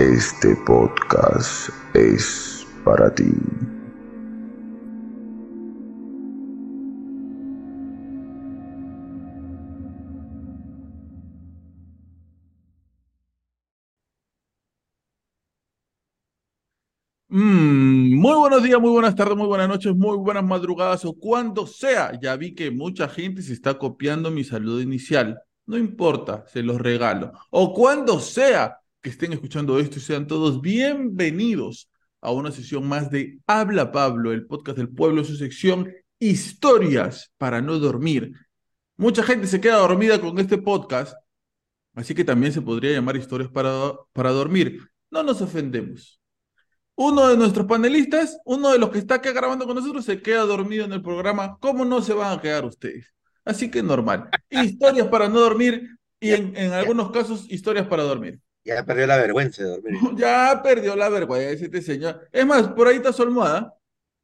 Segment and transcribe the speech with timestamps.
[0.00, 3.24] este podcast es para ti.
[17.28, 21.66] Mm, muy buenos días, muy buenas tardes, muy buenas noches, muy buenas madrugadas o cuando
[21.66, 22.18] sea.
[22.22, 25.42] Ya vi que mucha gente se está copiando mi saludo inicial.
[25.66, 27.32] No importa, se los regalo.
[27.50, 33.10] O cuando sea que estén escuchando esto y sean todos bienvenidos a una sesión más
[33.10, 38.32] de Habla Pablo, el podcast del pueblo, su sección Historias para no dormir.
[38.98, 41.14] Mucha gente se queda dormida con este podcast,
[41.94, 44.80] así que también se podría llamar Historias para, para dormir.
[45.10, 46.20] No nos ofendemos
[46.96, 50.42] uno de nuestros panelistas, uno de los que está acá grabando con nosotros, se queda
[50.42, 51.56] dormido en el programa.
[51.58, 53.14] ¿Cómo no se van a quedar ustedes?
[53.42, 54.28] Así que normal.
[54.50, 55.88] Historias para no dormir
[56.20, 58.38] y en, en algunos casos historias para dormir.
[58.70, 59.94] Ya perdió la vergüenza de dormir.
[60.16, 62.28] Ya perdió la vergüenza este señor.
[62.30, 63.74] Es más, por ahí está su almohada.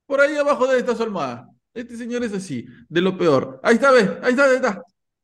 [0.07, 1.49] Por ahí abajo de esta su almohada.
[1.75, 3.61] Este señor es así, de lo peor.
[3.63, 4.83] Ahí está, ve, ahí está, ahí está.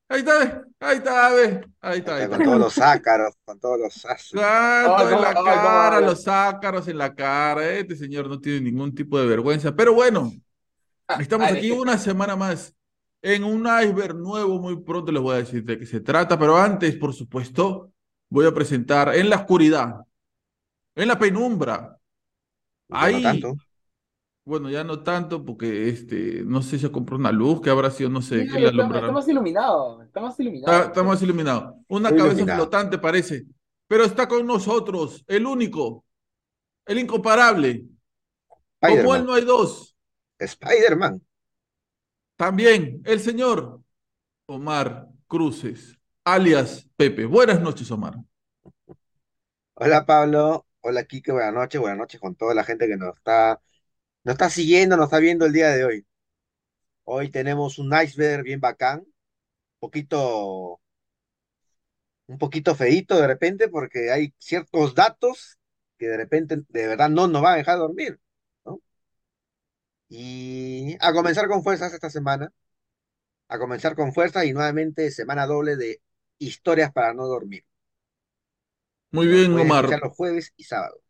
[0.08, 1.64] Ahí está, ve, ahí está, ve.
[1.80, 2.36] Ahí está, ahí está.
[2.36, 7.14] Con todos los ácaros, con todos los Ay, en la cara, los ácaros en la
[7.14, 7.70] cara.
[7.70, 9.74] Este señor no tiene ningún tipo de vergüenza.
[9.74, 10.32] Pero bueno,
[11.20, 12.74] estamos ay, aquí una semana más
[13.22, 14.58] en un iceberg nuevo.
[14.58, 16.36] Muy pronto les voy a decir de qué se trata.
[16.36, 17.91] Pero antes, por supuesto,
[18.32, 20.06] voy a presentar en la oscuridad,
[20.94, 21.98] en la penumbra.
[22.88, 23.56] Ya no Ahí, tanto.
[24.44, 28.10] bueno, ya no tanto porque este, no sé si compró una luz, que habrá sido,
[28.10, 29.06] no sé, Sí, qué le está, alumbrará.
[29.08, 30.72] está más iluminado, está más iluminado.
[30.72, 31.76] Está, está más iluminado.
[31.88, 32.62] Una cabeza iluminado.
[32.62, 33.44] flotante parece.
[33.86, 36.04] Pero está con nosotros, el único,
[36.86, 37.86] el incomparable.
[38.80, 39.96] Como él no hay dos.
[40.38, 41.22] Spider-Man.
[42.36, 43.80] También el señor
[44.46, 47.26] Omar Cruces, alias Pepe.
[47.26, 48.14] Buenas noches, Omar.
[49.74, 50.66] Hola Pablo.
[50.80, 51.32] Hola Kike.
[51.32, 51.80] Buenas noches.
[51.80, 53.60] Buenas noches con toda la gente que nos está,
[54.24, 56.06] nos está siguiendo, nos está viendo el día de hoy.
[57.04, 59.00] Hoy tenemos un iceberg bien bacán.
[59.00, 59.06] Un
[59.80, 60.80] poquito,
[62.26, 65.58] un poquito feíto de repente porque hay ciertos datos
[65.98, 68.18] que de repente de verdad no nos van a dejar dormir.
[70.08, 72.52] Y a comenzar con fuerzas esta semana.
[73.48, 76.00] A comenzar con fuerzas y nuevamente semana doble de
[76.42, 77.64] historias para no dormir.
[79.10, 79.88] Muy bien, Omar.
[80.00, 81.00] los jueves y sábados.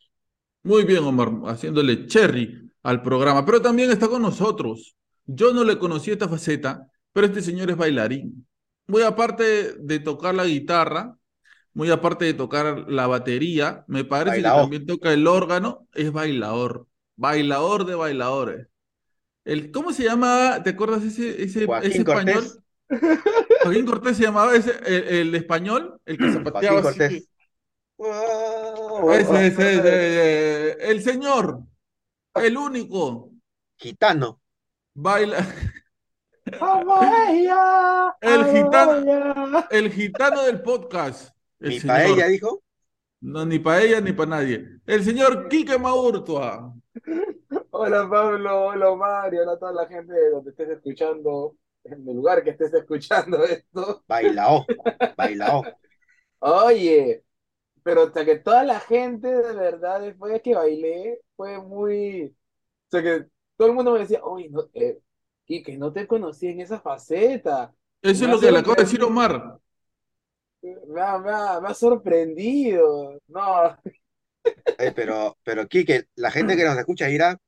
[0.65, 3.45] Muy bien, Omar, haciéndole cherry al programa.
[3.45, 4.97] Pero también está con nosotros.
[5.25, 8.47] Yo no le conocí esta faceta, pero este señor es bailarín.
[8.87, 11.17] Muy aparte de tocar la guitarra,
[11.75, 16.87] muy aparte de tocar la batería, me parece que también toca el órgano, es bailador.
[17.17, 18.67] Bailador de bailadores.
[19.45, 20.61] El, ¿cómo se llama?
[20.63, 22.35] ¿Te acuerdas ese, ese, ese español?
[22.35, 22.62] Cortés.
[23.63, 27.09] Joaquín Cortés se llamaba ese, el, el español, el que zapateaba Joaquín así.
[27.17, 27.29] Cortés.
[29.21, 31.61] Ese, ese, ese, el señor,
[32.35, 33.31] el único,
[33.77, 34.41] Gitano.
[34.95, 35.39] baila,
[36.61, 38.17] ¡Vamos ella!
[38.21, 38.97] El ¡Vamos gitano.
[38.99, 39.69] ella!
[39.71, 41.35] el gitano del podcast.
[41.61, 41.97] El Mi señor.
[41.97, 42.63] paella dijo.
[43.21, 44.67] No, ni para ella ni para nadie.
[44.87, 46.75] El señor Quique Maurtua.
[47.71, 52.17] Hola Pablo, hola Mario, hola a toda la gente de donde estés escuchando, en el
[52.17, 54.05] lugar que estés escuchando esto.
[54.09, 54.71] Bailao.
[55.17, 55.73] Bailao.
[56.41, 57.25] Oye,
[57.85, 62.27] pero hasta que toda la gente de verdad después de que bailé fue muy...
[62.89, 63.27] O sea que
[63.57, 65.01] todo el mundo me decía, oye, no, eh,
[65.47, 67.75] Quique, no te conocí en esa faceta.
[68.01, 69.59] Eso es lo que le acabo de decir Omar.
[70.63, 73.19] Me ha, me ha- me ha sorprendido.
[73.29, 73.77] No,
[74.79, 77.39] Eh, pero, pero Quique, la gente que nos escucha dirá,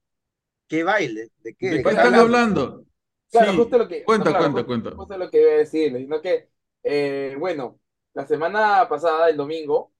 [0.69, 1.31] ¿qué baile?
[1.39, 1.69] ¿De qué?
[1.69, 2.87] ¿De ¿De qué están hablando?
[3.35, 3.59] Claro, Sí.
[3.59, 4.05] justo lo que...
[4.05, 4.97] Cuenta, no, claro, cuenta, justo- cuenta.
[4.97, 6.49] Justo lo que iba a decirles, sino que,
[6.83, 7.81] eh, bueno,
[8.15, 9.93] la semana pasada, el domingo,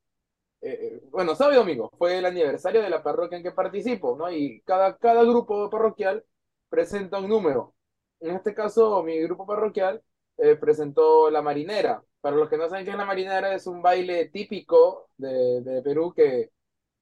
[0.61, 4.31] eh, bueno, sábado y domingo fue el aniversario de la parroquia en que participo, ¿no?
[4.33, 6.25] Y cada, cada grupo parroquial
[6.69, 7.75] presenta un número.
[8.21, 10.03] En este caso, mi grupo parroquial
[10.39, 12.03] eh, presentó La Marinera.
[12.21, 15.83] Para los que no saben qué es La Marinera, es un baile típico de, de
[15.83, 16.51] Perú que,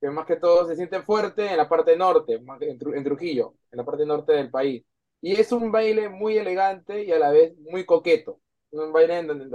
[0.00, 3.84] que más que todo se siente fuerte en la parte norte, en Trujillo, en la
[3.84, 4.84] parte norte del país.
[5.22, 8.40] Y es un baile muy elegante y a la vez muy coqueto.
[8.72, 9.46] Un baile en donde,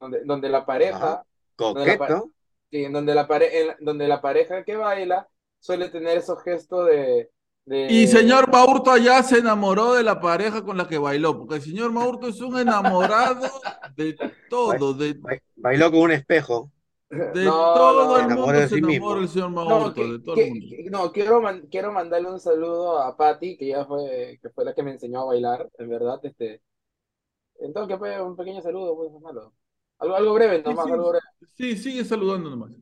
[0.00, 1.24] donde, donde la pareja.
[1.56, 2.30] Coqueto.
[2.70, 5.28] Sí, en donde la, pare- en donde la pareja que baila
[5.60, 7.30] suele tener esos gestos de,
[7.64, 11.54] de- Y señor Maurto allá se enamoró de la pareja con la que bailó, porque
[11.56, 13.48] el señor Maurto es un enamorado
[13.96, 14.16] de
[14.50, 16.70] todo, de, Ba- Bailó con un espejo.
[17.10, 19.16] De No, todo no, el mundo se sí enamora mismo.
[19.20, 20.76] el señor No, Maurto, que- de todo que- el mundo.
[20.90, 24.74] no, quiero, man- quiero mandarle un saludo a Patty, que ya fue, que fue la
[24.74, 26.62] que me enseñó a bailar, en verdad, este,
[27.60, 29.54] entonces que fue un pequeño saludo, pues, no malo.
[29.98, 31.24] Algo, algo breve, Sí, nomás, sí, algo breve.
[31.54, 32.72] sí, sigue saludando nomás.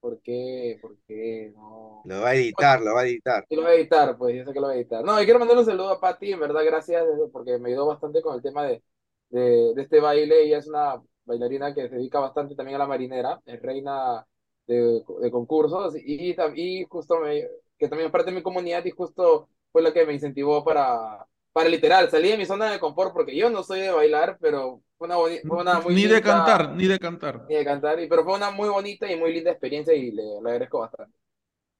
[0.00, 0.78] ¿Por qué?
[0.80, 1.52] ¿Por qué?
[1.56, 2.02] No.
[2.04, 3.44] Lo va a editar, lo va a editar.
[3.48, 5.04] Y lo voy a editar, pues, yo sé que lo voy a editar.
[5.04, 8.22] No, y quiero mandarle un saludo a Patti, en verdad, gracias, porque me ayudó bastante
[8.22, 8.82] con el tema de,
[9.30, 10.42] de, de este baile.
[10.44, 14.26] Ella es una bailarina que se dedica bastante también a la marinera, es reina
[14.66, 17.42] de, de concursos, y, y justo me,
[17.78, 21.26] que también es parte de mi comunidad, y justo fue la que me incentivó para,
[21.52, 24.82] para literal, salir de mi zona de confort, porque yo no soy de bailar, pero
[24.98, 25.16] fue una,
[25.46, 27.34] fue una muy Ni de cantar, ni de cantar.
[27.48, 30.22] Ni de cantar, y- pero fue una muy bonita y muy linda experiencia, y le,
[30.22, 31.18] le agradezco bastante.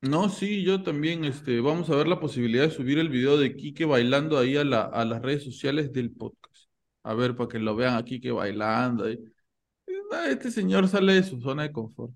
[0.01, 3.57] No, sí, yo también, este, vamos a ver la posibilidad de subir el video de
[3.57, 6.69] Quique bailando ahí a, la, a las redes sociales del podcast.
[7.03, 9.05] A ver, para que lo vean a Quique bailando.
[9.05, 9.19] ahí.
[10.13, 12.13] Ah, Este señor sale de su zona de confort.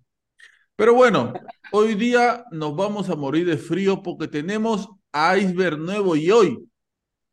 [0.77, 1.33] Pero bueno,
[1.73, 4.89] hoy día nos vamos a morir de frío porque tenemos
[5.39, 6.59] iceberg nuevo y hoy.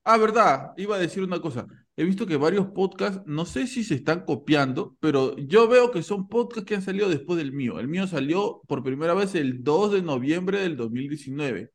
[0.06, 1.68] Ah, verdad, iba a decir una cosa.
[1.98, 6.04] He visto que varios podcasts, no sé si se están copiando, pero yo veo que
[6.04, 7.80] son podcasts que han salido después del mío.
[7.80, 11.72] El mío salió por primera vez el 2 de noviembre del 2019.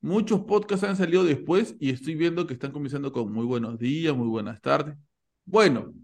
[0.00, 4.14] Muchos podcasts han salido después y estoy viendo que están comenzando con muy buenos días,
[4.16, 4.96] muy buenas tardes.
[5.44, 5.94] Bueno,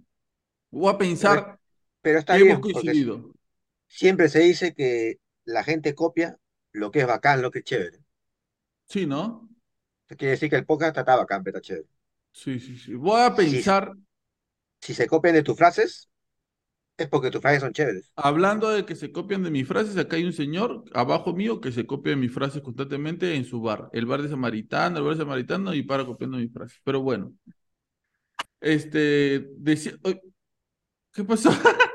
[0.71, 1.59] voy a pensar
[2.03, 3.33] Pero está que bien, hemos porque coincidido.
[3.89, 6.39] siempre se dice que la gente copia
[6.73, 7.99] lo que es bacán, lo que es chévere.
[8.89, 9.49] Sí, ¿no?
[10.07, 11.89] Eso quiere decir que el podcast está bacán, pero está chévere.
[12.33, 12.95] Sí, sí, sí.
[12.95, 13.95] Voy a pensar,
[14.83, 16.11] Si se copian de tus frases,
[16.99, 18.13] es porque tus frases son chéveres.
[18.17, 21.73] hablando de que se copian de mis frases, acá hay un señor abajo mío que
[21.73, 25.15] se copia de mis frases constantemente en su bar, el bar de Samaritano, el bar
[25.15, 26.81] de Samaritano, y para copiando mis frases.
[26.85, 27.33] Pero bueno,
[28.61, 29.93] este, decía,
[31.13, 31.51] ¿qué pasó?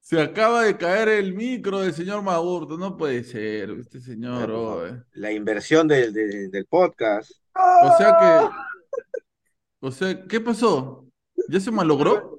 [0.00, 4.80] Se acaba de caer el micro del señor Magurto, no puede ser, este señor, oh,
[4.80, 4.88] favor.
[4.88, 5.02] eh.
[5.14, 7.30] La inversión del, del- del podcast.
[7.54, 11.06] O sea que, o sea, ¿qué pasó?
[11.48, 12.38] ¿Ya se malogró?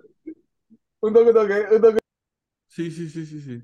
[1.02, 2.00] Un toque, toque, un toque.
[2.68, 3.62] Sí, sí, sí, sí, sí.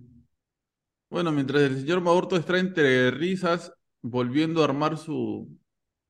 [1.10, 5.58] Bueno, mientras el señor Maurto está entre risas, volviendo a armar su,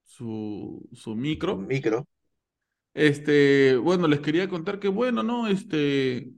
[0.03, 2.05] su, su Un micro, micro.
[2.99, 5.47] Este, bueno, les quería contar que bueno, ¿no?
[5.47, 6.33] Este,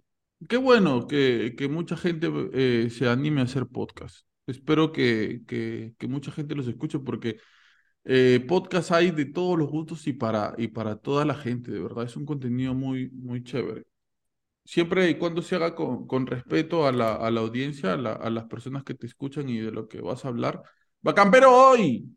[0.48, 4.28] qué bueno que, que mucha gente eh, se anime a hacer podcast.
[4.48, 7.38] Espero que, que, que mucha gente los escuche porque
[8.04, 11.80] eh, podcast hay de todos los gustos y para, y para toda la gente, de
[11.80, 12.06] verdad.
[12.06, 13.86] Es un contenido muy, muy chévere.
[14.66, 18.30] Siempre y cuando se haga con, con respeto a la, a la audiencia, a, a
[18.30, 20.62] las personas que te escuchan y de lo que vas a hablar.
[21.02, 22.16] Bacán, pero hoy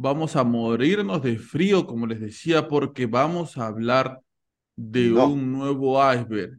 [0.00, 4.20] vamos a morirnos de frío, como les decía, porque vamos a hablar
[4.74, 5.26] de No.
[5.28, 6.58] un nuevo iceberg.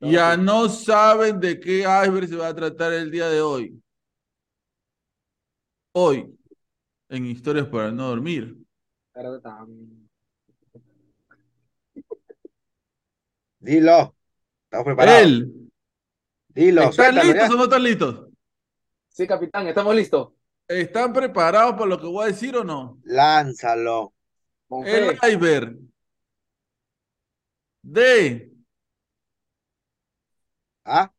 [0.00, 3.82] Ya no saben de qué iceberg se va a tratar el día de hoy.
[5.92, 6.32] Hoy,
[7.08, 8.56] en Historias para no dormir.
[13.58, 14.14] Dilo.
[14.64, 15.22] Estamos preparados.
[15.22, 15.70] Él.
[16.48, 17.54] Dilo, ¿Están listos ya.
[17.54, 18.28] o no están listos?
[19.08, 20.28] Sí, capitán, estamos listos.
[20.68, 22.98] ¿Están preparados para lo que voy a decir o no?
[23.04, 24.12] Lánzalo.
[24.84, 25.78] El iceberg
[27.82, 28.52] de
[30.84, 31.10] ¿Ah?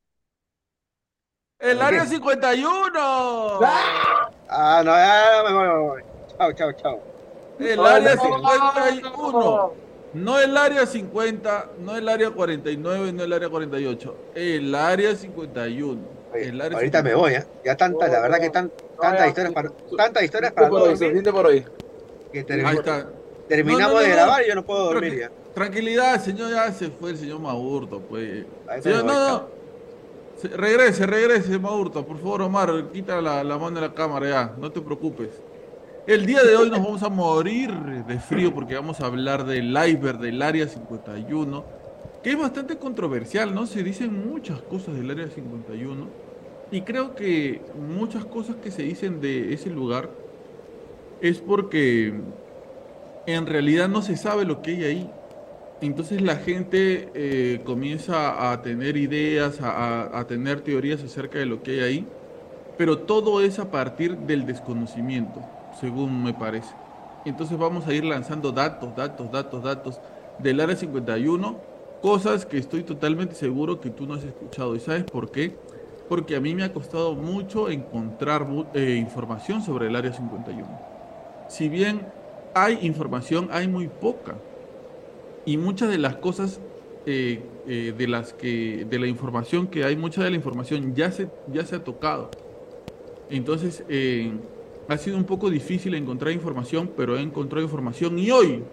[1.59, 2.07] el ¿Por área qué?
[2.09, 3.59] 51.
[3.63, 4.31] ¡Ah!
[4.47, 6.03] Ah, no, ya, me voy, me voy.
[6.37, 7.03] Chao, chao, chao.
[7.59, 9.73] El área no, 51.
[10.13, 14.31] No el área 50, no el área 49, no el área 48.
[14.35, 16.01] El área 51.
[16.31, 17.19] Oye, El área ahorita me 51.
[17.19, 17.45] voy, ¿eh?
[17.63, 20.95] Ya tanta, la verdad que tan, tantas historias para, tantas historias para no por hoy,
[20.97, 21.65] suficiente por hoy.
[22.31, 23.07] que Ahí está.
[23.47, 25.31] terminamos No, no, de grabar y yo no puedo Tranqui- dormir ya.
[25.53, 28.45] Tranquilidad, señor, ya se fue el señor Maurto, pues.
[28.81, 29.43] Señor, no, no.
[30.37, 32.05] Se- Regrese, regrese, Maurto.
[32.05, 34.53] Por favor, Omar, quita la, la mano de la cámara ya.
[34.57, 35.29] No te preocupes.
[36.07, 37.71] El día de hoy nos vamos a morir
[38.07, 41.63] de frío porque vamos a hablar del iceberg del área 51.
[42.23, 43.65] que es bastante controversial, ¿no?
[43.65, 46.07] Se dicen muchas cosas del Área 51
[46.71, 50.19] y creo que muchas cosas que se dicen de ese lugar
[51.19, 52.13] es porque
[53.25, 55.15] en realidad no se sabe lo que hay ahí.
[55.81, 61.63] Entonces la gente eh, comienza a tener ideas, a, a tener teorías acerca de lo
[61.63, 62.17] que hay ahí,
[62.77, 66.77] pero todo es a partir del desconocimiento, según me parece.
[67.25, 70.01] Entonces vamos a ir lanzando datos, datos, datos, datos
[70.37, 71.65] del área 51,
[72.01, 74.75] cosas que estoy totalmente seguro que tú no has escuchado.
[74.75, 75.68] ¿Y sabes por qué?
[76.09, 80.67] Porque a mí me ha costado mucho encontrar eh, información sobre el área 51.
[81.47, 82.01] Si bien
[82.55, 84.35] hay información, hay muy poca.
[85.45, 86.59] Y muchas de las cosas
[87.05, 91.11] eh, eh, de las que de la información que hay, mucha de la información ya
[91.11, 92.31] se, ya se ha tocado.
[93.29, 93.83] Entonces,
[94.87, 98.63] ha sido un poco difícil encontrar información, pero he encontrado información y hoy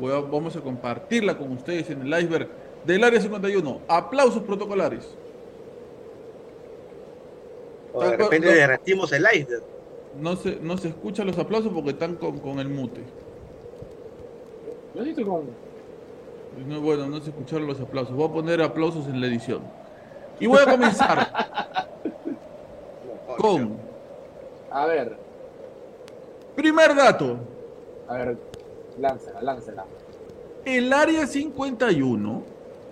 [0.00, 2.48] vamos a compartirla con ustedes en el iceberg
[2.86, 3.80] del Área 51.
[3.88, 5.16] Aplausos protocolares.
[8.00, 9.62] De repente derretimos el iceberg.
[10.20, 13.02] No se, no se escuchan los aplausos porque están con, el mute.
[15.24, 15.44] Con...
[16.66, 18.16] No, bueno, no se escucharon los aplausos.
[18.16, 19.62] Voy a poner aplausos en la edición.
[20.40, 21.28] Y voy a comenzar
[23.38, 23.76] con...
[24.70, 25.16] A ver.
[26.56, 27.38] Primer dato.
[28.08, 28.36] A ver,
[29.00, 29.84] Láncela, láncela.
[30.64, 32.42] El área 51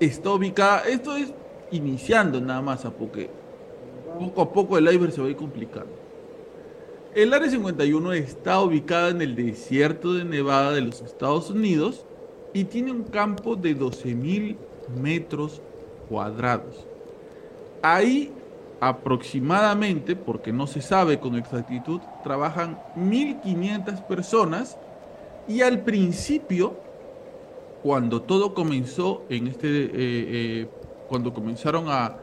[0.01, 1.33] está ubicada, esto es
[1.71, 3.29] iniciando nada más a porque
[4.19, 5.93] poco a poco el iceberg se va a ir complicando.
[7.15, 12.05] El área 51 está ubicada en el desierto de Nevada de los Estados Unidos
[12.53, 14.57] y tiene un campo de 12.000
[15.01, 15.63] metros
[16.09, 16.87] cuadrados.
[17.83, 18.33] Ahí
[18.81, 24.77] aproximadamente, porque no se sabe con exactitud, trabajan 1.500 personas
[25.49, 26.75] y al principio,
[27.83, 30.69] cuando todo comenzó en este, eh, eh,
[31.09, 32.19] cuando comenzaron a,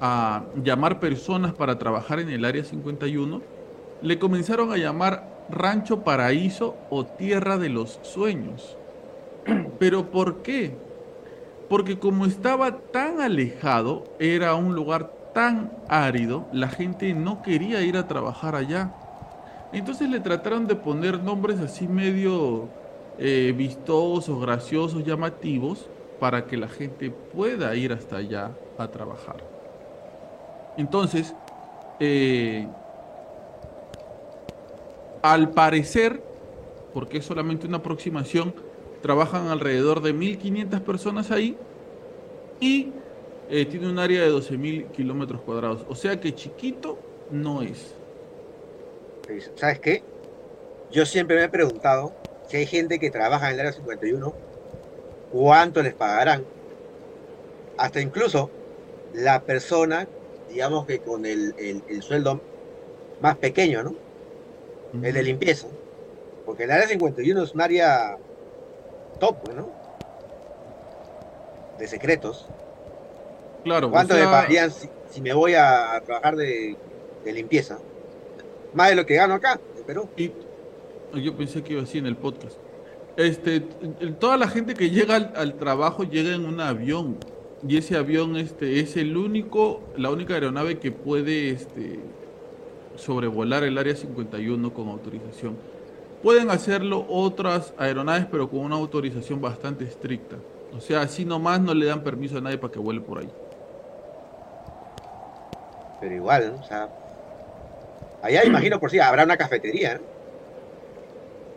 [0.00, 3.42] a llamar personas para trabajar en el área 51,
[4.02, 8.76] le comenzaron a llamar Rancho Paraíso o Tierra de los Sueños.
[9.78, 10.76] ¿Pero por qué?
[11.68, 17.96] Porque como estaba tan alejado, era un lugar tan árido, la gente no quería ir
[17.96, 18.94] a trabajar allá.
[19.72, 22.68] Entonces le trataron de poner nombres así medio
[23.18, 29.53] eh, vistosos, graciosos, llamativos, para que la gente pueda ir hasta allá a trabajar.
[30.76, 31.34] Entonces,
[32.00, 32.66] eh,
[35.22, 36.22] al parecer,
[36.92, 38.54] porque es solamente una aproximación,
[39.02, 41.56] trabajan alrededor de 1.500 personas ahí
[42.60, 42.92] y
[43.50, 45.84] eh, tiene un área de 12.000 kilómetros cuadrados.
[45.88, 46.98] O sea que chiquito
[47.30, 47.94] no es.
[49.56, 50.02] ¿Sabes qué?
[50.90, 52.12] Yo siempre me he preguntado
[52.46, 54.34] si hay gente que trabaja en el área 51,
[55.30, 56.44] cuánto les pagarán.
[57.76, 58.50] Hasta incluso
[59.12, 60.06] la persona,
[60.54, 61.52] digamos que con el,
[62.00, 62.40] sueldo
[63.20, 63.94] más pequeño, ¿no?
[65.02, 65.66] El de limpieza.
[66.46, 68.16] Porque el área 51 es un área
[69.18, 69.68] top, ¿no?
[71.76, 72.46] De secretos.
[73.64, 73.90] Claro.
[73.90, 74.70] ¿Cuánto me pagarían
[75.10, 76.76] si, me voy a, trabajar de,
[77.24, 77.78] limpieza?
[78.74, 80.08] Más de lo que gano acá, en Perú.
[81.14, 82.58] Yo pensé que iba así en el podcast.
[83.16, 83.60] Este,
[84.20, 87.16] toda la gente que llega al, trabajo llega en un avión
[87.66, 91.98] y ese avión este, es el único, la única aeronave que puede este,
[92.96, 95.56] sobrevolar el área 51 con autorización.
[96.22, 100.36] Pueden hacerlo otras aeronaves, pero con una autorización bastante estricta.
[100.76, 103.30] O sea, así nomás no le dan permiso a nadie para que vuele por ahí.
[106.00, 106.88] Pero igual, o sea,
[108.22, 110.00] allá imagino por si habrá una cafetería.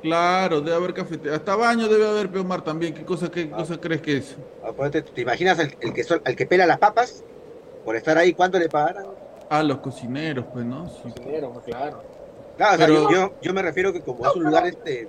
[0.01, 1.35] Claro, debe haber cafetería.
[1.35, 2.93] Hasta baño debe haber, Peomar, también.
[2.93, 3.57] ¿Qué cosa, qué ah.
[3.57, 4.35] cosa crees que es?
[4.91, 7.23] ¿Te, imaginas el, que el que pela las papas?
[7.83, 9.05] Por estar ahí, ¿cuánto le pagarán?
[9.49, 10.89] Ah, los cocineros, pues, ¿no?
[11.03, 12.03] Cocineros, pues, claro.
[12.57, 15.07] Claro, o sea, yo, yo, me refiero que como es un lugar este,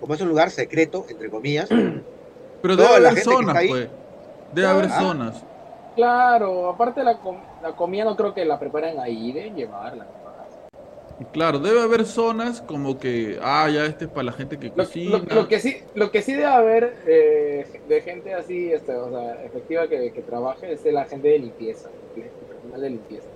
[0.00, 1.68] como es un lugar secreto, entre comillas.
[2.62, 3.88] Pero debe haber zonas, pues.
[4.52, 5.00] Debe haber ah.
[5.00, 5.44] zonas.
[5.94, 7.18] Claro, aparte la,
[7.62, 10.06] la comida no creo que la preparen ahí, deben llevarla.
[11.32, 15.20] Claro, debe haber zonas como que, ah, ya este es para la gente que cocina.
[15.28, 19.44] Lo, que, sí, lo que sí debe haber eh, de gente así, este, o sea,
[19.44, 23.26] efectiva que, trabaje es la gente de limpieza, el personal de limpieza.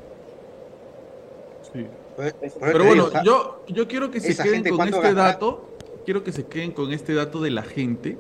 [1.73, 1.87] Sí.
[2.15, 5.69] Pues, Pero bueno, yo, yo quiero que se queden con este dato,
[6.05, 8.17] quiero que se queden con este dato de la gente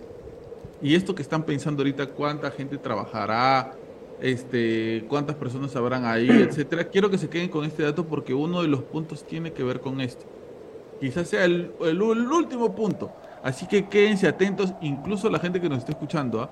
[0.80, 3.74] y esto que están pensando ahorita, cuánta gente trabajará,
[4.22, 6.84] este, cuántas personas habrán ahí, etcétera.
[6.84, 9.80] Quiero que se queden con este dato porque uno de los puntos tiene que ver
[9.80, 10.24] con esto.
[11.00, 13.12] Quizás sea el, último punto.
[13.42, 16.40] Así que quédense atentos, incluso la gente que nos está escuchando.
[16.40, 16.50] ¿ah?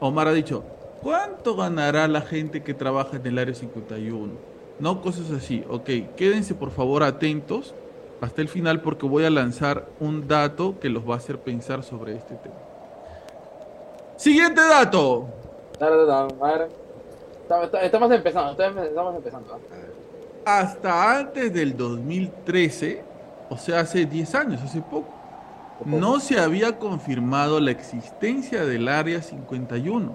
[0.00, 0.62] Omar ha dicho,
[1.04, 4.32] ¿Cuánto ganará la gente que trabaja en el área 51?
[4.80, 5.62] No cosas así.
[5.68, 7.74] Ok, quédense por favor atentos
[8.22, 11.82] hasta el final porque voy a lanzar un dato que los va a hacer pensar
[11.82, 12.54] sobre este tema.
[14.16, 15.28] Siguiente dato.
[17.82, 19.58] Estamos empezando, estamos empezando.
[20.44, 23.02] Hasta antes del 2013,
[23.50, 25.08] o sea, hace 10 años, hace poco,
[25.84, 30.12] no se había confirmado la existencia del Área 51.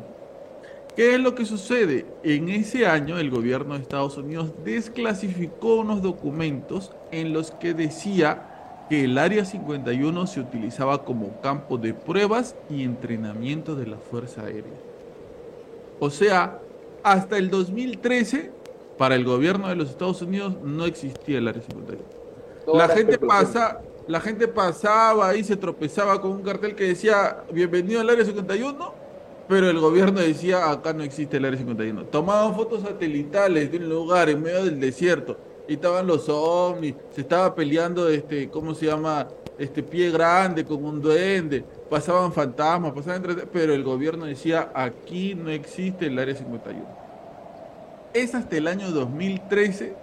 [0.96, 2.06] ¿Qué es lo que sucede?
[2.24, 8.86] En ese año el gobierno de Estados Unidos desclasificó unos documentos en los que decía
[8.90, 14.42] que el Área 51 se utilizaba como campo de pruebas y entrenamiento de la Fuerza
[14.42, 14.88] Aérea.
[16.00, 16.60] O sea,
[17.03, 18.51] hasta el 2013,
[18.98, 22.03] para el gobierno de los Estados Unidos no existía el Área 51.
[22.74, 28.01] La gente, pasa, la gente pasaba y se tropezaba con un cartel que decía bienvenido
[28.01, 28.94] al Área 51,
[29.48, 32.06] pero el gobierno decía acá no existe el Área 51.
[32.06, 35.38] Tomaban fotos satelitales de un lugar en medio del desierto
[35.68, 39.27] y estaban los ovnis, se estaba peleando, este, ¿cómo se llama?
[39.58, 43.48] Este pie grande con un duende, pasaban fantasmas, pasaban entre...
[43.48, 46.86] pero el gobierno decía, aquí no existe el Área 51.
[48.13, 49.96] Es hasta el año 2013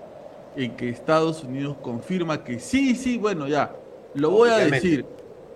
[0.56, 3.74] en que Estados Unidos confirma que sí, sí, bueno, ya,
[4.14, 5.04] lo voy a decir,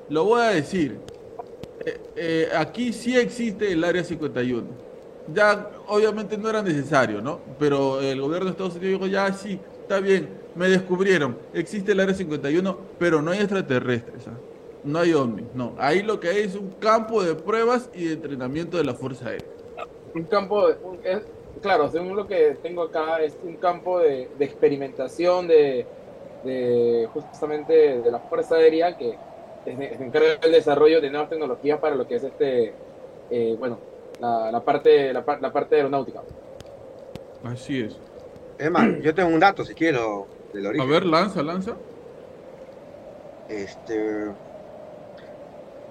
[0.08, 0.99] lo voy a decir.
[1.84, 4.66] Eh, eh, aquí sí existe el Área 51.
[5.32, 7.40] Ya, obviamente no era necesario, ¿no?
[7.58, 12.00] Pero el gobierno de Estados Unidos dijo, ya sí, está bien, me descubrieron, existe el
[12.00, 14.32] Área 51, pero no hay extraterrestres, ¿ah?
[14.84, 15.75] No hay ovnis, no.
[15.78, 19.28] Ahí lo que hay es un campo de pruebas y de entrenamiento de la Fuerza
[19.28, 19.46] Aérea.
[20.14, 21.22] Un campo, de,
[21.62, 25.87] claro, según lo que tengo acá, es un campo de, experimentación de,
[27.12, 29.16] justamente de la Fuerza Aérea que
[29.64, 32.72] se encarga del desarrollo de nuevas tecnologías para lo que es este,
[33.30, 33.78] eh, bueno,
[34.20, 36.22] la, parte, la, la parte aeronáutica.
[37.44, 37.99] Así es.
[38.58, 40.88] Es más, yo tengo un dato, si quiero, del origen.
[40.88, 41.76] A ver, lanza, lanza.
[43.49, 44.30] Este.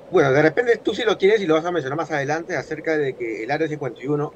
[0.09, 2.97] Bueno, de repente tú sí lo tienes y lo vas a mencionar más adelante acerca
[2.97, 4.35] de que el Área 51,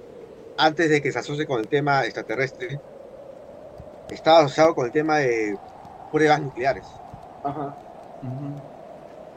[0.58, 2.80] antes de que se asocie con el tema extraterrestre,
[4.10, 5.58] estaba asociado con el tema de
[6.12, 7.02] pruebas nucleares.
[7.42, 7.78] Ajá.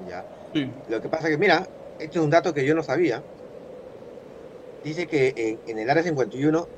[0.06, 0.26] Ya.
[0.52, 0.72] Sí.
[0.88, 1.66] Lo que pasa que, mira,
[1.98, 3.24] este es un dato que yo no sabía.
[4.82, 6.68] Dice que en, en el Área 51,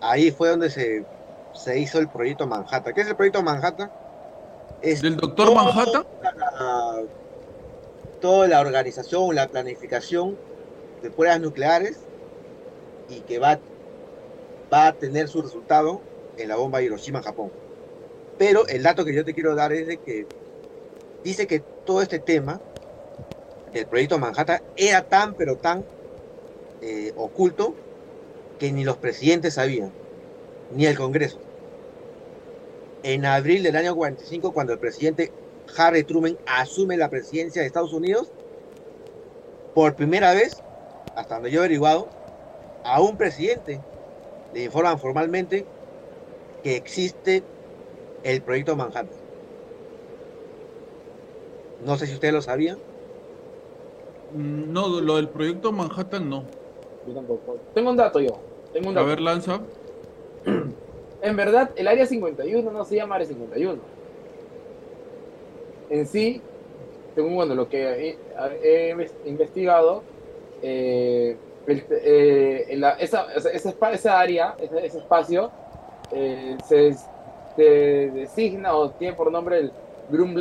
[0.00, 1.06] ahí fue donde se
[1.50, 2.94] se hizo el proyecto Manhattan.
[2.94, 3.90] ¿Qué es el proyecto Manhattan?
[4.80, 6.04] Es ¿Del doctor Manhattan?
[8.20, 10.36] Toda la organización, la planificación
[11.02, 11.98] de pruebas nucleares
[13.08, 13.58] y que va,
[14.72, 16.00] va a tener su resultado
[16.36, 17.50] en la bomba de Hiroshima, Japón.
[18.38, 20.26] Pero el dato que yo te quiero dar es de que
[21.24, 22.60] dice que todo este tema
[23.72, 25.84] del proyecto Manhattan era tan, pero tan
[26.80, 27.74] eh, oculto
[28.58, 29.92] que ni los presidentes sabían,
[30.74, 31.38] ni el Congreso
[33.02, 35.30] en abril del año 45, cuando el presidente
[35.76, 38.32] Harry Truman asume la presidencia de Estados Unidos,
[39.74, 40.62] por primera vez,
[41.14, 42.08] hasta donde yo he averiguado,
[42.84, 43.80] a un presidente
[44.54, 45.66] le informan formalmente
[46.62, 47.42] que existe
[48.24, 49.08] el proyecto Manhattan.
[51.84, 52.78] No sé si ustedes lo sabían.
[54.32, 56.44] Mm, no, lo del proyecto Manhattan no.
[57.06, 57.56] Yo tampoco.
[57.74, 58.38] Tengo un dato yo.
[58.72, 59.06] Tengo un dato.
[59.06, 59.60] A ver, lanza.
[61.20, 63.80] En verdad, el área 51 no se llama área 51.
[65.90, 66.42] En sí,
[67.14, 68.16] según bueno, lo que
[68.62, 68.96] he,
[69.26, 70.02] investigado,
[70.62, 75.50] eh, eh, esa, esa, área, ese, espacio,
[76.12, 76.94] eh, se,
[77.56, 79.72] designa o tiene por nombre el
[80.10, 80.36] Groom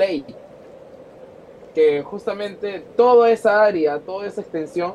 [1.73, 4.93] que justamente toda esa área, toda esa extensión,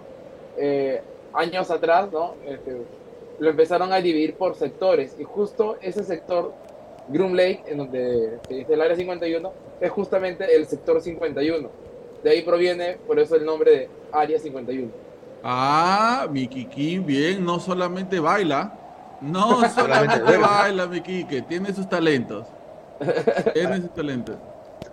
[1.32, 2.34] años atrás, ¿no?
[2.46, 2.76] Este,
[3.38, 6.52] lo empezaron a dividir por sectores y justo ese sector,
[7.12, 11.70] Groom Lake, en donde se dice el área 51, es justamente el sector 51.
[12.22, 14.90] De ahí proviene, por eso el nombre de área 51.
[15.42, 18.72] Ah, mi Kiki, bien, no solamente baila,
[19.20, 22.46] no solamente baila mi Kiki, tiene sus talentos.
[23.52, 24.36] Tiene sus talentos.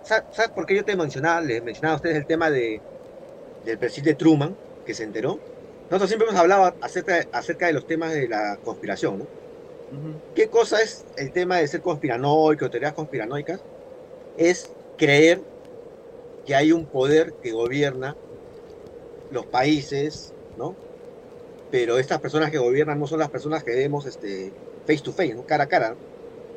[0.02, 2.82] ¿Sabes por qué yo te mencionaba, le mencionaba a ustedes el tema de,
[3.64, 5.38] del presidente Truman, que se enteró?
[5.88, 9.39] Nosotros siempre hemos hablado acerca, acerca de los temas de la conspiración, ¿no?
[10.34, 13.60] ¿Qué cosa es el tema de ser conspiranoico, teorías conspiranoicas?
[14.36, 15.40] Es creer
[16.46, 18.16] que hay un poder que gobierna
[19.30, 20.74] los países, ¿no?
[21.70, 24.52] Pero estas personas que gobiernan no son las personas que vemos este,
[24.86, 25.46] face to face, ¿no?
[25.46, 25.90] cara a cara.
[25.90, 25.96] ¿no?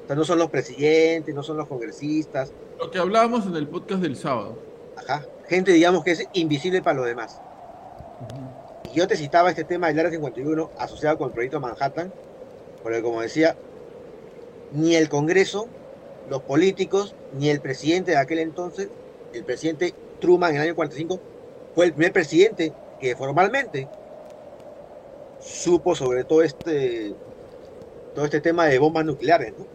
[0.03, 2.51] O sea, no son los presidentes, no son los congresistas.
[2.79, 4.57] Lo que hablábamos en el podcast del sábado.
[4.95, 5.25] Ajá.
[5.47, 7.41] Gente, digamos, que es invisible para los demás
[8.91, 12.11] Y yo te citaba este tema del Área 51 asociado con el proyecto Manhattan,
[12.83, 13.55] porque como decía,
[14.73, 15.67] ni el Congreso,
[16.29, 18.89] los políticos, ni el presidente de aquel entonces,
[19.33, 21.19] el presidente Truman en el año 45,
[21.73, 23.87] fue el primer presidente que formalmente
[25.39, 27.15] supo sobre todo este
[28.13, 29.65] todo este tema de bombas nucleares, ¿no?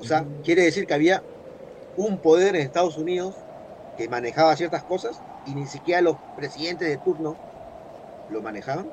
[0.00, 1.22] O sea, quiere decir que había
[1.96, 3.34] un poder en Estados Unidos
[3.96, 7.36] que manejaba ciertas cosas y ni siquiera los presidentes de turno
[8.28, 8.92] lo manejaban.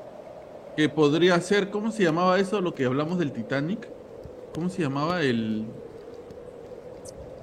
[0.76, 2.60] Que podría ser, ¿cómo se llamaba eso?
[2.60, 3.88] Lo que hablamos del Titanic.
[4.54, 5.64] ¿Cómo se llamaba el.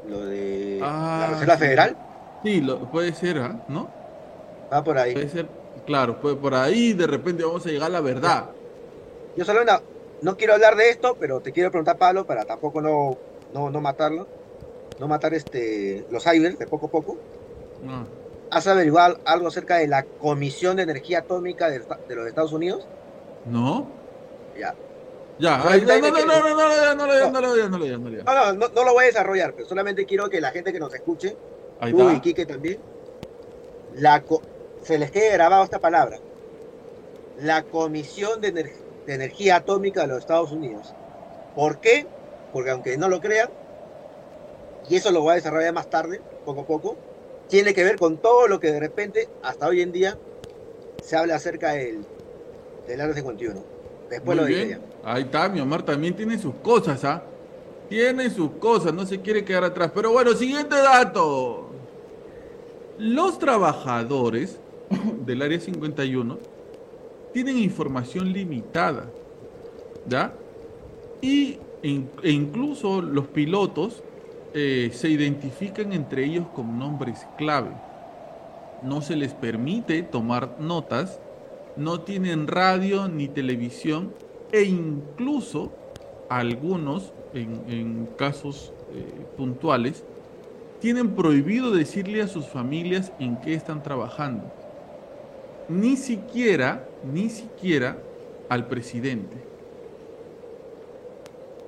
[0.08, 1.60] Lo de Ah, la Reserva sí.
[1.60, 1.98] Federal.
[2.44, 3.64] Sí, lo, puede ser, ¿ah?
[3.68, 3.90] ¿no?
[4.72, 5.14] Va por ahí.
[5.14, 5.48] Puede ser,
[5.86, 8.50] claro, pues por ahí de repente vamos a llegar a la verdad.
[9.36, 9.80] Yo solo no,
[10.22, 13.18] no quiero hablar de esto, pero te quiero preguntar, Pablo, para tampoco no,
[13.54, 14.28] no, no matarlo.
[15.00, 17.18] No matar este, los cybers de poco a poco.
[17.88, 18.04] Ah,
[18.52, 22.86] ¿Has averiguado algo acerca de la Comisión de Energía Atómica de, de los Estados Unidos?
[23.46, 23.88] No.
[24.58, 24.76] Ya.
[25.40, 25.58] Ya,
[28.54, 31.36] no, no lo voy a desarrollar, pero solamente quiero que la gente que nos escuche,
[31.80, 32.80] Ahí tú y Quique también,
[34.84, 36.20] se les quede grabado esta palabra.
[37.42, 38.74] La Comisión de, de
[39.08, 40.94] Energía Atómica de los Estados Unidos.
[41.56, 42.06] ¿Por qué?
[42.52, 43.50] Porque aunque no lo crean,
[44.90, 46.96] y eso lo voy a desarrollar más tarde, poco a poco,
[47.48, 50.18] tiene que ver con todo lo que de repente, hasta hoy en día,
[51.02, 52.06] se habla acerca del
[52.88, 53.64] del Área 51.
[54.10, 54.82] Después lo Muy diré bien.
[55.04, 57.24] Ahí está, mi Omar también tiene sus cosas, ¿ah?
[57.90, 59.92] Tiene sus cosas, no se quiere quedar atrás.
[59.94, 61.70] Pero bueno, siguiente dato.
[62.98, 64.60] Los trabajadores
[65.26, 66.38] del área 51
[67.34, 69.10] tienen información limitada,
[70.08, 70.34] ¿ya?
[71.22, 74.04] Y e incluso los pilotos
[74.54, 77.72] eh, se identifican entre ellos con nombres clave.
[78.82, 81.20] No se les permite tomar notas
[81.76, 84.14] no tienen radio ni televisión
[84.52, 85.72] e incluso
[86.30, 90.04] algunos, en, casos eh, puntuales,
[90.80, 94.52] tienen prohibido decirle a sus familias en qué están trabajando.
[95.70, 97.98] Ni siquiera, ni siquiera
[98.50, 99.38] al presidente.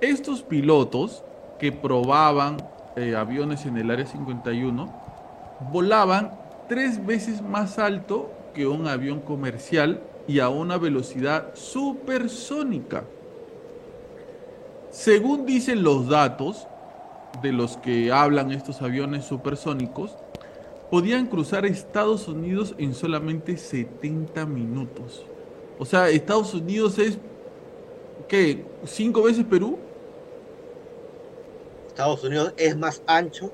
[0.02, 1.24] Estos pilotos
[1.60, 2.58] que probaban
[2.96, 4.94] eh, aviones en el Área 51
[5.72, 6.32] volaban
[6.68, 13.04] tres veces más alto que un avión comercial y a una velocidad supersónica.
[14.90, 16.66] Según dicen los datos
[17.44, 20.16] de los que hablan estos aviones supersónicos,
[20.90, 25.26] podían cruzar Estados Unidos en solamente 70 minutos.
[25.78, 27.18] O sea, Estados Unidos es,
[28.28, 28.66] ¿qué?
[28.86, 29.78] ¿Cinco veces Perú?
[31.90, 33.52] Estados Unidos es más ancho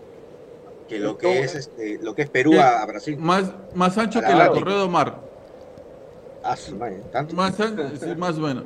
[0.92, 3.18] que lo que es este, lo que es Perú a, a Brasil.
[3.18, 5.22] Más, más ancho A que la la de Mar.
[6.44, 6.56] Ah,
[7.12, 7.34] ¿tanto?
[7.34, 7.56] Más,
[8.00, 8.64] sí, más o menos.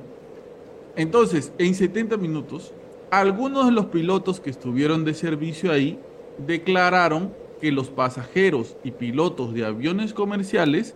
[0.96, 2.74] Entonces, en 70 minutos,
[3.12, 6.00] algunos de los pilotos que estuvieron de servicio ahí
[6.40, 10.96] declararon que los pasajeros y pilotos de aviones comerciales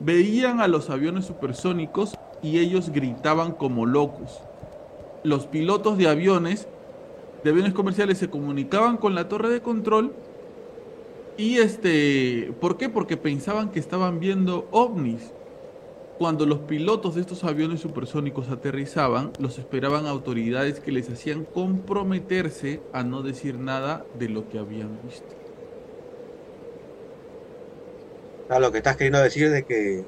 [0.00, 4.40] veían a los aviones supersónicos y ellos gritaban como locos.
[5.22, 6.66] Los pilotos de aviones
[7.44, 10.14] de aviones comerciales se comunicaban con la torre de control
[11.36, 12.88] y este, ¿por qué?
[12.88, 15.32] Porque pensaban que estaban viendo ovnis.
[16.18, 22.80] Cuando los pilotos de estos aviones supersónicos aterrizaban, los esperaban autoridades que les hacían comprometerse
[22.92, 25.34] a no decir nada de lo que habían visto.
[28.48, 30.04] Ah, lo que estás queriendo decir es de que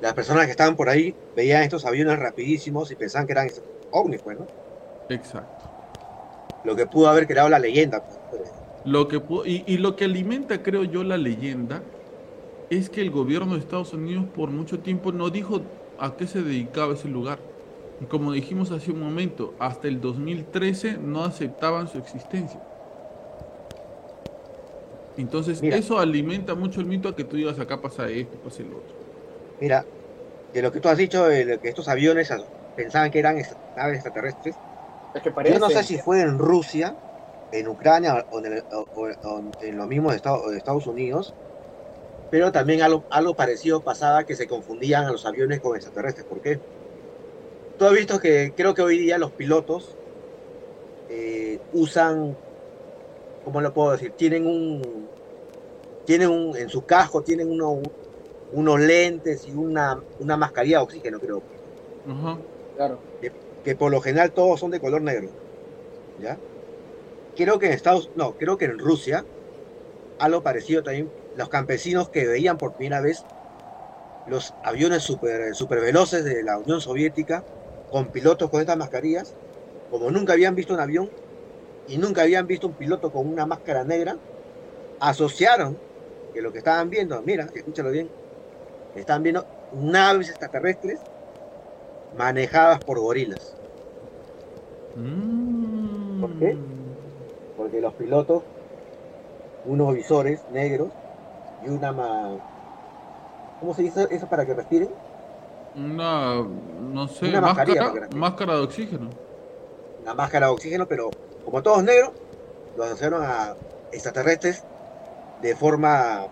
[0.00, 3.50] las personas que estaban por ahí veían estos aviones rapidísimos y pensaban que eran
[3.90, 4.46] ovnis, pues, ¿no?
[5.08, 5.70] Exacto.
[6.64, 8.02] Lo que pudo haber creado la leyenda.
[8.30, 8.55] pues.
[8.86, 11.92] Lo que, y, y lo que alimenta, creo yo, la leyenda
[12.70, 15.62] es que el gobierno de Estados Unidos por mucho tiempo no dijo
[15.98, 17.46] a qué se dedicaba ese lugar.
[18.00, 22.62] Y como dijimos hace un momento, hasta el 2013 no aceptaban su existencia.
[25.16, 25.76] Entonces, Mira.
[25.76, 28.94] eso alimenta mucho el mito a que tú digas acá pasa esto, pasa el otro.
[29.58, 29.90] Mira,
[30.52, 32.30] de lo que tú has dicho, de que estos aviones
[32.74, 33.36] pensaban que eran
[33.74, 34.62] naves extraterrestres,
[35.14, 35.54] Es que parece.
[35.54, 37.00] yo no sé si fue en Rusia,
[37.50, 41.36] en Ucrania o en, el- o- o- o en los mismos Estados, Estados Unidos,
[42.30, 46.26] pero también algo, algo parecido pasaba que se confundían a los aviones con extraterrestres.
[46.26, 46.62] ¿Por qué?
[47.76, 49.98] Tú has visto que creo que hoy día los pilotos
[51.08, 52.38] eh, usan,
[53.42, 54.14] ¿cómo lo puedo decir?
[54.14, 55.12] Tienen un,
[56.04, 57.82] tienen un, en su casco tienen uno-
[58.50, 61.44] unos lentes y una, una mascarilla de oxígeno, creo.
[62.74, 63.02] Claro.
[63.62, 65.36] que por lo general todos son de color negro.
[66.16, 66.42] ¿Ya?
[67.36, 69.24] Creo que en Estados, no, creo que en Rusia,
[70.18, 73.26] algo parecido también, los campesinos que veían por primera vez
[74.24, 77.44] los aviones super, super veloces de la Unión Soviética,
[77.88, 79.36] con pilotos con estas mascarillas,
[79.88, 81.10] como nunca habían visto un avión
[81.86, 84.16] y nunca habían visto un piloto con una máscara negra,
[84.98, 85.82] asociaron
[86.32, 88.12] que lo que estaban viendo, mira, escúchalo bien,
[88.94, 91.06] estaban viendo naves extraterrestres
[92.10, 93.60] manejadas por gorilas.
[94.94, 96.18] Mm.
[96.18, 96.60] ¿Por qué?
[97.76, 98.42] Porque los pilotos,
[99.66, 100.88] unos visores negros
[101.62, 102.38] y una ma...
[103.60, 104.88] ¿Cómo se dice eso para que respiren?
[105.74, 106.42] Una,
[106.80, 109.10] no sé, Una máscara, máscara de oxígeno.
[110.02, 111.10] Una máscara de oxígeno, pero
[111.44, 112.12] como todos negros,
[112.78, 113.54] los asociaron a
[113.92, 114.64] extraterrestres
[115.42, 116.28] de forma,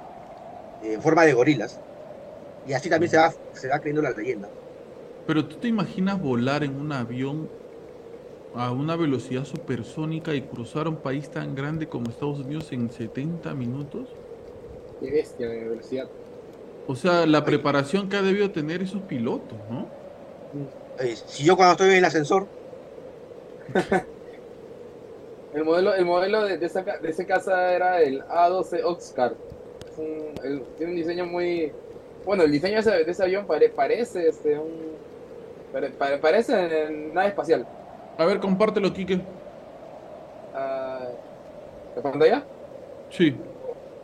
[0.82, 1.78] en forma de gorilas.
[2.66, 4.48] Y así también se va, se va creyendo la leyenda.
[5.26, 7.50] Pero tú te imaginas volar en un avión
[8.54, 13.54] a una velocidad supersónica y cruzar un país tan grande como Estados Unidos en 70
[13.54, 14.20] minutos?
[15.00, 16.14] Qué bestia de velocidad.
[16.86, 19.98] O sea, la preparación que ha debido tener esos pilotos, ¿no?
[20.98, 22.54] Eh, si yo cuando estoy en el ascensor,
[25.52, 29.40] El modelo, el modelo de, de esa, ca- de esa casa era el A12 Oscar.
[29.84, 31.80] Es un- el- tiene un diseño muy.
[32.24, 35.04] Bueno, el diseño de ese, de ese avión pare- parece este, un.
[35.70, 37.68] pare- pare- parece en nave espacial.
[38.18, 39.20] A ver, compártelo, Quique.
[40.54, 41.08] Ah,
[41.96, 42.44] ¿La pantalla?
[43.10, 43.36] Sí.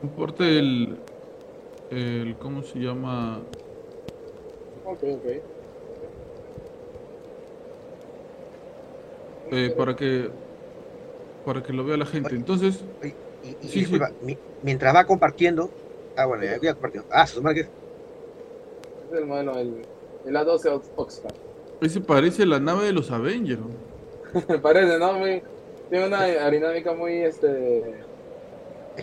[0.01, 0.97] Comparte el,
[1.91, 2.37] el.
[2.39, 3.39] ¿Cómo se llama?
[4.85, 5.27] Ok, ok.
[9.53, 10.31] Eh, para que.
[11.45, 12.35] Para que lo vea la gente.
[12.35, 15.71] Entonces, y, y- y Sí, disculpa, mi- mientras va compartiendo,
[16.17, 17.03] ah, bueno, ya voy a compartir.
[17.11, 17.69] Ah, se supone que es
[19.13, 19.83] el modelo, el,
[20.27, 21.33] el A12 Ox- Oscar.
[21.81, 23.61] ese parece la nave de los Avengers.
[24.49, 24.63] ¿No?
[24.63, 25.15] Parece, ¿no?
[25.19, 25.43] Muy,
[25.89, 28.05] tiene una aerodinámica muy, este,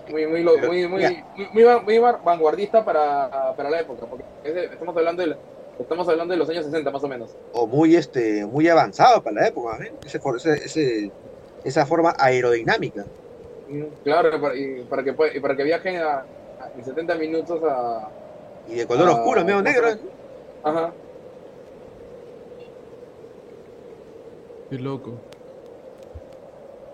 [0.07, 5.39] muy, muy, muy, muy, vanguardista para, para la época, porque estamos hablando de,
[5.77, 7.37] estamos hablando de los años 60 más o menos.
[7.51, 9.97] o muy este muy avanzado para la época, ¿eh?
[10.05, 11.13] ese, ese-
[11.63, 13.05] esa forma aerodinámica.
[13.65, 16.19] Mm, Claro, para, y para que y para que viajen a,
[16.57, 18.15] a- en 70 minutos a,
[18.65, 19.99] Y de color oscuro, medio ¿cómo se negro.
[20.63, 20.97] ajá,
[24.69, 25.27] Qué loco.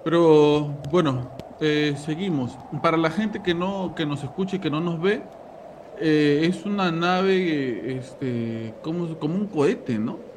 [0.04, 2.58] Pero bueno, eh, seguimos.
[2.82, 5.32] Para la gente que no, que nos escuche, que no nos ve,
[5.96, 10.30] eh, es una nave, este, como, como un cohete, ¿no?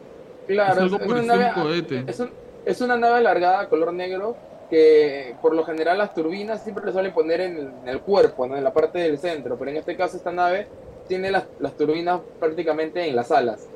[0.47, 2.07] claro, es algo es, una nave, un cohete.
[2.07, 6.85] es, un- es una nave alargada color negro que por lo general las turbinas siempre
[6.85, 8.57] le suelen poner en el, en el cuerpo, ¿no?
[8.57, 10.73] en la parte del centro, pero en este caso esta nave
[11.07, 13.73] tiene las, las turbinas prácticamente en las alas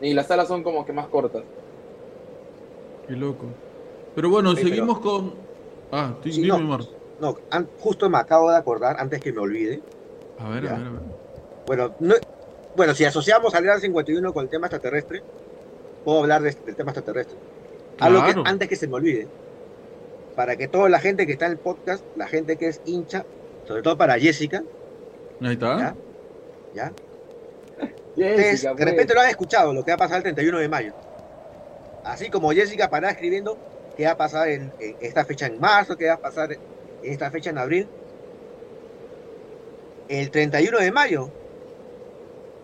[0.00, 1.46] y las alas son como que más cortas.
[3.08, 3.46] Qué loco.
[4.14, 5.34] Pero bueno, Sí, pero- seguimos con.
[5.92, 6.58] Ah, Sí, dime, no.
[6.60, 6.80] Mar.
[7.20, 9.80] No, an- justo me acabo de acordar, antes que me olvide.
[10.38, 10.74] A ver, Ya.
[10.74, 11.00] a ver, a ver.
[11.66, 12.14] Bueno, no-
[12.76, 15.22] bueno, si asociamos al Gran 51 con el tema extraterrestre,
[16.04, 17.36] puedo hablar de- del tema extraterrestre.
[18.00, 18.42] Algo Claro.
[18.42, 19.28] que antes que se me olvide,
[20.34, 23.24] para que toda la gente que está en el podcast, la gente que es hincha,
[23.68, 24.64] sobre todo para Jessica,
[25.40, 25.78] Ahí está.
[25.78, 25.94] ¿Ya?
[26.74, 26.92] ¿ya?
[28.10, 28.84] Ustedes de pues.
[28.84, 30.92] repente lo han escuchado, lo que va a pasar el 31 de mayo.
[32.04, 33.60] Así como Jessica para escribiendo
[33.96, 36.62] qué va a pasar en, en esta fecha en marzo, qué va a pasar en
[37.00, 37.92] esta fecha en abril.
[40.08, 41.34] El 31 de mayo,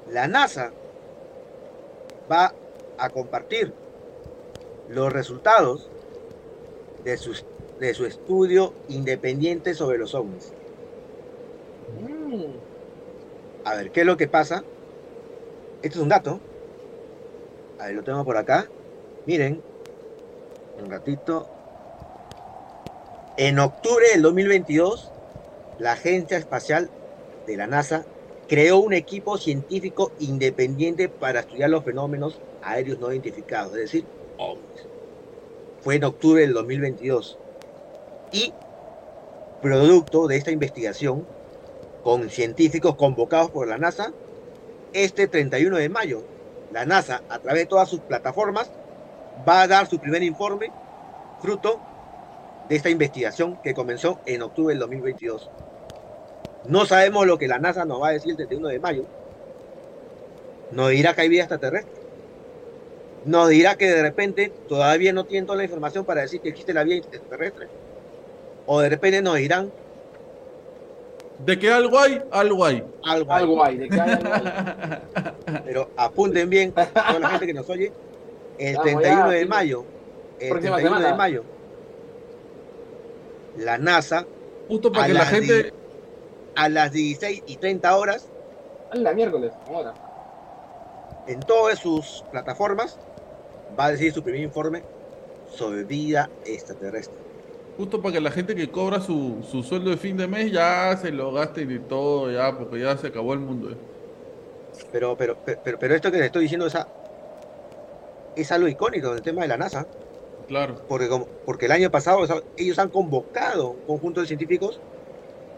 [0.05, 0.76] la NASA
[2.31, 2.57] va
[2.96, 3.76] a compartir
[4.87, 5.90] los resultados
[6.98, 7.35] de su,
[7.79, 10.57] de su estudio independiente sobre los ovnis.
[11.87, 12.62] Mm,
[13.64, 14.66] A ver, ¿qué es lo que pasa?
[15.83, 16.46] Este es un dato.
[17.79, 18.72] A ver, lo tengo por acá.
[19.26, 19.62] Miren,
[20.78, 21.46] un ratito.
[23.37, 25.12] En octubre del 2022,
[25.78, 26.90] la Agencia Espacial
[27.46, 28.06] de la NASA
[28.48, 34.04] creó un equipo científico independiente para estudiar los fenómenos aéreos no identificados, es decir,
[34.38, 34.88] ovnis.
[35.80, 37.38] Fue en octubre del 2022.
[38.33, 38.54] Y,
[39.61, 41.26] producto de esta investigación,
[42.02, 44.12] con científicos convocados por la NASA,
[44.92, 46.22] este 31 de mayo,
[46.70, 48.80] la NASA, a través de todas sus plataformas,
[49.48, 50.70] va a dar su primer informe,
[51.40, 51.81] fruto
[52.68, 55.50] de esta investigación que comenzó en octubre del 2022.
[56.66, 59.05] No sabemos lo que la NASA nos va a decir el 31 de mayo.
[60.70, 62.00] Nos dirá que hay vida extraterrestre.
[63.24, 66.72] Nos dirá que de repente todavía no tienen toda la información para decir que existe
[66.72, 67.68] la vida extraterrestre.
[68.66, 69.72] O de repente nos dirán
[71.38, 72.85] De que algo hay, algo hay.
[73.05, 73.33] algo.
[73.33, 73.42] hay.
[73.42, 75.62] algo hay, de que hay algo hay.
[75.64, 77.92] Pero apunten bien, toda la gente que nos oye,
[78.61, 79.85] el Vamos, 31 ya, de mayo,
[80.38, 81.16] el Próxima 31 de semana.
[81.16, 81.44] mayo,
[83.59, 84.27] la NASA
[84.68, 85.73] Justo para A que la las gente.
[86.55, 88.29] a las 16 y 30 horas
[88.92, 89.94] La miércoles, ahora.
[91.27, 92.99] en todas sus plataformas
[93.79, 94.83] va a decir su primer informe
[95.57, 97.16] sobre vida extraterrestre.
[97.77, 100.96] Justo para que la gente que cobra su, su sueldo de fin de mes ya
[101.01, 103.70] se lo gaste y todo, ya, porque ya se acabó el mundo.
[103.70, 103.77] eh.
[104.92, 106.87] Pero, pero, pero, pero esto que le estoy diciendo es, a-
[108.42, 109.88] es algo icónico del tema de la NASA,
[110.46, 110.76] Claro.
[110.87, 111.09] porque,
[111.44, 112.26] porque el año pasado
[112.57, 114.83] ellos han convocado un conjunto de científicos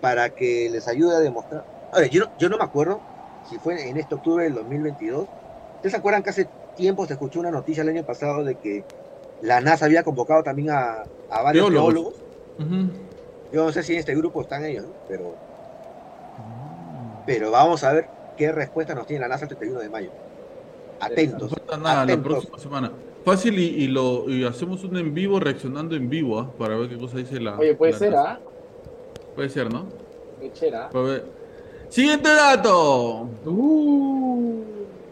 [0.01, 1.67] para que les ayude a demostrar.
[1.91, 3.07] A ver, yo no, yo no me acuerdo
[3.43, 5.31] si fue en este octubre del 2022.
[5.77, 8.89] ¿Ustedes se acuerdan que hace tiempo se escuchó una noticia el año pasado de que
[9.41, 12.25] la NASA había convocado también a, a varios Teólogos.
[13.51, 14.97] Yo no sé si en este grupo están ellos, ¿no?
[15.07, 15.41] pero,
[17.25, 20.13] pero vamos a ver qué respuesta nos tiene la NASA el 31 de mayo.
[21.03, 21.51] No Atentos.
[21.51, 22.93] falta nada la próxima semana.
[23.25, 26.51] Fácil y, y lo y hacemos un en vivo reaccionando en vivo ¿ah?
[26.59, 27.59] para ver qué cosa dice la.
[27.59, 28.15] Oye, puede la ser.
[28.15, 28.41] ¿ah?
[29.35, 29.87] Puede ser, ¿no?
[31.89, 33.29] Siguiente dato.
[33.45, 34.63] Uh.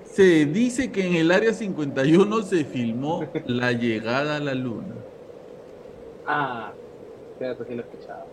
[0.04, 4.94] Se dice que en el área 51 se filmó la llegada a la luna.
[6.26, 6.72] Ah,
[7.38, 8.24] cierto, sí lo he escuchado.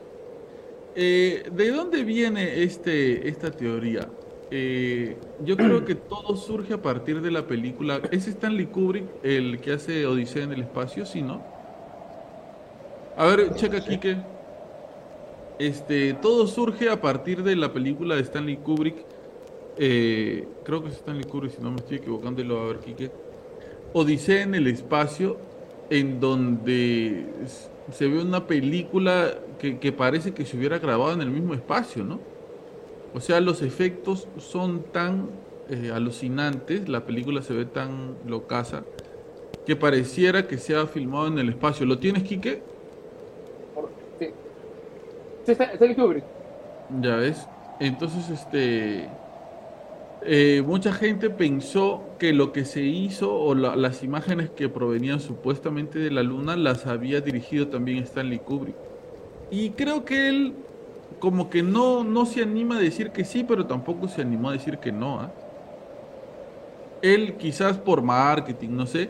[0.95, 4.09] Eh, ¿de dónde viene este, esta teoría?
[4.49, 8.01] Eh, yo creo que todo surge a partir de la película.
[8.11, 11.05] ¿Es Stanley Kubrick el que hace Odisea en el espacio?
[11.05, 11.43] Sí, ¿no?
[13.17, 13.81] A ver, checa.
[13.81, 14.17] Kike.
[15.59, 18.95] Este, todo surge a partir de la película de Stanley Kubrick.
[19.77, 22.67] Eh, creo que es Stanley Kubrick, si no me estoy equivocando, y lo va a
[22.67, 23.11] ver, Kike.
[23.93, 25.37] Odisea en el espacio,
[25.89, 27.25] en donde
[27.91, 32.03] se ve una película que, que parece que se hubiera grabado en el mismo espacio,
[32.03, 32.36] ¿no?
[33.17, 38.91] O sea, los efectos son tan eh, alucinantes, la película se ve tan locaza,
[39.65, 41.87] que pareciera que se ha filmado en el espacio.
[41.87, 42.69] ¿Lo tienes, Quique?
[44.19, 44.27] Sí.
[45.45, 46.27] Sí, está, está en Kubrick.
[46.89, 47.49] Ya ves.
[47.79, 49.19] Entonces, este,
[50.21, 55.19] eh, mucha gente pensó que lo que se hizo o la- las imágenes que provenían
[55.19, 58.79] supuestamente de la luna las había dirigido también Stanley Kubrick.
[59.49, 60.66] Y creo que él
[61.19, 64.53] como que no, no se anima a decir que sí, pero tampoco se animó a
[64.53, 65.19] decir que no.
[65.19, 65.31] ¿ah?
[67.01, 69.09] Él quizás por marketing, no sé,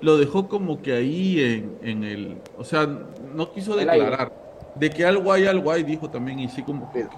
[0.00, 2.42] lo dejó como que ahí en, en el...
[2.56, 4.32] O sea, no quiso declarar.
[4.74, 6.90] De que algo hay, algo hay, dijo también, y sí como.
[6.92, 7.10] Pero,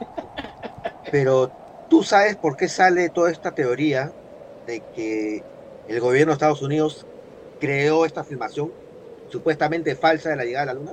[1.10, 1.52] pero
[1.90, 4.12] tú sabes por qué sale toda esta teoría
[4.66, 5.42] de que
[5.88, 7.06] el gobierno de Estados Unidos
[7.58, 8.72] creó esta filmación
[9.28, 10.92] supuestamente falsa de la llegada a la luna.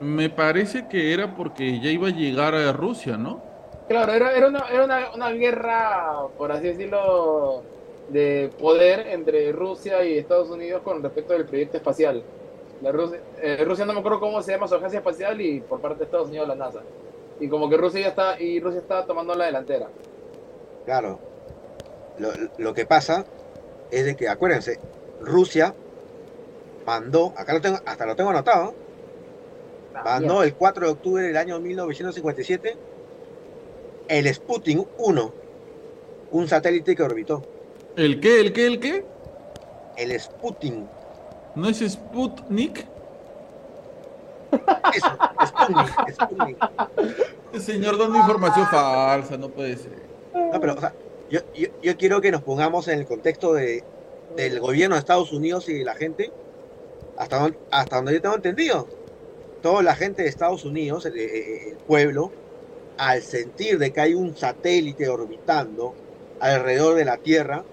[0.00, 3.40] Me parece que era porque ya iba a llegar a Rusia, ¿no?
[3.88, 7.62] Claro, era, era, una, era una, una guerra, por así decirlo,
[8.08, 12.22] de poder entre Rusia y Estados Unidos con respecto del proyecto espacial.
[12.82, 15.80] La Rusia, eh, Rusia no me acuerdo cómo se llama su agencia espacial y por
[15.80, 16.80] parte de Estados Unidos la NASA.
[17.40, 19.88] Y como que Rusia ya está, y Rusia está tomando la delantera.
[20.84, 21.18] Claro.
[22.18, 23.24] Lo, lo que pasa
[23.90, 24.78] es de que, acuérdense,
[25.20, 25.74] Rusia
[26.86, 28.74] mandó, acá lo tengo, hasta lo tengo anotado,
[30.04, 32.76] mandó el 4 de octubre del año 1957
[34.08, 35.34] el Sputnik 1,
[36.32, 37.42] un satélite que orbitó.
[37.96, 38.40] ¿El qué?
[38.40, 38.66] ¿El qué?
[38.66, 39.04] ¿El qué?
[39.96, 40.84] El Sputnik,
[41.54, 42.84] ¿No es Sputnik?
[44.94, 46.58] eso, Sputnik, Sputnik.
[47.52, 49.92] El señor dando información falsa, no puede ser.
[50.34, 50.92] No, pero, o sea,
[51.30, 53.84] yo, yo, yo quiero que nos pongamos en el contexto de,
[54.36, 56.32] del gobierno de Estados Unidos y de la gente,
[57.16, 58.88] hasta hasta donde yo tengo entendido.
[59.64, 61.28] Toda la gente de Estados Unidos, el, el-
[61.72, 62.36] el pueblo,
[62.96, 65.98] al sentir de que hay un satélite orbitando
[66.38, 67.68] alrededor de la Tierra,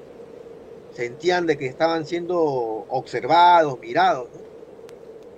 [0.90, 4.30] sentían de que estaban siendo observados, mirados.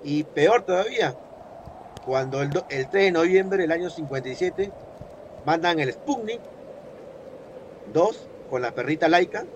[0.01, 1.19] Y peor todavía,
[2.03, 4.75] cuando el, el 3 de noviembre del año 57
[5.43, 6.43] mandan el Sputnik
[7.85, 9.47] 2 con la perrita laica.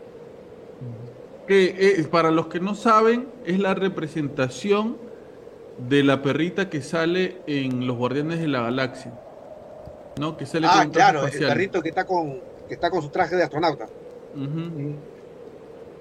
[1.46, 5.07] Que eh, para los que no saben, es la representación
[5.78, 9.12] de la perrita que sale en Los Guardianes de la Galaxia.
[10.20, 10.36] ¿No?
[10.36, 11.52] Que sale con Ah, un traje claro, el espacial.
[11.54, 13.86] perrito que está con que está con su traje de astronauta.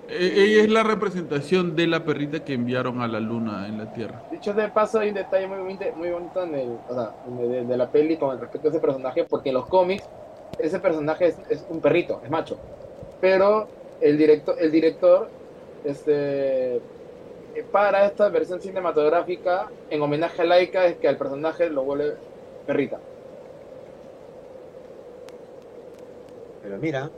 [0.09, 3.93] Eh, ella es la representación de la perrita que enviaron a la luna en la
[3.93, 4.23] Tierra.
[4.31, 7.49] Dicho de paso, hay un detalle muy, bonito- muy bonito en el, o sea, de,
[7.49, 10.05] de- de la peli con respecto a ese personaje, porque en los cómics
[10.59, 12.57] ese personaje es, es un perrito, es macho.
[13.21, 13.69] Pero
[14.01, 15.29] el director, el director
[15.85, 16.81] este,
[17.65, 22.23] para esta versión cinematográfica, en homenaje a Laika, es que al personaje lo vuelve
[22.65, 23.05] perrita.
[26.61, 27.13] Pero mira,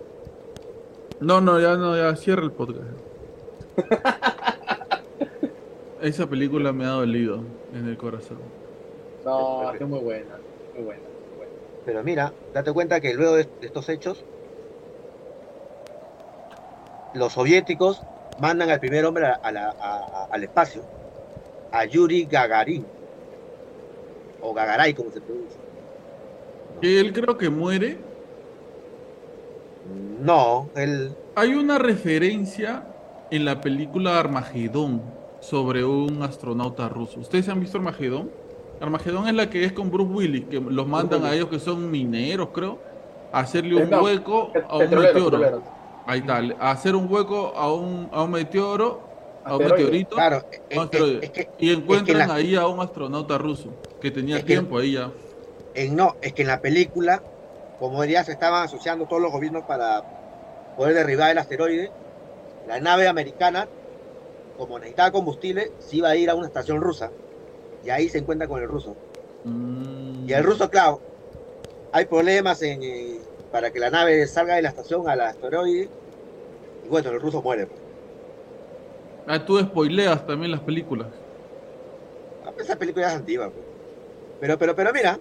[1.21, 3.01] No, no, ya no, ya cierra el podcast.
[5.97, 8.55] Esa película me ha dolido en el corazón.
[9.25, 11.55] No, es muy buena, muy buena, muy buena.
[11.85, 14.27] pero mira, date cuenta que luego de, de estos hechos,
[17.13, 18.07] los soviéticos
[18.39, 20.83] mandan al primer hombre a- a la- a- a- al espacio,
[21.71, 22.87] a Yuri Gagarin,
[24.41, 25.61] o Gagaray, como se pronuncia.
[26.81, 27.99] Que él creo que muere.
[30.21, 32.85] No, él, Hay una referencia
[33.31, 35.03] en la película Armagedón
[35.41, 37.21] sobre un astronauta ruso.
[37.21, 38.31] ¿Ustedes han visto Armagedón?
[38.81, 41.91] Armagedón es la que es con Bruce Willis, que los mandan a ellos que son
[41.91, 42.81] mineros, creo,
[43.33, 45.63] a hacerle un hueco a un Petroleros, meteoro.
[46.11, 49.11] Ahí está, hacer un hueco a un, a un meteoro,
[49.45, 50.89] a un meteorito, claro, es, un
[51.21, 54.79] es- que y encuentran la- ahí a un astronauta ruso que tenía Es que- tiempo
[54.79, 55.13] ahí ya.
[55.75, 57.23] en, no, es que en la película,
[57.79, 60.03] como ya se estaban asociando todos los gobiernos para
[60.75, 61.93] poder derribar el asteroide,
[62.65, 63.69] la nave americana,
[64.57, 67.13] como necesitaba combustible, se iba a ir a una estación rusa.
[67.83, 68.97] Y ahí se encuentra con el ruso.
[69.45, 70.27] Mm.
[70.27, 71.03] Y el ruso, claro,
[71.93, 75.89] hay problemas en, eh, para que la nave salga de la estación al asteroide.
[76.85, 77.67] Y bueno, el ruso muere.
[77.67, 77.81] pues.
[79.27, 81.09] Ah, tú spoileas también las películas.
[82.47, 83.51] Ah, pues Esa película es antigua.
[83.51, 83.65] pues.
[84.41, 85.19] Pero, pero, pero mira,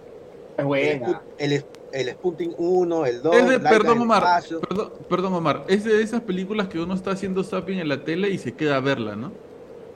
[0.56, 1.08] Es el, buena.
[1.08, 5.34] Sput- el, el Sputnik 1, el 2, Es de, perdón en el Omar, perdón, perdón
[5.34, 8.54] Omar, es de esas películas que uno está haciendo zapping en la tele y se
[8.54, 9.32] queda a verla, ¿no?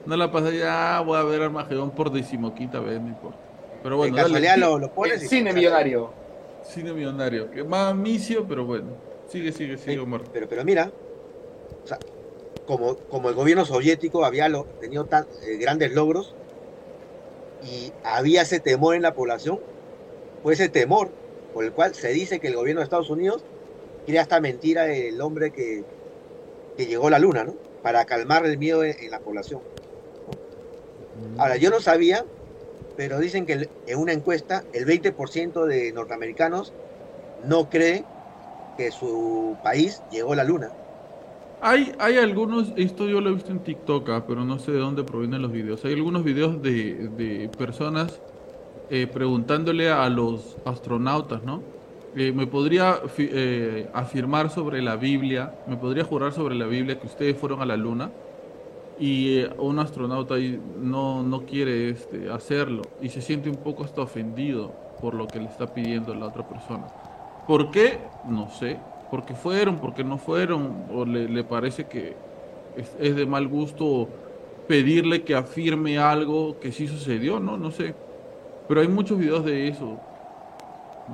[0.05, 3.37] No la pasa ya, voy a ver Armagedón por decimoquinta vez, no importa.
[3.81, 6.11] Pero bueno, de dale, casualidad sí, lo, lo pones El y- cine millonario.
[6.63, 9.01] Cine millonario, que más micio, pero bueno.
[9.25, 9.99] Sigue, sigue, sigue.
[9.99, 10.23] Omar.
[10.31, 10.93] Pero, pero mira,
[11.83, 12.01] o sea,
[12.65, 16.37] como, como el gobierno soviético había lo- tenido tan, eh, grandes logros
[17.59, 19.59] y había ese temor en la población,
[20.41, 21.15] fue ese temor
[21.51, 23.47] por el cual se dice que el gobierno de Estados Unidos
[24.05, 25.85] crea esta mentira del hombre que,
[26.75, 27.59] que llegó a la luna, ¿no?
[27.81, 29.63] Para calmar el miedo en, en la población.
[31.35, 32.25] Ahora, yo no sabía,
[32.95, 36.73] pero dicen que en una encuesta el 20% de norteamericanos
[37.45, 38.05] no cree
[38.77, 40.71] que su país llegó a la luna.
[41.61, 44.79] Hay, hay algunos, esto yo lo he visto en TikTok, ah, pero no sé de
[44.79, 45.85] dónde provienen los videos.
[45.85, 48.21] Hay algunos videos de, de personas
[48.89, 51.63] eh, preguntándole a los astronautas, ¿no?
[52.15, 57.07] Eh, ¿Me podría eh, afirmar sobre la Biblia, me podría jurar sobre la Biblia que
[57.07, 58.11] ustedes fueron a la luna?
[58.99, 60.35] Y eh, un astronauta
[60.79, 64.71] no, no quiere este, hacerlo y se siente un poco hasta ofendido
[65.01, 66.87] por lo que le está pidiendo la otra persona.
[67.47, 67.97] ¿Por qué?
[68.25, 68.77] No sé.
[69.11, 72.15] Porque fueron, porque no fueron, o le, le parece que
[72.75, 74.07] es, de mal gusto
[74.67, 77.57] pedirle que afirme algo que sí sucedió, ¿no?
[77.57, 77.93] No sé.
[78.67, 79.99] Pero hay muchos videos de eso,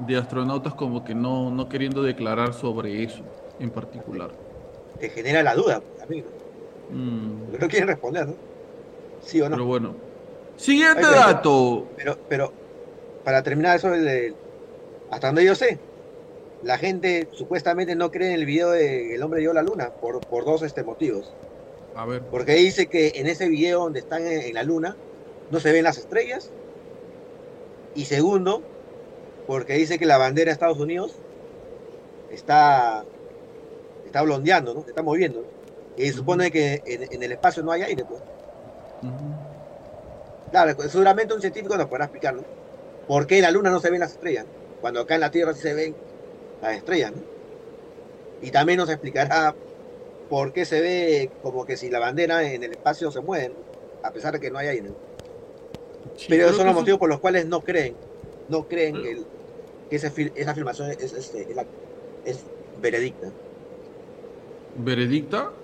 [0.07, 3.23] de astronautas como que no, no queriendo declarar sobre eso
[3.59, 4.29] en particular.
[4.99, 6.27] Te genera la duda, amigo.
[6.89, 8.35] Mm, no quieren responder, ¿no?
[9.21, 9.55] Sí o no.
[9.55, 9.95] pero bueno.
[10.57, 11.87] Siguiente Ay, dato.
[11.95, 12.51] Pero, pero,
[13.23, 14.33] para terminar eso, de-
[15.09, 15.79] hasta donde yo sé,
[16.63, 20.19] la gente supuestamente no cree en el video de El hombre a la luna por,
[20.19, 21.31] por dos este, motivos.
[21.95, 22.21] A ver.
[22.23, 24.95] Porque dice que en ese video donde están en, en la luna
[25.51, 26.51] no se ven las estrellas.
[27.95, 28.61] Y segundo,
[29.47, 31.15] porque dice que la bandera de Estados Unidos
[32.31, 33.03] está,
[34.05, 34.83] está blondeando, ¿no?
[34.83, 35.41] Se está moviendo.
[35.41, 35.58] ¿no?
[35.99, 38.23] Y se supone que en, en el espacio no hay aire, pues.
[40.49, 42.47] Claro, pues, seguramente un científico nos podrá explicar, ¿no?
[43.05, 44.47] ¿Por qué en la Luna no se ven las estrellas?
[44.79, 45.97] Cuando acá en la Tierra sí se ven
[46.61, 47.23] las estrellas, ¿no?
[48.39, 49.57] Y también nos explicará
[50.27, 53.65] por qué se ve como que si la bandera en el espacio se mueve, ¿no?
[54.01, 54.91] a pesar de que no hay aire.
[56.27, 57.99] Pero esos son los eso- motivos por los cuales no creen,
[58.47, 59.27] no creen que, el-
[59.89, 60.07] que esa,
[60.51, 61.67] afirmación es, este, es, la-
[62.23, 62.45] es
[62.75, 63.33] veredicta.
[64.73, 65.58] ¿Veredicta?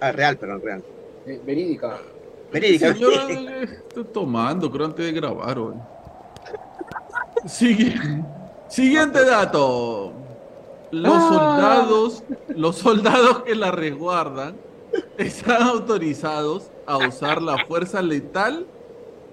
[0.00, 0.82] Ah, real, perdón, real.
[1.26, 1.98] Eh, Verídica.
[2.52, 2.92] Verídica.
[2.94, 5.74] Señor, eh, estoy tomando, creo, antes de grabar hoy.
[7.46, 7.94] Sigue-
[8.68, 10.12] Siguiente dato.
[10.92, 11.28] Los Ah.
[11.28, 14.56] soldados, los soldados que la resguardan
[15.18, 18.66] están autorizados a usar la fuerza letal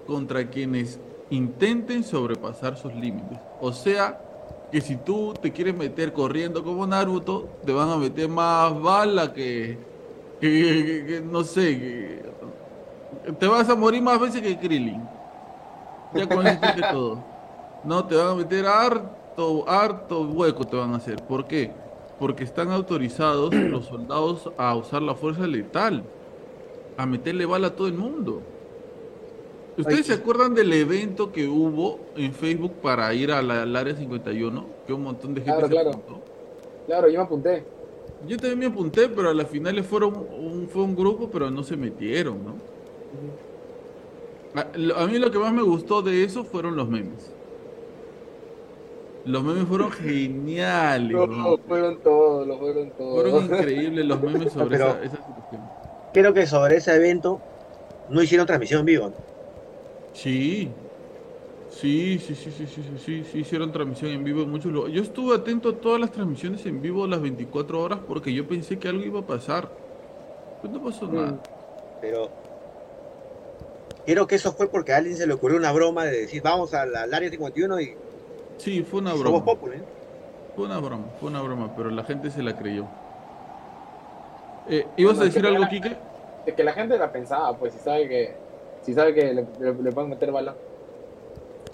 [0.06, 0.98] contra quienes
[1.30, 3.38] intenten sobrepasar sus límites.
[3.60, 4.20] O sea,
[4.72, 9.32] que si tú te quieres meter corriendo como Naruto, te van a meter más bala
[9.32, 9.78] que,
[10.40, 12.22] que, que- que- no sé, que,
[13.38, 15.02] te vas a morir más veces que Krillin.
[16.14, 17.24] Ya con eso dije todo.
[17.84, 21.22] No, te van a meter harto, harto hueco te van a hacer.
[21.26, 21.70] ¿Por qué?
[22.18, 26.02] Porque están autorizados los soldados a usar la fuerza letal,
[26.96, 28.42] a meterle bala a todo el mundo.
[29.76, 34.66] ¿Ustedes Ay, se acuerdan del evento que hubo en Facebook para ir al área 51?
[34.86, 35.90] Que un montón de gente Claro, se claro.
[35.90, 36.20] apuntó.
[36.86, 37.64] Claro, yo me apunté.
[38.26, 41.62] Yo también me apunté, pero a las finales fueron un, fue un grupo, pero no
[41.62, 42.54] se metieron, ¿no?
[44.54, 47.32] A, a mí lo que más me gustó de eso fueron los memes.
[49.24, 53.22] Los memes fueron geniales, No, fueron todos, lo fueron todos.
[53.22, 55.62] Fueron increíbles los memes sobre Pero- esa, esa situación.
[56.12, 57.40] creo que sobre ese evento
[58.08, 59.06] no hicieron transmisión en vivo.
[59.10, 59.14] ¿no?
[60.12, 60.70] Sí.
[61.80, 64.96] Sí, sí, sí, sí, sí, sí, sí, sí, hicieron transmisión en vivo en muchos lugares.
[64.96, 68.78] Yo estuve atento a todas las transmisiones en vivo las 24 horas porque yo pensé
[68.80, 69.78] que algo iba a pasar.
[70.60, 71.36] Pues no pasó nada.
[71.36, 71.42] Mm.
[72.00, 72.36] Pero
[74.04, 76.74] creo que eso fue porque a alguien se le ocurrió una broma de decir vamos
[76.74, 78.00] al, al área 51 y
[78.58, 79.44] Sí, fue una somos broma.
[79.44, 79.86] Populi, ¿eh?
[80.54, 82.90] Fue una broma, fue una broma, pero la gente se la creyó.
[84.64, 85.64] Eh, ¿Ibas a decir algo?
[86.44, 88.42] Es que la gente la pensaba, pues, si sabe que,
[88.80, 90.60] si sabe que le, le- le pueden meter bala.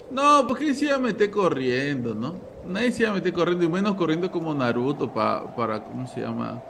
[0.09, 2.47] No, porque se iba a meter corriendo, ¿no?
[2.61, 6.21] Nadie se iba a meter corriendo, y menos corriendo como Naruto pa- para, ¿cómo se
[6.21, 6.67] llama?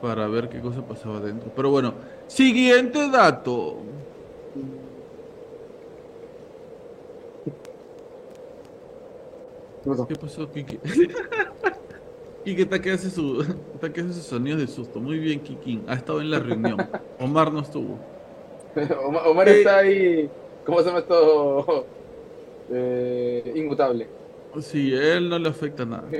[0.00, 1.52] Para ver qué cosa pasaba adentro.
[1.54, 3.92] Pero bueno, siguiente dato.
[9.82, 10.06] ¿Qué pasó?
[10.06, 10.80] ¿Qué pasó, Kiki?
[12.44, 13.40] Kiki está que hace su,
[13.74, 15.00] está que hace sus sonidos de susto.
[15.00, 15.84] Muy bien, Kiki.
[15.88, 16.90] Ha estado en la reunión.
[17.18, 18.08] Omar no estuvo.
[19.04, 21.95] Omar, Omar Eh, está ahí, ¿cómo se llama esto?
[22.68, 24.14] Eh, inmutable.
[24.60, 26.18] Sí, a él no le afecta nada.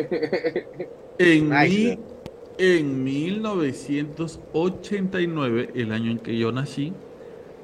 [1.19, 2.05] En, mi-
[2.59, 7.03] en 1989, el año en que yo nací,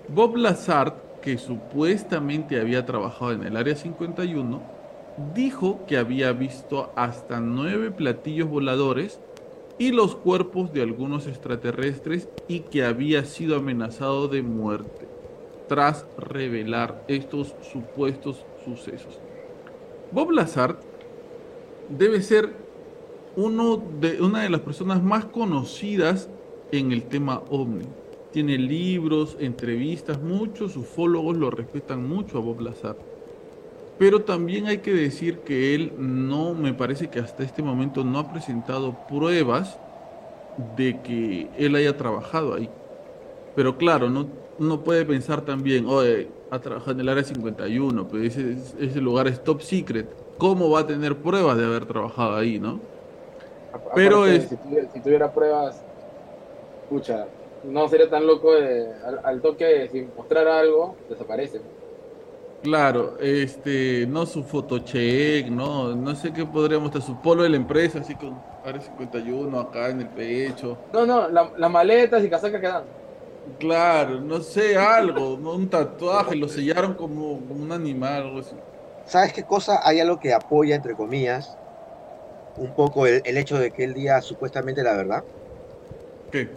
[0.07, 4.73] Bob Lazard, que supuestamente había trabajado en el Área 51,
[5.17, 9.23] dijo que había visto hasta nueve platillos voladores
[9.79, 15.13] y los cuerpos de algunos extraterrestres y que había sido amenazado de muerte
[15.67, 19.19] tras revelar estos supuestos sucesos.
[20.11, 20.77] Bob Lazard
[21.89, 22.53] debe ser
[23.37, 26.29] uno de, una de las personas más conocidas
[26.71, 27.87] en el tema ovni.
[28.31, 32.97] Tiene libros, entrevistas, muchos ufólogos lo respetan mucho a Bob Lazar.
[33.99, 38.19] Pero también hay que decir que él no, me parece que hasta este momento no
[38.19, 39.79] ha presentado pruebas
[40.77, 42.69] de que él haya trabajado ahí.
[43.55, 44.27] Pero claro, no,
[44.59, 49.27] uno puede pensar también, oye, ha trabajado en el área 51, pero ese, ese lugar
[49.27, 50.07] es top secret.
[50.37, 52.79] ¿Cómo va a tener pruebas de haber trabajado ahí, no?
[53.95, 55.81] Pero es- Si tuviera, si tuviera pruebas,
[56.91, 57.27] pucha,
[57.65, 61.63] no sería tan loco de- al, al toque, si mostrara algo, desaparece.
[62.63, 67.57] Claro, este, no su fotocheck, no, no sé qué podría mostrar, su polo de la
[67.57, 70.77] empresa, así con área 51 acá en el pecho.
[70.93, 72.85] No, no, la- las maletas y casacas que dan.
[73.59, 78.55] Claro, no sé, algo, un tatuaje, lo sellaron como, como un animal, algo así.
[79.07, 79.81] ¿Sabes qué cosa?
[79.83, 81.57] Hay algo que apoya, entre comillas,
[82.57, 85.25] un poco el, el hecho de que él diga supuestamente la verdad.
[86.31, 86.49] ¿Qué?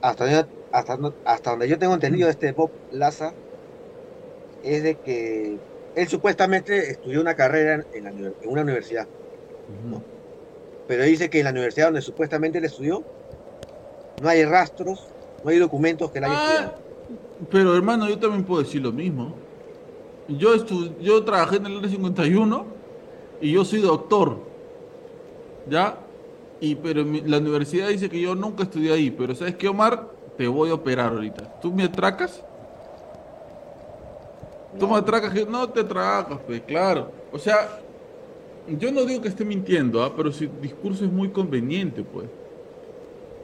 [0.00, 3.32] Hasta donde, hasta, hasta donde yo tengo entendido de este Bob Laza,
[4.64, 5.58] es de que
[5.94, 8.12] él supuestamente estudió una carrera en, la
[8.44, 9.06] una universidad,
[10.86, 13.02] pero dice que en la universidad donde supuestamente él estudió,
[14.22, 15.06] no hay rastros,
[15.44, 16.72] no hay documentos que él haya Ah,
[17.50, 19.34] pero hermano, yo también puedo decir lo mismo.
[20.28, 22.64] Yo, estu- yo trabajé en el área 51
[23.40, 24.38] y yo soy doctor.
[25.68, 25.96] ¿Ya?
[26.60, 29.10] Y, pero mi- la universidad dice que yo nunca estudié ahí.
[29.10, 30.08] Pero ¿sabes qué, Omar?
[30.36, 31.60] Te voy a operar ahorita.
[31.60, 32.40] ¿Tú me atracas?
[34.78, 35.32] ¿Tú me atracas?
[35.34, 37.10] Que No te atracas, pues, claro.
[37.32, 37.68] O sea,
[38.68, 40.12] yo no digo que esté mintiendo, ¿ah?
[40.16, 42.26] pero su discurso es muy conveniente, pues.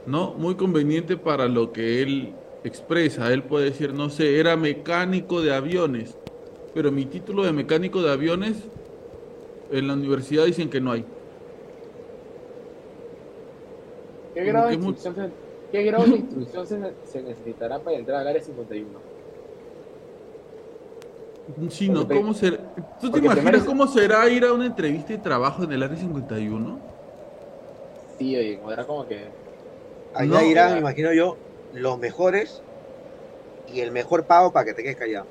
[0.05, 0.33] ¿No?
[0.35, 3.31] Muy conveniente para lo que él expresa.
[3.33, 6.19] Él puede decir, no sé, era mecánico de aviones,
[6.73, 8.71] pero mi título de mecánico de aviones
[9.69, 11.07] en la universidad dicen que no hay.
[14.33, 15.35] ¿Qué grado de instrucción, se,
[15.69, 19.05] ¿qué grado de instrucción se, ne- se necesitará para entrar al área 51?
[21.69, 22.09] Sí, ¿no?
[22.09, 22.57] ¿Cómo será?
[22.97, 26.87] ¿Tú te imaginas cómo será ir a una entrevista de trabajo en el área 51?
[28.17, 29.37] Sí, oye, era como que...
[30.13, 30.75] Allá No, irán, ya.
[30.75, 31.41] me imagino yo,
[31.71, 32.63] los mejores
[33.65, 35.29] y el mejor pago para que te quedes callado.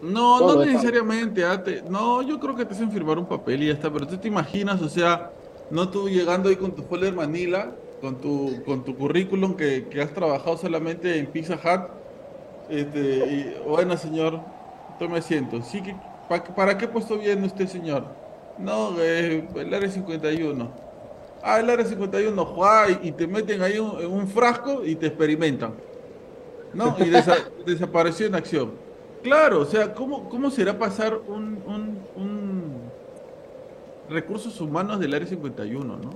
[0.00, 1.44] No, Todo no es necesariamente.
[1.44, 3.92] ah, te- no, yo creo que te hacen firmar un papel y ya está.
[3.92, 5.32] Pero tú te imaginas, o sea,
[5.68, 10.02] no tú llegando ahí con tu folder Manila, con tu, con tu currículum que, que
[10.02, 11.90] has trabajado solamente en Pizza Hut.
[12.68, 14.54] Este, y, bueno, señor,
[14.98, 15.62] tome asiento.
[15.62, 18.22] Sí, que, pa- ¿Para qué puesto viene usted, señor?
[18.56, 20.83] No, eh, el área 51.
[21.46, 25.06] Ah, el área 51, Juan, y te meten ahí un- en un frasco y te
[25.08, 25.76] experimentan.
[26.72, 26.96] ¿No?
[26.98, 27.36] Y desa-
[27.66, 28.78] desapareció en acción.
[29.22, 32.92] Claro, o sea, ¿cómo, cómo será pasar un, un, un
[34.08, 36.10] recursos humanos del área 51, ¿no?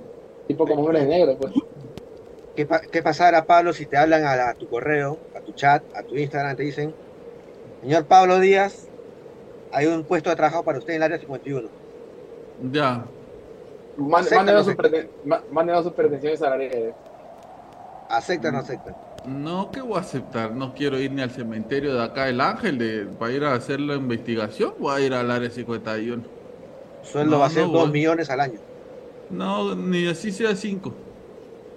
[0.47, 1.53] Tipo como hombres de negro, pues.
[2.55, 5.53] ¿Qué, pa- qué pasará, Pablo, si te hablan a, la- a tu correo, a tu
[5.53, 6.93] chat, a tu Instagram, te dicen,
[7.81, 8.89] señor Pablo Díaz,
[9.71, 11.69] hay un puesto de trabajo para usted en el área 51?
[12.73, 13.05] Ya.
[13.99, 16.93] Mándenos no sus preten- pretensiones salariales.
[18.09, 18.95] ¿Acepta o no acepta?
[19.25, 20.51] No, ¿qué voy a aceptar?
[20.51, 23.79] No quiero ir ni al cementerio de acá del Ángel de, para ir a hacer
[23.79, 24.73] la investigación.
[24.79, 26.23] Voy a ir al área 51.
[27.03, 27.91] Sueldo No, va a ser no 2 voy.
[27.91, 28.59] millones al año.
[29.29, 30.93] No, ni así sea 5.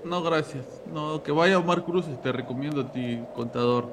[0.04, 0.64] No, gracias.
[0.92, 3.86] No, que vaya Omar Cruz, te recomiendo a ti, contador.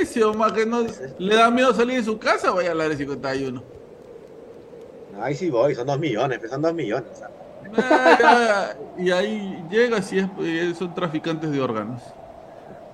[0.00, 0.84] Ese Omar que no
[1.18, 3.62] le da miedo salir de su casa, vaya al área 51.
[5.20, 7.10] Ahí sí voy, son 2 millones, son 2 millones.
[7.76, 12.02] Ah, ya, y ahí llega si es, eh, son traficantes de órganos.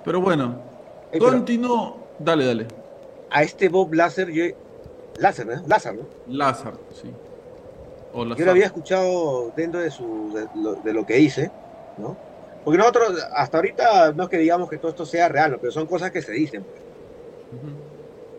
[0.05, 0.61] Pero bueno,
[1.13, 1.97] Ey, pero continúo.
[2.19, 2.67] Dale, dale.
[3.31, 4.45] a este Bob Lazar, yo.
[5.19, 5.63] Lázaro, ¿no?
[5.69, 6.35] Lázaro, ¿no?
[6.35, 7.11] Lázaro, sí.
[8.13, 11.51] O Yo lo había escuchado dentro de, su, de, lo, de lo que dice,
[11.97, 12.17] ¿no?
[12.65, 15.59] Porque nosotros, hasta ahorita, no es que digamos que todo esto sea real, ¿no?
[15.59, 16.65] pero son cosas que se dicen.
[16.65, 16.83] pues.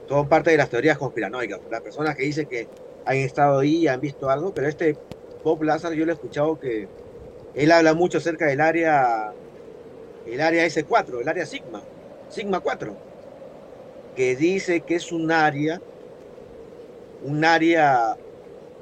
[0.07, 1.59] Son parte de las teorías conspiranoicas.
[1.69, 2.67] Las personas que dicen que
[3.05, 4.97] han estado ahí y han visto algo, pero este
[5.43, 6.87] Bob Lazar yo le he escuchado que
[7.53, 9.31] él habla mucho acerca del área,
[10.25, 11.81] el área S4, el área Sigma,
[12.29, 12.95] Sigma 4,
[14.15, 15.81] que dice que es un área,
[17.23, 18.17] un área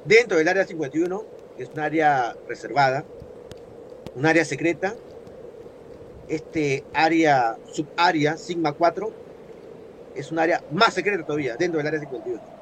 [0.04, 1.24] dentro del área 51,
[1.56, 3.04] que es un área reservada,
[4.14, 4.94] un área secreta,
[6.28, 9.12] este área, subárea Sigma 4,
[10.14, 12.53] es un área más secreta todavía, dentro del área 51.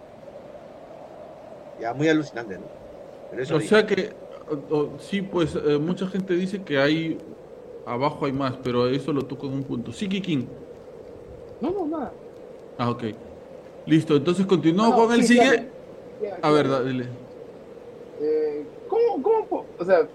[1.82, 2.64] Ya, muy alucinante, ¿no?
[3.28, 4.10] Pero eso O sea que,
[4.48, 7.18] o- o- sí, pues eh, mucha gente dice que hay,
[7.84, 9.92] abajo hay más, pero eso lo toco en un punto.
[9.92, 10.48] Sí, Kikín.
[11.60, 12.14] No, no, nada.
[12.78, 13.02] Ah, ok.
[13.86, 15.26] Listo, entonces continúo con el.
[15.26, 17.08] Ya, A ver, dale.
[18.20, 20.08] Eh, ¿cómo, cómo, o sea,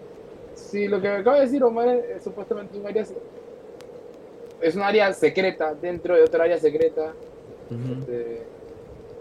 [0.53, 3.05] si lo que acaba de decir Omar es, es supuestamente un área,
[4.61, 7.13] es un área secreta dentro de otra área secreta,
[7.69, 8.47] este,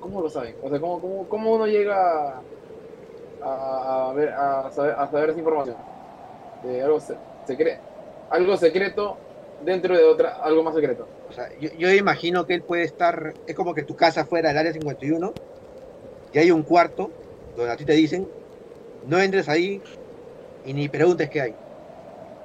[0.08, 0.56] ¿cómo lo saben?
[0.60, 2.44] O sea, ¿cómo, cómo, cómo uno llega
[3.40, 5.84] a, a ver, a, saber, a saber esa información?
[6.60, 7.82] De algo, se- secre-
[8.30, 9.22] algo secreto
[9.58, 11.12] dentro de otra, algo más secreto.
[11.28, 14.48] O sea, yo, yo imagino que él puede estar, es como que tu casa fuera
[14.50, 15.36] del área 51
[16.32, 17.14] y hay un cuarto
[17.54, 18.32] donde a ti te dicen,
[19.02, 19.82] no entres ahí
[20.62, 21.60] y ni preguntes qué hay.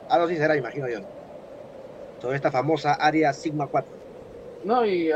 [0.07, 0.99] Algo así será, imagino yo.
[2.21, 3.99] Sobre esta famosa área Sigma 4.
[4.63, 5.11] No, y,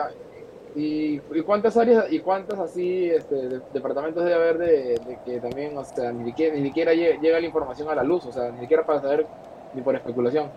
[0.75, 4.67] y, y cuántas áreas y cuántas así este, de- departamentos debe haber de,
[5.07, 8.03] de que también, o sea, ni siquiera, ni siquiera lle- llega la información a la
[8.03, 9.25] luz, o sea, ni siquiera para saber
[9.73, 10.49] ni por especulación.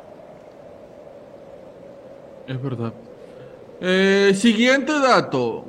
[2.47, 2.93] Es verdad.
[3.81, 5.65] Eh, siguiente dato.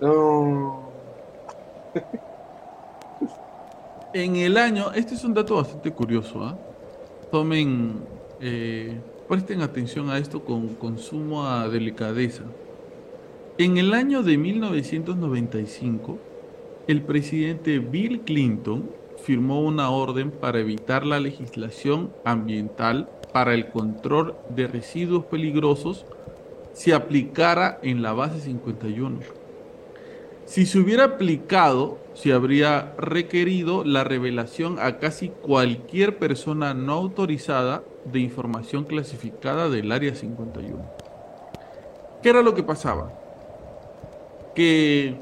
[0.00, 0.88] No.
[4.12, 6.56] En el año, este es un dato bastante curioso, ¿ah?
[7.30, 8.00] Tomen,
[8.40, 12.42] eh, presten atención a esto con, con suma delicadeza.
[13.60, 16.18] En el año de 1995,
[16.86, 18.90] el presidente Bill Clinton
[19.22, 26.06] firmó una orden para evitar la legislación ambiental para el control de residuos peligrosos
[26.72, 29.20] se aplicara en la base 51.
[30.46, 37.82] Si se hubiera aplicado, se habría requerido la revelación a casi cualquier persona no autorizada
[38.10, 40.82] de información clasificada del Área 51.
[42.22, 43.19] ¿Qué era lo que pasaba?
[44.54, 45.16] Que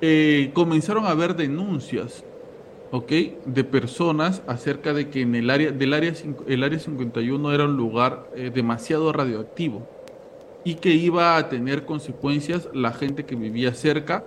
[0.00, 2.24] eh, comenzaron a haber denuncias,
[2.90, 3.12] ¿ok?
[3.46, 6.12] De personas acerca de que en el área, del área,
[6.46, 9.86] el área 51 era un lugar eh, demasiado radioactivo
[10.64, 14.24] y que iba a tener consecuencias la gente que vivía cerca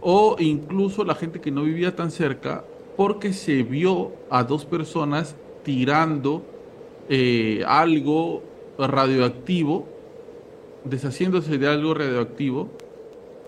[0.00, 2.64] o incluso la gente que no vivía tan cerca
[2.96, 6.42] porque se vio a dos personas tirando
[7.08, 8.42] eh, algo
[8.78, 9.86] radioactivo,
[10.84, 12.70] deshaciéndose de algo radioactivo,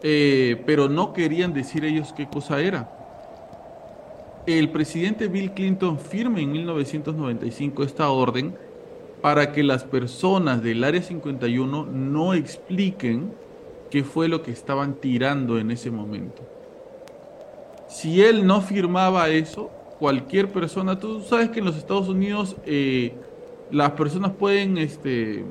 [0.02, 2.90] eh, pero no querían decir ellos qué cosa era.
[4.46, 8.54] El presidente Bill Clinton firma en 1995 esta orden
[9.20, 13.32] para que las personas del Área 51 no expliquen
[13.90, 16.42] qué fue lo que estaban tirando en ese momento.
[17.88, 23.14] Si él no firmaba eso, cualquier persona, tú sabes que en los Estados Unidos eh,
[23.70, 25.44] las personas pueden este,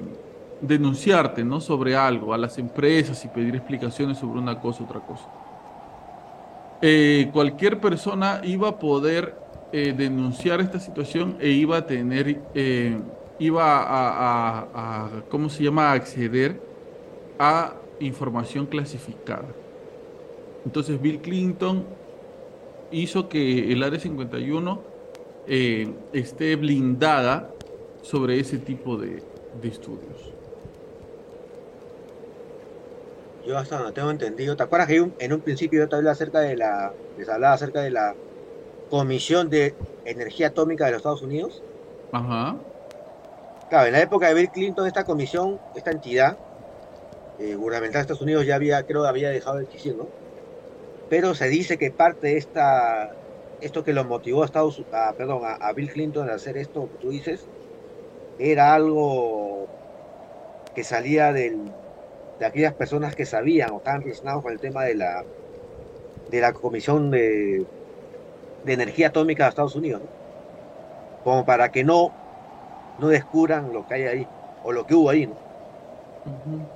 [0.68, 1.62] denunciarte ¿no?
[1.62, 5.26] sobre algo a las empresas y pedir explicaciones sobre una cosa otra cosa.
[6.82, 9.36] Eh, cualquier persona iba a poder
[9.72, 12.98] eh, denunciar esta situación e iba a tener, eh,
[13.40, 16.62] iba a, ¿cómo se llama?, acceder
[17.40, 19.48] a información clasificada.
[20.66, 21.86] Entonces Bill Clinton
[22.92, 24.82] hizo que el Área 51
[25.48, 27.52] eh, esté blindada
[28.02, 29.24] sobre ese tipo de
[29.64, 30.35] estudios.
[33.46, 36.40] Yo hasta donde tengo entendido, ¿te acuerdas que en un principio yo te hablaba acerca
[36.42, 38.20] de la, les hablaba acerca de la
[38.88, 41.66] Comisión de Energía Atómica de los Estados Unidos?
[42.12, 42.66] Ajá.
[43.68, 46.40] Claro, en la época de Bill Clinton, esta comisión, esta entidad
[47.38, 50.14] eh, gubernamental de Estados Unidos ya había, creo, había dejado de existir, ¿no?
[51.08, 53.18] Pero se dice que parte de esta,
[53.60, 56.90] esto que lo motivó a Estados a, perdón, a, a Bill Clinton a hacer esto
[56.92, 57.52] que tú dices,
[58.38, 59.72] era algo
[60.74, 61.76] que salía del,
[62.40, 65.24] de aquellas personas que sabían o estaban relacionados con el tema de la,
[66.28, 67.68] de la Comisión de,
[68.64, 70.10] de Energía Atómica de Estados Unidos, ¿no?
[71.22, 72.16] como para que no,
[72.98, 74.32] no descubran lo que hay ahí
[74.62, 75.28] o lo que hubo ahí.
[75.28, 75.40] ¿no?
[76.26, 76.70] Ujú.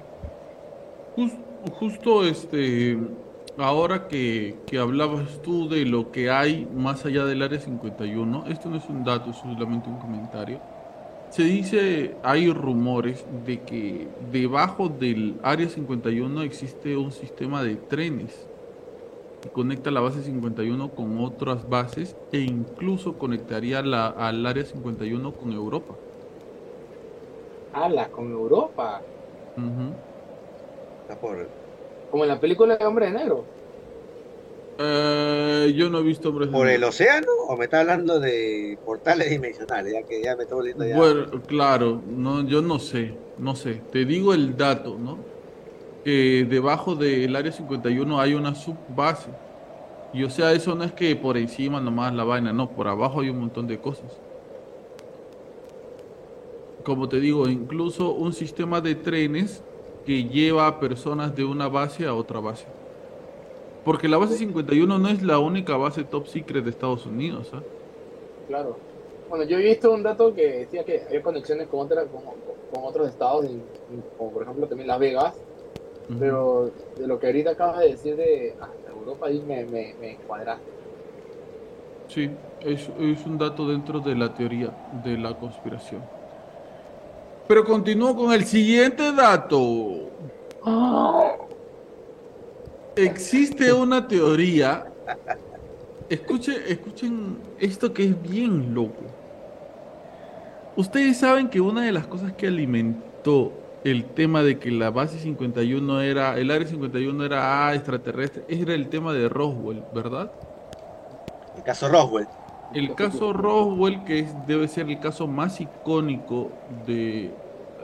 [1.16, 1.39] Jus-
[1.72, 2.97] justo este,
[3.57, 8.70] ahora que, que hablabas tú de lo que hay más allá del área 51, esto
[8.70, 10.62] no es un dato, es solamente un comentario.
[11.30, 18.49] Se dice, hay rumores de que debajo del área 51 existe un sistema de trenes
[19.41, 25.38] que conecta la base 51 con otras bases e incluso conectaría la, al área 51
[25.38, 26.01] con Europa.
[27.71, 29.07] Ala, con Europa.
[29.55, 30.03] Ujú.
[31.07, 31.55] Está por-
[32.09, 33.53] Como en la película de Hombre de Negro.
[34.82, 38.77] Eh, yo no he visto hombres de ¿Por el océano o me está hablando de
[38.86, 39.91] portales dimensionales?
[39.91, 40.95] Ya que ya me estoy volviendo ya.
[40.95, 43.82] Bueno, claro, no, yo no sé, no sé.
[43.91, 45.17] Te digo el dato, ¿no?
[46.05, 49.30] Que debajo del área 51 hay una subbase.
[50.13, 53.19] Y o sea, eso no es que por encima nomás la vaina, no, por abajo
[53.19, 54.17] hay un montón de cosas.
[56.86, 59.61] Como te digo, incluso un sistema de trenes
[60.05, 62.65] que lleva a personas de una base a otra base.
[63.89, 67.63] Porque la base 51 no es la única base top secret de Estados Unidos, ¿ah?
[68.47, 68.77] Claro.
[69.27, 72.83] Bueno, yo he visto un dato que decía que hay conexiones con, otra, con, con
[72.83, 75.33] otros estados, y- y como por ejemplo también Las Vegas,
[76.19, 80.17] pero de lo que ahorita acabas de decir de hasta Europa, ahí me, me, me
[80.17, 80.69] cuadraste.
[82.09, 82.29] Sí,
[82.61, 84.69] es, es un dato dentro de la teoría
[85.03, 86.03] de la conspiración.
[87.47, 90.11] Pero continúo con el siguiente dato.
[93.04, 94.86] Existe una teoría.
[96.10, 99.04] Escuche, escuchen esto que es bien loco.
[100.76, 103.52] Ustedes saben que una de las cosas que alimentó
[103.84, 108.74] el tema de que la base 51 era, el área 51 era ah, extraterrestre, era
[108.74, 110.32] el tema de Roswell, ¿verdad?
[111.56, 112.28] El caso Roswell.
[112.74, 116.52] El caso Roswell, que es- debe ser el caso más icónico
[116.86, 117.32] de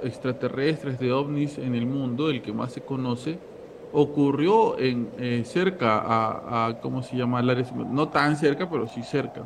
[0.03, 3.37] extraterrestres, de ovnis en el mundo, el que más se conoce,
[3.95, 7.41] ocurrió en eh, cerca a, a- ¿cómo se llama?
[7.41, 7.93] 50?
[7.93, 9.41] No tan cerca, pero sí cerca.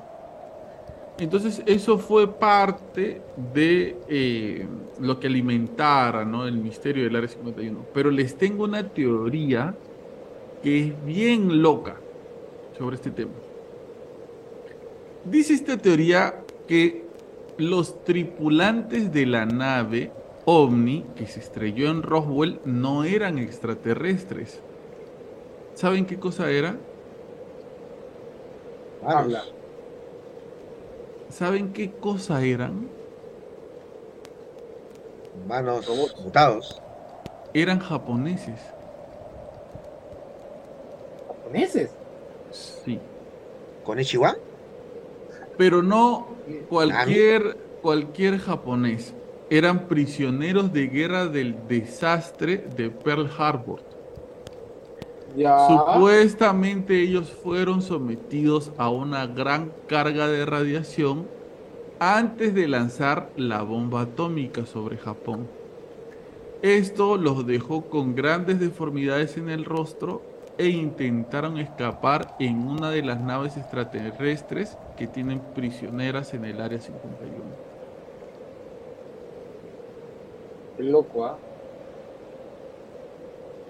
[1.19, 4.67] Entonces eso fue parte de eh,
[4.99, 6.47] lo que alimentara, ¿no?
[6.47, 7.85] el misterio del área 51.
[7.93, 9.75] Pero les tengo una teoría
[10.63, 11.97] que es bien loca
[12.77, 13.33] sobre este tema.
[15.25, 17.05] Dice esta teoría que
[17.57, 20.18] los tripulantes de la nave
[20.51, 24.59] OVNI que se estrelló en Roswell no eran extraterrestres.
[25.75, 26.75] ¿Saben qué cosa era?
[29.05, 29.43] Habla.
[31.29, 32.89] ¿Saben qué cosa eran?
[35.45, 35.87] Humanos
[36.19, 36.81] mutados.
[37.53, 38.59] Eran japoneses.
[41.27, 41.91] ¿Japoneses?
[42.49, 42.99] Sí.
[43.83, 44.35] ¿Con Ichiwan?
[45.59, 46.27] Pero no
[46.69, 49.13] cualquier, cualquier japonés.
[49.49, 53.81] Eran prisioneros de guerra del desastre de Pearl Harbor.
[55.35, 55.67] Ya.
[55.67, 61.27] Supuestamente ellos fueron sometidos a una gran carga de radiación
[61.99, 65.47] antes de lanzar la bomba atómica sobre Japón.
[66.61, 70.21] Esto los dejó con grandes deformidades en el rostro
[70.57, 76.79] e intentaron escapar en una de las naves extraterrestres que tienen prisioneras en el área
[76.79, 77.68] 51.
[80.79, 81.43] Qué loco, ¿ah?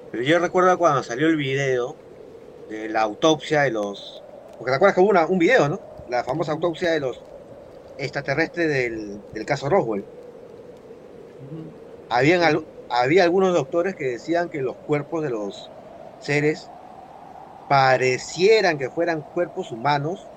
[0.09, 1.99] Pero yo recuerdo cuando salió el video
[2.67, 4.25] de la autopsia de los.
[4.57, 5.83] Porque te acuerdas que hubo una- un video, ¿no?
[6.05, 7.25] La famosa autopsia de los
[7.97, 10.09] extraterrestres del, del caso Roswell.
[12.09, 15.73] Habían al- había algunos doctores que decían que los cuerpos de los
[16.17, 16.71] seres
[17.67, 20.31] parecieran que fueran cuerpos humanos,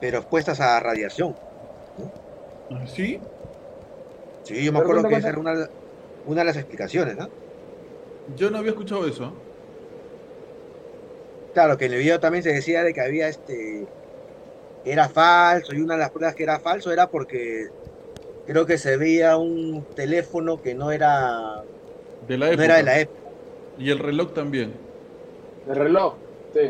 [0.00, 1.38] pero expuestas a radiación.
[2.86, 3.28] ¿Sí?
[4.48, 5.54] Sí, yo me acuerdo cuenta, que esa era una,
[6.24, 7.28] una de las explicaciones, ¿no?
[8.26, 9.44] Yo no había escuchado eso.
[11.52, 13.90] Claro, que en el video también se decía de que había este.
[14.82, 17.70] Era falso, y una de las pruebas que era falso era porque
[18.44, 21.64] creo que se veía un teléfono que no era,
[22.20, 22.62] De la no época.
[22.62, 23.30] era de la época.
[23.76, 24.88] Y el reloj también.
[25.74, 26.18] El reloj,
[26.52, 26.66] sí.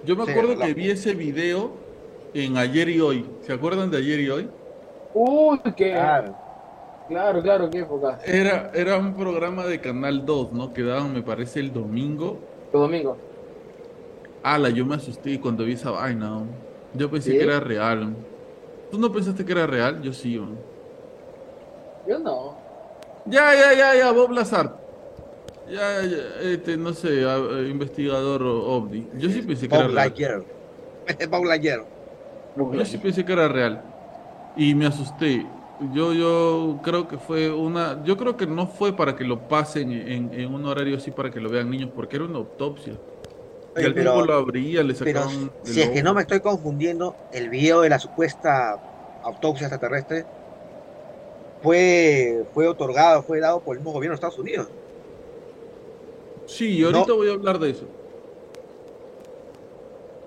[0.00, 1.88] Yo me Sí, acuerdo que vi ese video
[2.32, 3.38] en ayer y hoy.
[3.40, 4.57] ¿Se acuerdan de ayer y hoy?
[5.14, 5.92] Uy, qué.
[5.92, 6.36] Claro.
[7.08, 8.18] Claro, claro, qué época.
[8.26, 10.72] Era, era un programa de Canal 2, ¿no?
[10.74, 12.38] Que daban, me parece, el domingo.
[12.70, 13.16] Tu domingo.
[14.42, 16.28] Ala, yo me asusté cuando vi esa vaina.
[16.28, 16.46] ¿no?
[16.94, 17.38] Yo pensé ¿Sí?
[17.38, 18.14] que era real.
[18.90, 20.02] ¿Tú no pensaste que era real?
[20.02, 20.36] Yo sí.
[20.36, 20.48] ¿no?
[22.06, 22.56] Yo no.
[23.24, 24.76] Ya, ya, ya, ya, Bob Lazar.
[25.70, 26.16] Ya, ya,
[26.50, 29.06] este, no sé, a- investigador o- ovni.
[29.18, 30.06] Yo sí pensé que era Bob real.
[30.08, 30.42] Lightyear.
[31.30, 31.84] Bob Lightyear.
[32.56, 33.82] Yo sí pensé que era real.
[34.58, 35.46] Y me asusté.
[35.94, 38.02] Yo, yo creo que fue una.
[38.04, 41.30] Yo creo que no fue para que lo pasen en, en un horario así para
[41.30, 42.92] que lo vean niños, porque era una autopsia.
[42.94, 42.96] Y
[43.74, 45.52] pero- tipo lo abría, le Pero sacaban.
[45.64, 48.76] el si es que no me estoy confundiendo, el video de la supuesta
[49.22, 50.24] autopsia extraterrestre
[51.62, 54.66] fue, fue otorgado, fue dado por el mismo gobierno de Estados Unidos.
[56.46, 57.16] Sí, y ahorita No.
[57.16, 57.84] voy a hablar de eso.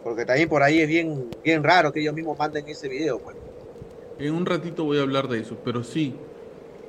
[0.04, 3.20] Porque también por ahí es bien, bien raro que ellos mismos manden ese video.
[3.20, 3.36] Pues.
[4.22, 6.16] En un ratito voy a hablar de eso, pero sí.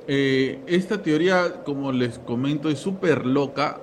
[0.07, 3.81] eh, esta teoría, como les comento, es súper loca,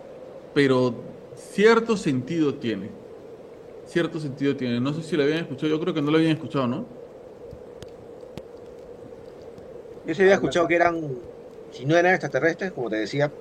[0.54, 0.94] pero
[1.34, 2.90] cierto sentido tiene.
[3.84, 4.80] Cierto sentido tiene.
[4.80, 7.00] No sé si la habían escuchado, yo creo que no la habían escuchado, ¿no?
[10.04, 11.28] Yo sí había escuchado que eran,
[11.70, 13.32] si no eran extraterrestres, como te decía,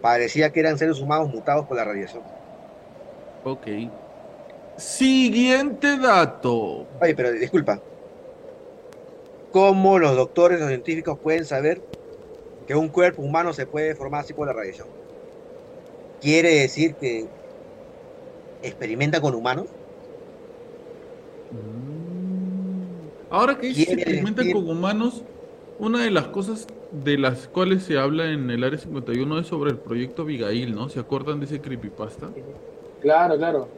[0.00, 2.24] parecía que eran seres humanos mutados por la radiación.
[3.42, 3.66] Ok.
[4.76, 6.86] Siguiente dato.
[7.00, 7.82] Oye, pero disculpa.
[9.50, 11.84] ¿Cómo los doctores, los científicos pueden saber
[12.66, 14.88] que un cuerpo humano se puede formar así por la radiación?
[16.20, 17.32] ¿Quiere decir que
[18.62, 19.74] experimenta con humanos?
[21.50, 23.08] Mm.
[23.28, 25.24] Ahora que se decir- con humanos,
[25.78, 29.70] una de las cosas de las cuales se habla en el Área 51 es sobre
[29.70, 30.88] el proyecto Abigail, ¿no?
[30.88, 32.28] ¿Se acuerdan de ese creepypasta?
[33.00, 33.68] Claro, claro.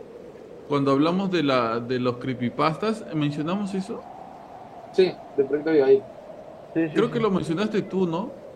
[0.67, 4.12] Cuando hablamos de la de los creepypastas, ¿mencionamos eso?
[4.93, 6.09] Sí, del proyecto de ahí.
[6.93, 8.47] Creo que lo mencionaste tú, ¿no?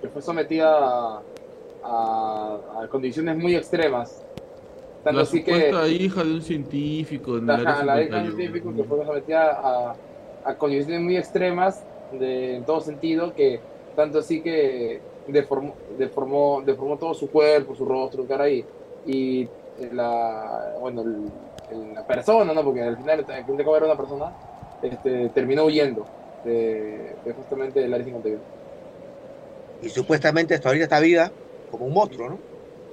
[0.00, 0.68] Que fue sometida
[1.18, 1.26] a,
[1.82, 4.26] a- a condiciones muy extremas.
[5.02, 5.76] Tanto La así que.
[5.76, 8.32] supuesta hija de un científico en Ajá, la hija 51.
[8.32, 10.00] científico que fue sometida a,
[10.44, 16.98] a condiciones muy extremas de, en todo sentido, que tanto así que deformó, deformó, deformó
[16.98, 18.70] todo su cuerpo, su rostro, su cara y,
[19.02, 22.62] y la, bueno, el- el- la persona, ¿no?
[22.64, 24.36] Porque al final, al fin de cabo era una persona,
[24.82, 26.06] este, terminó huyendo
[26.44, 28.42] de, de justamente del área 51.
[29.80, 31.32] Y supuestamente hasta ahorita está viva
[31.70, 32.38] como un monstruo, ¿no?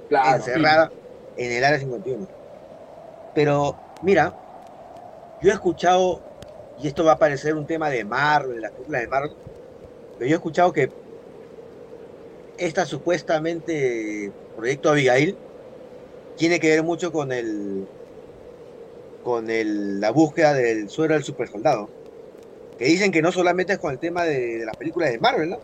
[0.08, 0.92] Claro, Encerrada
[1.36, 2.26] en el área 51.
[3.34, 4.34] Pero, mira,
[5.40, 6.20] yo he escuchado,
[6.76, 9.30] y esto va a parecer un tema de Marvel, de las películas de Marvel,
[10.16, 10.90] pero yo he escuchado que
[12.56, 15.38] esta supuestamente proyecto Abigail
[16.34, 17.90] tiene que ver mucho con el
[19.22, 21.88] con el, la búsqueda del suero del supersoldado.
[22.78, 25.58] Que dicen que no solamente es con el tema de, las películas de Marvel, ¿no?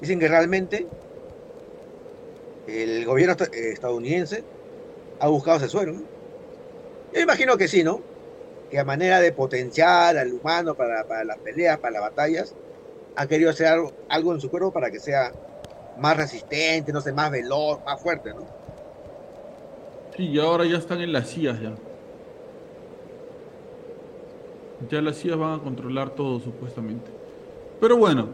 [0.00, 0.86] Dicen que realmente
[2.66, 4.42] el gobierno eh, estadounidense
[5.20, 5.92] ha buscado ese suero.
[5.92, 6.02] ¿no?
[7.12, 8.00] Yo imagino que sí, ¿no?
[8.70, 12.54] Que a manera de potenciar al humano para, las peleas, para las batallas,
[13.16, 15.32] ha querido hacer algo, algo en su cuerpo para que sea
[15.98, 18.46] más resistente, no sé, más veloz, más fuerte, ¿no?
[20.16, 21.89] Sí, y ahora ya están en las CIA ya.
[24.88, 27.10] Ya las CIA van a controlar todo supuestamente.
[27.80, 28.28] Pero bueno,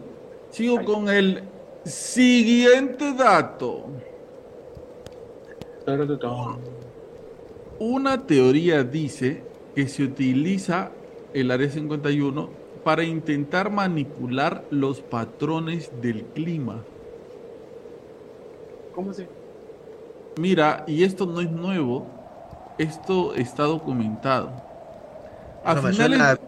[0.50, 1.42] sigo con el
[1.84, 3.86] siguiente dato.
[7.78, 9.42] Una teoría dice
[9.74, 10.90] que se utiliza
[11.32, 12.48] el Área 51
[12.82, 16.82] para intentar manipular los patrones del clima.
[18.94, 19.28] ¿Cómo se?
[20.38, 22.06] Mira, y esto no es nuevo,
[22.78, 24.65] esto está documentado.
[25.66, 26.38] A me finales, suena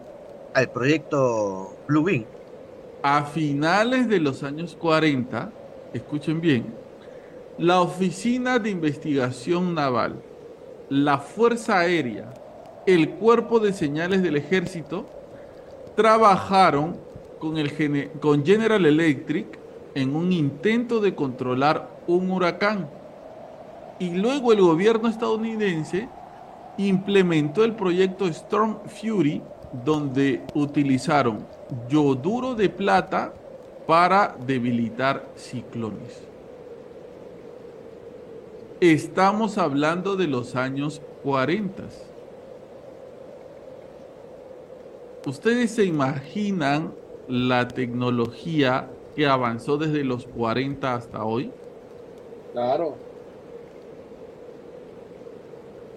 [0.53, 2.25] al proyecto Blue Beam.
[3.03, 5.51] a finales de los años 40,
[5.93, 6.73] escuchen bien,
[7.57, 10.15] la Oficina de Investigación Naval,
[10.89, 12.33] la Fuerza Aérea,
[12.87, 15.05] el Cuerpo de Señales del Ejército,
[15.97, 16.95] trabajaron
[17.39, 19.59] con, el con General Electric
[19.95, 22.89] en un intento de controlar un huracán.
[23.99, 26.07] Y luego el gobierno estadounidense
[26.87, 29.41] implementó el proyecto Storm Fury,
[29.83, 31.45] donde utilizaron
[31.89, 33.33] yoduro de plata
[33.85, 36.21] para debilitar ciclones.
[38.79, 41.83] Estamos hablando de los años 40.
[45.25, 46.93] ¿Ustedes se imaginan
[47.27, 51.51] la tecnología que avanzó desde los 40 hasta hoy?
[52.53, 53.08] Claro.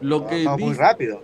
[0.03, 1.21] Lo que, Trabajaba muy dice, rápido.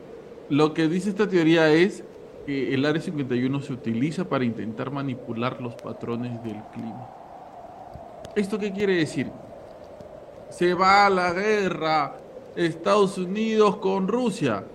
[0.48, 2.06] lo que dice esta teoría es
[2.46, 7.12] que el Área 51 se utiliza para intentar manipular los patrones del clima.
[8.34, 9.34] ¿Esto qué quiere decir?
[10.48, 14.74] Se va a la guerra Estados Unidos con Rusia.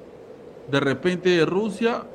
[0.65, 2.11] De repente Rusia,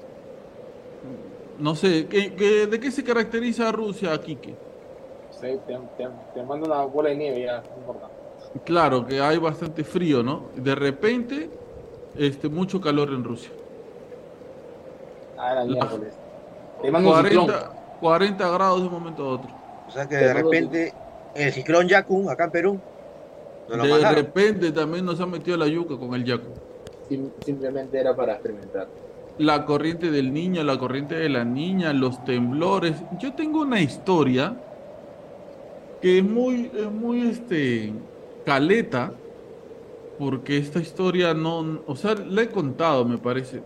[1.57, 4.63] no sé, ¿qué, qué- de qué se caracteriza Rusia, Kike?
[5.31, 8.11] Sí, te, te, te mando una bola de nieve ya, no importa.
[8.65, 10.51] Claro, que hay bastante frío, ¿no?
[10.55, 11.61] De repente,
[12.19, 13.51] este, mucho calor en Rusia.
[15.37, 16.21] Ah, era La- miércoles.
[16.81, 17.47] Te mando un ciclón.
[17.47, 19.55] 40, 40 grados de un momento a otro.
[19.87, 20.95] O sea que de repente
[21.35, 22.83] el ciclón Yakun acá en Perú
[23.67, 24.25] De mandaron.
[24.25, 26.25] repente también nos ha metido la yuca con el.
[27.09, 28.91] Sim- simplemente era para experimentar.
[29.39, 33.05] La corriente del niño, la corriente de la niña, los temblores.
[33.11, 34.63] Yo tengo una historia
[36.01, 37.95] que es muy, es muy este,
[38.45, 39.21] caleta,
[40.19, 43.61] porque esta historia no, o sea, la he contado, me parece.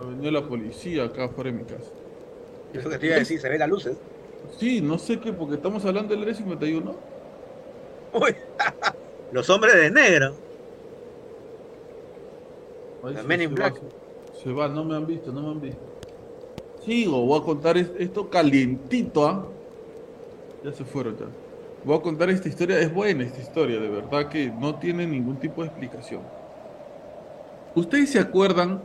[0.00, 1.90] Ha venido la policía acá afuera de mi casa.
[2.72, 3.96] Eso que te iba a decir, se ven las luces.
[4.58, 6.94] Sí, no sé qué, porque estamos hablando del R51.
[8.14, 8.34] Uy,
[9.32, 10.34] los hombres de negro.
[13.04, 13.74] Ahí The se- Men in se Black.
[13.74, 13.80] va,
[14.42, 15.80] Se va, no me han visto, no me han visto.
[16.84, 19.46] Sigo, voy a contar es- esto calientito, ¿ah?
[20.64, 21.26] Ya se fueron ya.
[21.84, 25.38] Voy a contar esta historia, es buena esta historia, de verdad que no tiene ningún
[25.38, 26.22] tipo de explicación.
[27.74, 28.82] ¿Ustedes se acuerdan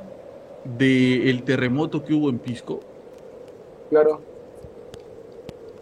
[0.64, 2.80] del terremoto que hubo en Pisco?
[3.90, 4.22] Claro.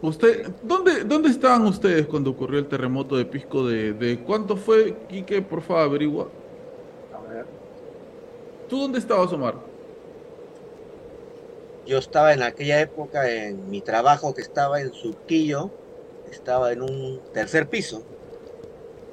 [0.01, 3.67] Usted, ¿dónde, ¿Dónde estaban ustedes cuando ocurrió el terremoto de Pisco?
[3.67, 5.41] ¿De, de cuánto fue, Quique?
[5.41, 6.27] Por favor, averigua.
[7.13, 7.45] A ver.
[8.67, 9.55] ¿Tú dónde estabas, Omar?
[11.85, 15.69] Yo estaba en aquella época en mi trabajo que estaba en Surquillo,
[16.31, 18.03] estaba en un tercer piso.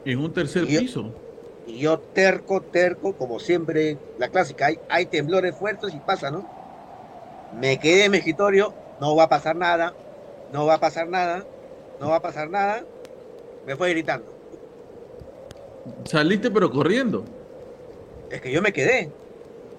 [0.05, 1.13] En un tercer Y yo- piso.
[1.67, 6.49] Y yo terco, terco, como siempre, la clásica, hay, hay temblores fuertes y pasa, ¿no?
[7.61, 9.93] Me quedé en mi escritorio, no va a pasar nada,
[10.53, 11.45] no va a pasar nada,
[12.01, 12.85] no va a pasar nada.
[13.67, 14.33] Me fue gritando.
[16.05, 17.25] Saliste pero corriendo.
[18.31, 19.11] Es que yo me quedé.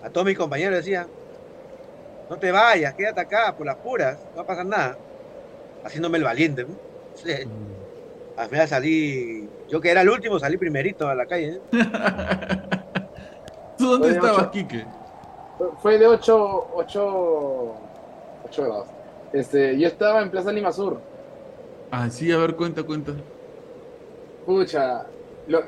[0.03, 1.07] A todos mis compañeros decía,
[2.29, 4.97] no te vayas, quédate acá por las puras, no va a pasar nada.
[5.83, 6.88] Haciéndome el valiente, ¿no?
[7.23, 7.33] Sí.
[8.37, 11.55] Al final salí, yo que era el último, salí primerito a la calle.
[11.55, 11.61] ¿eh?
[13.77, 14.51] ¿Tú dónde estabas, Ocho.
[14.51, 14.85] Quique?
[15.81, 17.73] Fue- de 8, 8,
[18.45, 18.87] 8 grados.
[19.33, 20.99] Este, yo estaba en Plaza Lima Sur.
[21.91, 23.13] Ah, sí, a ver, cuenta, cuenta.
[24.45, 25.05] Pucha,
[25.47, 25.63] lo-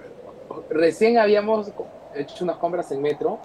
[0.70, 1.72] recién habíamos
[2.16, 3.40] hecho unas compras en metro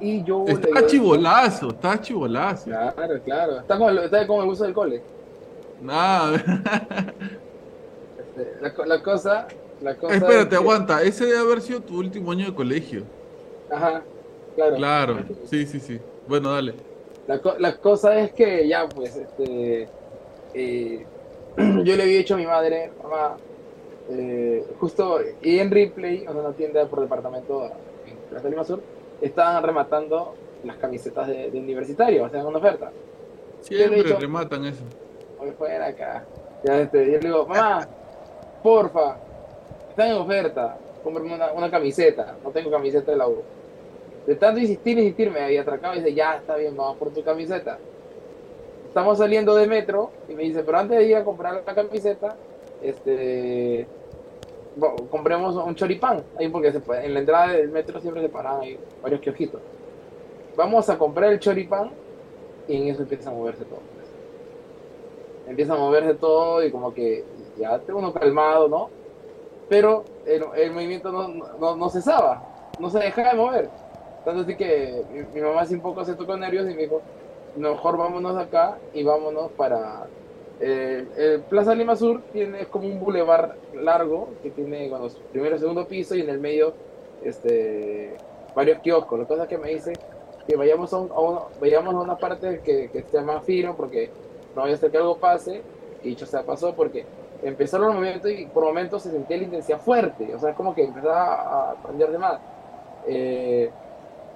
[0.00, 0.44] y yo...
[0.48, 2.64] Está chivolazo, está chivolazo.
[2.66, 3.60] Claro, claro.
[3.60, 5.02] Está como, el- está como el uso del cole.
[5.88, 6.34] Ah,
[8.18, 9.48] Este, la, la cosa...
[9.80, 11.02] La cosa espérate, es que- aguanta.
[11.02, 13.02] Ese debe haber sido tu último año de colegio.
[13.70, 14.02] Ajá,
[14.54, 14.76] claro.
[14.76, 15.98] Claro, sí, sí, sí.
[16.28, 16.74] Bueno, dale.
[17.26, 19.88] La, la cosa es que ya, pues, este,
[20.52, 21.06] eh,
[21.56, 23.36] yo le había dicho a mi madre, mamá,
[24.10, 27.70] eh, justo, y en Ripley, o sea, una tienda por departamento
[28.06, 28.82] en Plaza Lima Sur,
[29.22, 32.92] estaban rematando las camisetas de, de universitario, o sea, en una oferta.
[33.62, 34.82] Siempre dicho- rematan eso.
[35.40, 36.30] Voy fuera acá.
[36.62, 37.90] Ya, este, yo le digo, mamá,
[38.62, 39.22] porfa,
[39.88, 43.48] están en oferta, cómprame una, una camiseta, no tengo camiseta de la U.
[44.26, 47.24] De tanto insistir, insistir, me había atracado y dice, ya, está bien, vamos por tu
[47.24, 47.82] camiseta.
[48.82, 52.40] Estamos saliendo de metro y me dice, pero antes de ir a comprar la camiseta,
[52.80, 53.92] este,
[54.74, 56.68] bo- compremos un choripán, ahí porque
[57.04, 59.64] en la entrada del metro siempre se paran ahí varios kiosquitos.
[60.56, 61.98] Vamos a comprar el choripán
[62.66, 63.88] y en eso empieza a moverse todo.
[65.50, 67.26] Empieza a moverse todo y como que
[67.56, 68.94] ya tengo uno calmado, ¿no?
[69.68, 72.46] Pero el, el movimiento no, no, no cesaba,
[72.76, 73.74] no se dejaba de mover.
[74.22, 77.06] Tanto así que mi, mi mamá así un poco se tocó nervios y me dijo,
[77.54, 80.10] mejor vámonos acá y vámonos para...
[80.58, 85.58] eh, el Plaza Lima Sur tiene como un bulevar largo que tiene bueno, primero y
[85.58, 86.78] segundo piso y en el medio
[87.20, 88.22] este,
[88.54, 89.18] varios kioscos.
[89.20, 90.02] La cosa que me dice
[90.46, 94.14] que vayamos a, un- a vayamos a una parte que, que esté más fino porque
[94.54, 95.62] no vaya a ser que algo pase.
[96.02, 97.04] Y dicho sea, pasó porque
[97.42, 100.34] empezaron los momentos y por momentos se sentía la intensidad fuerte.
[100.34, 102.40] O sea, como que empezaba a prender de más.
[103.06, 103.70] Eh,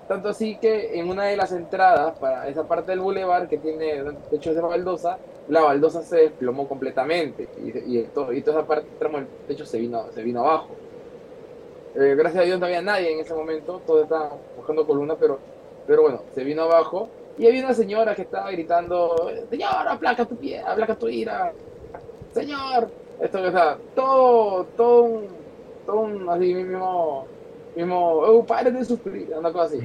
[0.08, 4.02] tanto así que en una de las entradas para esa parte del bulevar que tiene
[4.30, 8.88] techo de baldosa, la baldosa se desplomó completamente y, y, todo, y toda esa parte
[8.98, 10.68] tramo del techo se vino, se vino abajo.
[11.94, 15.38] Eh, gracias a Dios no había nadie en ese momento, todos estaban buscando columna, pero,
[15.86, 17.08] pero bueno, se vino abajo
[17.38, 21.52] y había una señora que estaba gritando, señor, aplaca tu pie, aplaca tu ira,
[22.32, 25.26] señor, esto, o sea, todo, todo un,
[25.86, 27.26] todo un así mismo,
[27.74, 29.80] mismo, oh, pare de sufrir, una cosa así.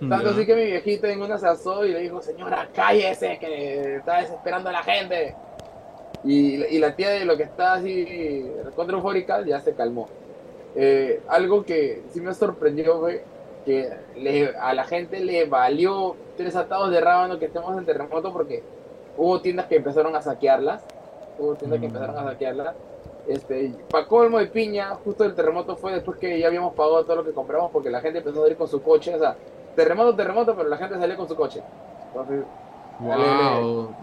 [0.08, 3.96] Tanto así que mi viejita en una se asó y le dijo, señora, cállese, que
[3.96, 5.34] está desesperando a la gente.
[6.24, 10.08] Y, y la tía de lo que está así contra eufórica ya se calmó.
[10.74, 13.24] Eh, algo que sí me sorprendió fue
[14.16, 18.62] le- a la gente le valió tres atados de rábano que estemos en terremoto porque
[19.16, 20.82] hubo tiendas que empezaron a saquearlas.
[21.38, 21.90] Hubo tiendas que Mm.
[21.96, 22.74] empezaron a saquearlas.
[23.26, 27.16] Este, para colmo de piña, justo el terremoto fue después que ya habíamos pagado todo
[27.16, 29.14] lo que compramos porque la gente empezó a salir con su coche.
[29.14, 29.36] O sea,
[29.76, 31.62] terremoto, terremoto, pero la gente salió con su coche.
[32.08, 32.44] Entonces,
[32.98, 33.94] Wow.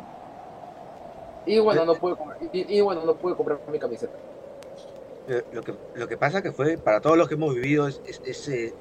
[1.45, 4.13] y bueno, no pude, comprar- y, y bueno, no pude comprar mi camiseta.
[5.51, 8.22] Lo que, lo que pasa que fue, para todos los que hemos vivido es- es-
[8.26, 8.74] ese,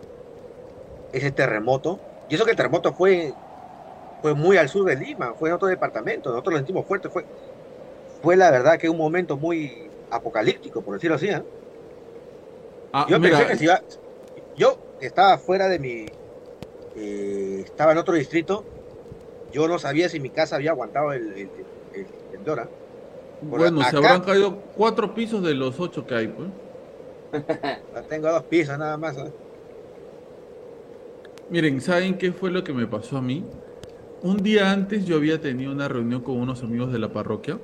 [1.17, 3.35] ese terremoto, y eso que el terremoto fue,
[4.21, 7.29] fue muy al sur de Lima, fue en otro departamento, nosotros lo sentimos fuerte, fue,
[8.23, 11.29] fue la verdad que un momento muy apocalíptico, por decirlo así.
[11.29, 11.43] ¿eh?
[12.93, 13.81] Ah, Yo mira, pensé que si iba,
[14.55, 16.07] yo estaba fuera de mi,
[16.95, 18.69] eh, estaba en otro distrito,
[19.53, 21.53] yo no sabía si mi casa había aguantado el, el,
[21.93, 22.73] el- el temblor, ¿ah?
[23.49, 26.51] por bueno, se habrán caído cuatro pisos de los ocho que hay, pues.
[28.09, 29.17] Tengo dos pisos nada más.
[29.19, 29.33] ¿ah?
[31.49, 33.44] Miren, ¿saben qué fue lo que me pasó a mí?
[34.20, 37.61] Un día antes yo había tenido una reunión con unos amigos de la parroquia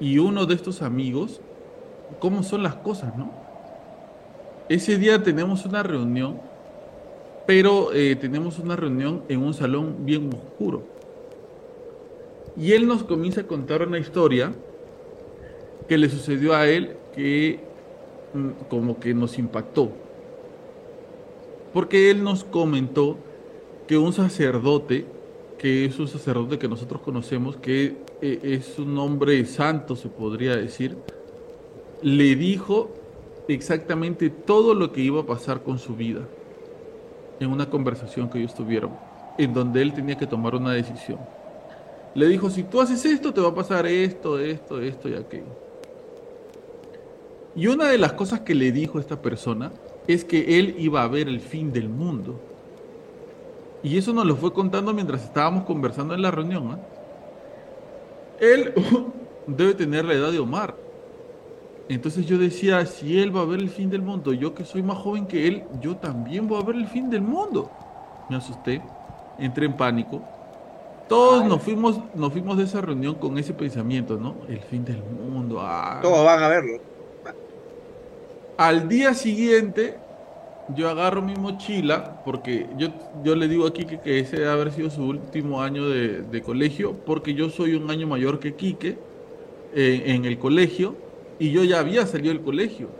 [0.00, 1.42] y uno de estos amigos,
[2.20, 3.30] ¿cómo son las cosas, no?
[4.70, 6.40] Ese día tenemos una reunión,
[7.46, 10.84] pero eh, tenemos una reunión en un salón bien oscuro.
[12.56, 14.52] Y él nos comienza a contar una historia
[15.86, 17.60] que le sucedió a él que
[18.32, 19.92] mm, como que nos impactó
[21.74, 23.18] porque él nos comentó
[23.88, 25.04] que un sacerdote,
[25.58, 30.56] que es un sacerdote que nosotros conocemos, que eh, es un hombre santo, se podría
[30.56, 30.96] decir,
[32.00, 32.90] le dijo
[33.48, 36.20] exactamente todo lo que iba a pasar con su vida
[37.40, 38.92] en una conversación que ellos tuvieron,
[39.36, 41.18] en donde él tenía que tomar una decisión.
[42.14, 45.64] Le dijo, si tú haces esto, te va a pasar esto, esto, esto y aquello.
[47.56, 49.72] Y una de las cosas que le dijo esta persona
[50.06, 52.38] es que él iba a ver el fin del mundo.
[53.82, 56.72] Y eso nos lo fue contando mientras estábamos conversando en la reunión.
[56.72, 56.78] ¿ah?
[58.40, 58.72] Él
[59.46, 60.74] debe tener la edad de Omar.
[61.88, 64.82] Entonces yo decía, si él va a ver el fin del mundo, yo que soy
[64.82, 67.70] más joven que él, yo también voy a ver el fin del mundo.
[68.30, 68.80] Me asusté,
[69.38, 70.22] entré en pánico.
[71.08, 71.48] Todos Ay.
[71.48, 74.36] nos fuimos, nos fuimos de esa reunión con ese pensamiento, ¿no?
[74.48, 75.58] El fin del mundo.
[75.60, 75.98] ah.
[76.00, 76.93] Todos van a verlo.
[78.56, 79.98] Al día siguiente,
[80.68, 82.88] yo agarro mi mochila, porque yo,
[83.22, 86.42] yo le digo a Quique que ese debe haber sido su último año de, de
[86.42, 88.98] colegio, porque yo soy un año mayor que Quique
[89.74, 90.96] eh, en el colegio,
[91.38, 92.90] y yo ya había salido del colegio.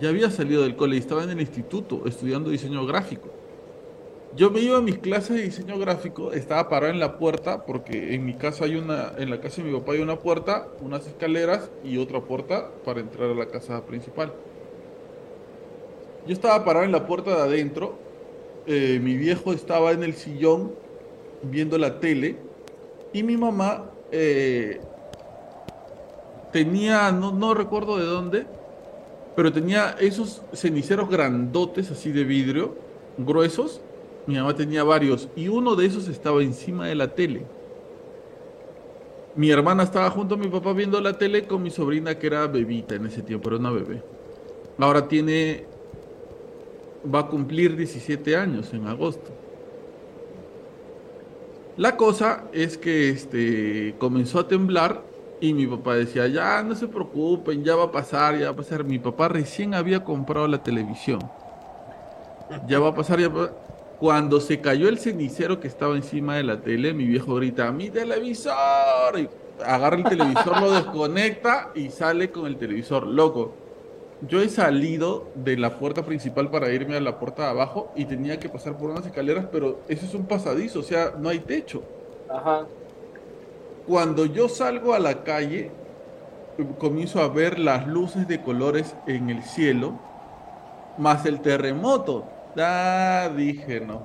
[0.00, 3.43] Ya había salido del colegio, estaba en el instituto estudiando diseño gráfico.
[4.36, 8.14] Yo me iba a mis clases de diseño gráfico, estaba parado en la puerta, porque
[8.14, 11.06] en mi casa hay una, en la casa de mi papá hay una puerta, unas
[11.06, 14.32] escaleras y otra puerta para entrar a la casa principal.
[16.26, 17.96] Yo estaba parado en la puerta de adentro,
[18.66, 20.72] eh, mi viejo estaba en el sillón
[21.42, 22.36] viendo la tele
[23.12, 24.80] y mi mamá eh,
[26.50, 28.46] tenía, no, no recuerdo de dónde,
[29.36, 32.74] pero tenía esos ceniceros grandotes así de vidrio,
[33.16, 33.80] gruesos.
[34.26, 37.52] Mi mamá tenía varios y uno de esos estaba encima de la tele.
[39.34, 42.46] Mi hermana estaba junto a mi papá viendo la tele con mi sobrina que era
[42.46, 44.02] bebita en ese tiempo, era una bebé.
[44.78, 45.72] Ahora tiene,
[47.04, 49.40] va a cumplir 17 años en agosto.
[51.76, 55.10] La cosa es que este, comenzó a temblar
[55.40, 58.56] y mi papá decía, ya no se preocupen, ya va a pasar, ya va a
[58.56, 58.84] pasar.
[58.84, 61.32] Mi papá recién había comprado la televisión.
[62.68, 63.52] Ya va a pasar, ya va-
[64.04, 67.88] Cuando se cayó el cenicero que estaba encima de la tele, mi viejo grita, mi
[67.88, 69.18] televisor.
[69.18, 69.30] Y
[69.64, 73.06] agarra el televisor, lo desconecta y sale con el televisor.
[73.06, 73.54] Loco,
[74.28, 78.04] yo he salido de la puerta principal para irme a la puerta de abajo y
[78.04, 81.38] tenía que pasar por unas escaleras, pero eso es un pasadizo, o sea, no hay
[81.38, 81.82] techo.
[82.28, 82.66] Ajá.
[83.86, 85.70] Cuando yo salgo a la calle,
[86.78, 89.98] comienzo a ver las luces de colores en el cielo,
[90.98, 92.33] más el terremoto.
[92.54, 94.02] Dije no.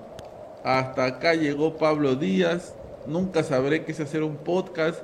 [0.63, 2.75] Hasta acá llegó Pablo Díaz.
[3.05, 5.03] Nunca sabré qué es hacer un podcast.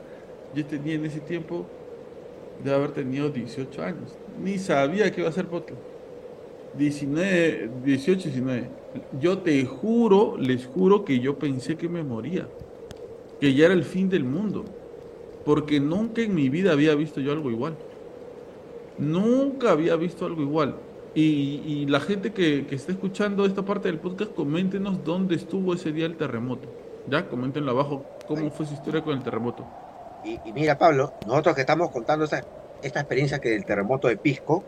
[0.55, 1.67] Yo tenía en ese tiempo
[2.63, 4.17] de haber tenido 18 años.
[4.41, 5.79] Ni sabía que iba a hacer podcast.
[6.77, 8.69] 19, 18, 19.
[9.21, 12.47] Yo te juro, les juro que yo pensé que me moría.
[13.39, 14.65] Que ya era el fin del mundo.
[15.45, 17.77] Porque nunca en mi vida había visto yo algo igual.
[18.97, 20.75] Nunca había visto algo igual.
[21.15, 25.73] Y, y la gente que, que está escuchando esta parte del podcast, coméntenos dónde estuvo
[25.73, 26.67] ese día el terremoto.
[27.07, 29.65] Ya, coméntenlo abajo cómo fue su historia con el terremoto.
[30.25, 32.43] Y, mira, Pablo, nosotros que estamos contando esta,
[32.81, 34.63] esta experiencia que del terremoto de Pisco,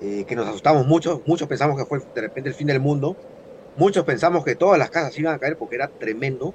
[0.00, 3.16] eh, que nos asustamos mucho, muchos pensamos que fue de repente el fin del mundo,
[3.76, 6.54] muchos pensamos que todas las casas iban a caer porque era tremendo.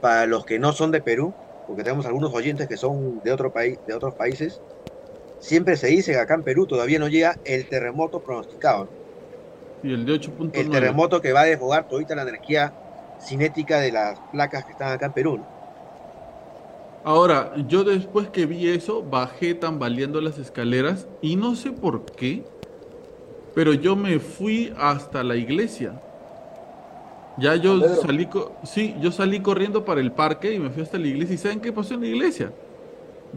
[0.00, 1.32] Para los que no son de Perú,
[1.66, 4.60] porque tenemos algunos oyentes que son de otro país, de otros países,
[5.44, 8.84] siempre se dice que acá en Perú todavía no llega el terremoto pronosticado.
[8.84, 9.90] ¿no?
[9.90, 10.50] Y el de 8.9.
[10.54, 12.72] El terremoto que va a desfogar todita la energía
[13.20, 15.36] cinética de las placas que están acá en Perú.
[15.36, 15.46] ¿no?
[17.04, 22.42] Ahora, yo después que vi eso, bajé tambaleando las escaleras y no sé por qué,
[23.54, 26.00] pero yo me fui hasta la iglesia.
[27.36, 28.28] Ya yo salí,
[28.62, 31.34] sí, yo salí corriendo para el parque y me fui hasta la iglesia.
[31.34, 32.52] ¿Y saben qué pasó en la iglesia?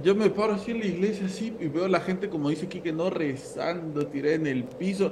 [0.03, 2.67] Yo me paro así en la iglesia así y veo a la gente, como dice
[2.67, 5.11] Kike, no rezando, tiré en el piso.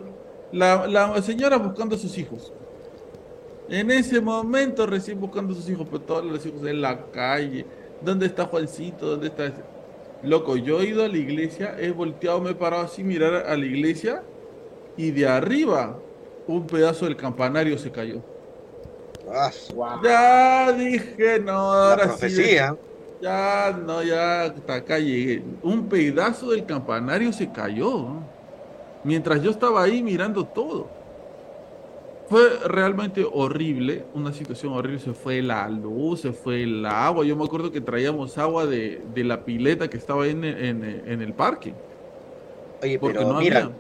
[0.51, 2.53] La, la señora buscando a sus hijos.
[3.69, 7.65] En ese momento recién buscando a sus hijos, pero todos los hijos en la calle.
[8.01, 9.07] ¿Dónde está Juancito?
[9.07, 9.63] ¿Dónde está ese?
[10.23, 13.57] Loco, yo he ido a la iglesia, he volteado, me he parado así, mirar a
[13.57, 14.23] la iglesia
[14.97, 15.97] y de arriba
[16.47, 18.21] un pedazo del campanario se cayó.
[19.31, 20.03] Ah, su- Guau.
[20.03, 22.27] Ya dije, no, la ahora sí.
[23.25, 25.57] Ya, no, ya hasta acá llegué.
[25.61, 28.29] Un pedazo del campanario se cayó.
[29.03, 30.97] Mientras yo estaba ahí mirando todo.
[32.27, 34.99] Fue realmente horrible, una situación horrible.
[34.99, 37.23] Se fue la luz, se fue el agua.
[37.23, 41.21] Yo me acuerdo que traíamos agua de, de la pileta que estaba en, en- en
[41.21, 41.79] el parque.
[42.81, 43.79] Oye, Porque pero no mira, había.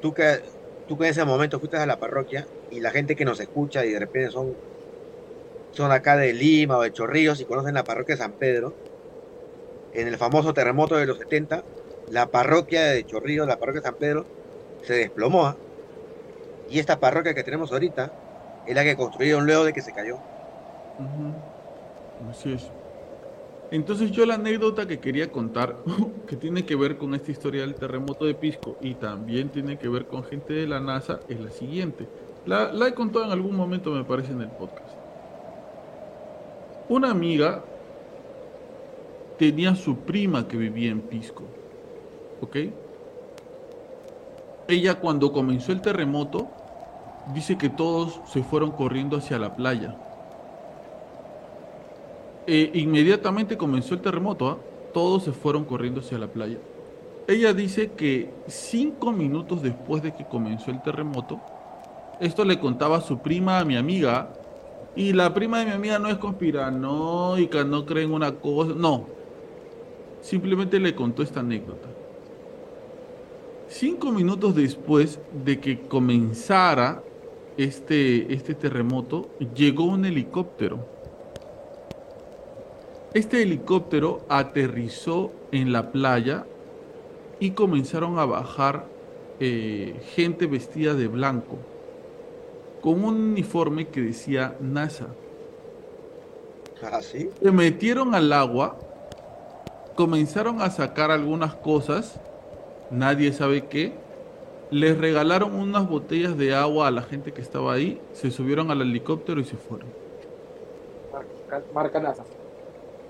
[0.00, 0.42] tú que,
[0.86, 3.84] tú que en ese momento fuiste a la parroquia y la gente que nos escucha
[3.86, 4.58] y de repente son,
[5.70, 8.78] son acá de Lima o de Chorrillos y conocen la parroquia de San Pedro,
[9.92, 11.66] en el famoso terremoto de los 70,
[12.06, 14.30] la parroquia de Chorrillos, la parroquia de San Pedro,
[14.80, 15.46] se desplomó.
[15.46, 15.62] ¿ah?
[16.66, 18.16] Y esta parroquia que tenemos ahorita
[18.64, 20.24] es la que construyeron luego de que se cayó.
[22.18, 22.74] Así es.
[23.70, 25.82] Entonces yo la anécdota que quería contar,
[26.26, 29.88] que tiene que ver con esta historia del terremoto de Pisco y también tiene que
[29.88, 32.12] ver con gente de la NASA, es la siguiente.
[32.44, 34.99] La, la he contado en algún momento, me parece, en el podcast.
[36.90, 37.62] Una amiga
[39.38, 41.44] tenía su prima que vivía en Pisco,
[42.40, 42.56] ¿ok?
[44.66, 46.48] Ella cuando comenzó el terremoto,
[47.32, 49.96] dice que todos se fueron corriendo hacia la playa.
[52.48, 54.58] Eh, inmediatamente comenzó el terremoto, ¿ah?
[54.92, 56.58] todos se fueron corriendo hacia la playa.
[57.28, 61.40] Ella dice que cinco minutos después de que comenzó el terremoto,
[62.18, 64.32] esto le contaba a su prima, a mi amiga,
[64.96, 69.06] y la prima de mi amiga no es conspiranoica, no cree en una cosa, no.
[70.20, 71.88] Simplemente le contó esta anécdota.
[73.68, 77.02] Cinco minutos después de que comenzara
[77.56, 80.84] este, este terremoto, llegó un helicóptero.
[83.14, 86.46] Este helicóptero aterrizó en la playa
[87.38, 88.86] y comenzaron a bajar
[89.40, 91.58] eh, gente vestida de blanco,
[92.80, 95.18] con un uniforme que decía NASA.
[96.82, 97.36] ¿Ah, sí?
[97.42, 98.88] Se metieron al agua,
[99.94, 102.22] comenzaron a sacar algunas cosas,
[102.90, 104.08] nadie sabe qué,
[104.70, 108.82] les regalaron unas botellas de agua a la gente que estaba ahí, se subieron al
[108.82, 109.96] helicóptero y se fueron.
[111.12, 112.26] Marca, marca NASA.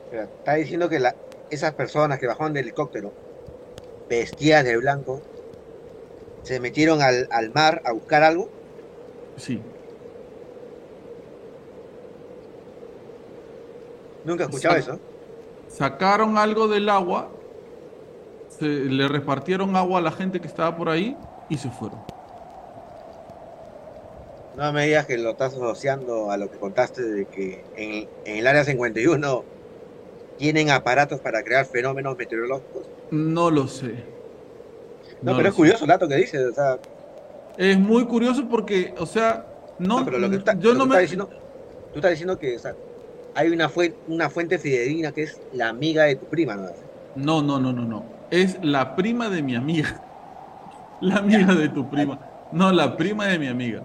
[0.09, 1.17] Pero Está diciendo que la-
[1.51, 3.17] esas personas que bajaron del helicóptero,
[4.09, 5.27] vestidas de blanco,
[6.43, 8.53] se metieron al, al mar a buscar algo.
[9.41, 9.61] Sí.
[14.25, 15.01] Nunca he escuchado Sa- eso.
[15.69, 17.29] Sacaron algo del agua,
[18.49, 21.17] se, le repartieron agua a la gente que estaba por ahí
[21.49, 22.01] y se fueron.
[24.57, 28.37] No me digas que lo estás asociando a lo que contaste de que en, en
[28.37, 29.45] el área 51
[30.37, 32.87] tienen aparatos para crear fenómenos meteorológicos.
[33.11, 33.95] No lo sé.
[35.23, 36.45] No, No pero es curioso el dato que dices.
[36.47, 36.79] O sea,
[37.61, 39.45] Es muy curioso porque, o sea,
[39.79, 40.95] no, no, pero lo que, está- yo lo no que me...
[40.95, 41.29] estás diciendo,
[41.93, 42.75] tú estás diciendo que o sea,
[43.35, 46.71] hay una, fue, una fuente fidedigna que es la amiga de tu prima, ¿no?
[47.17, 48.05] No, no, no, no, no.
[48.31, 50.01] Es la prima de mi amiga.
[51.03, 52.19] La amiga de tu prima.
[52.53, 53.83] No, la prima de mi amiga.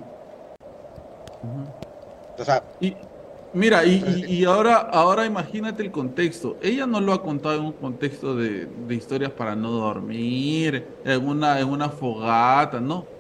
[2.38, 2.96] O sea, Y
[3.54, 6.58] mira, y, y- y ahora, ahora imagínate el contexto.
[6.62, 11.28] Ella no lo ha contado en un contexto de, de historias para no dormir, en
[11.28, 13.15] una, en una fogata, no.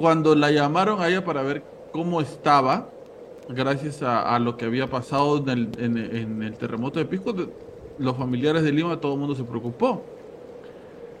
[0.00, 1.62] Cuando la llamaron a ella para ver
[1.92, 2.88] cómo estaba,
[3.50, 7.34] gracias a, a lo que había pasado en el, en, en el terremoto de Pisco,
[7.98, 10.02] los familiares de Lima, todo el mundo se preocupó.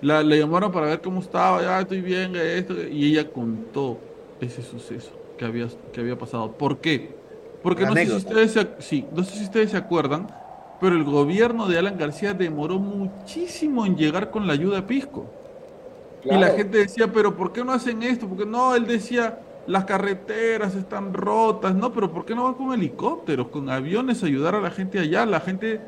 [0.00, 3.98] La, le llamaron para ver cómo estaba, ya estoy bien, esto, y ella contó
[4.40, 6.50] ese suceso que había, que había pasado.
[6.52, 7.14] ¿Por qué?
[7.62, 10.26] Porque no sé, si ustedes se, sí, no sé si ustedes se acuerdan,
[10.80, 15.26] pero el gobierno de Alan García demoró muchísimo en llegar con la ayuda a Pisco.
[16.24, 18.28] Y la gente decía, pero ¿por qué no hacen esto?
[18.28, 22.72] Porque no, él decía, las carreteras están rotas, no, pero ¿por qué no van con
[22.72, 25.24] helicópteros, con aviones a ayudar a la gente allá?
[25.24, 25.80] La gente,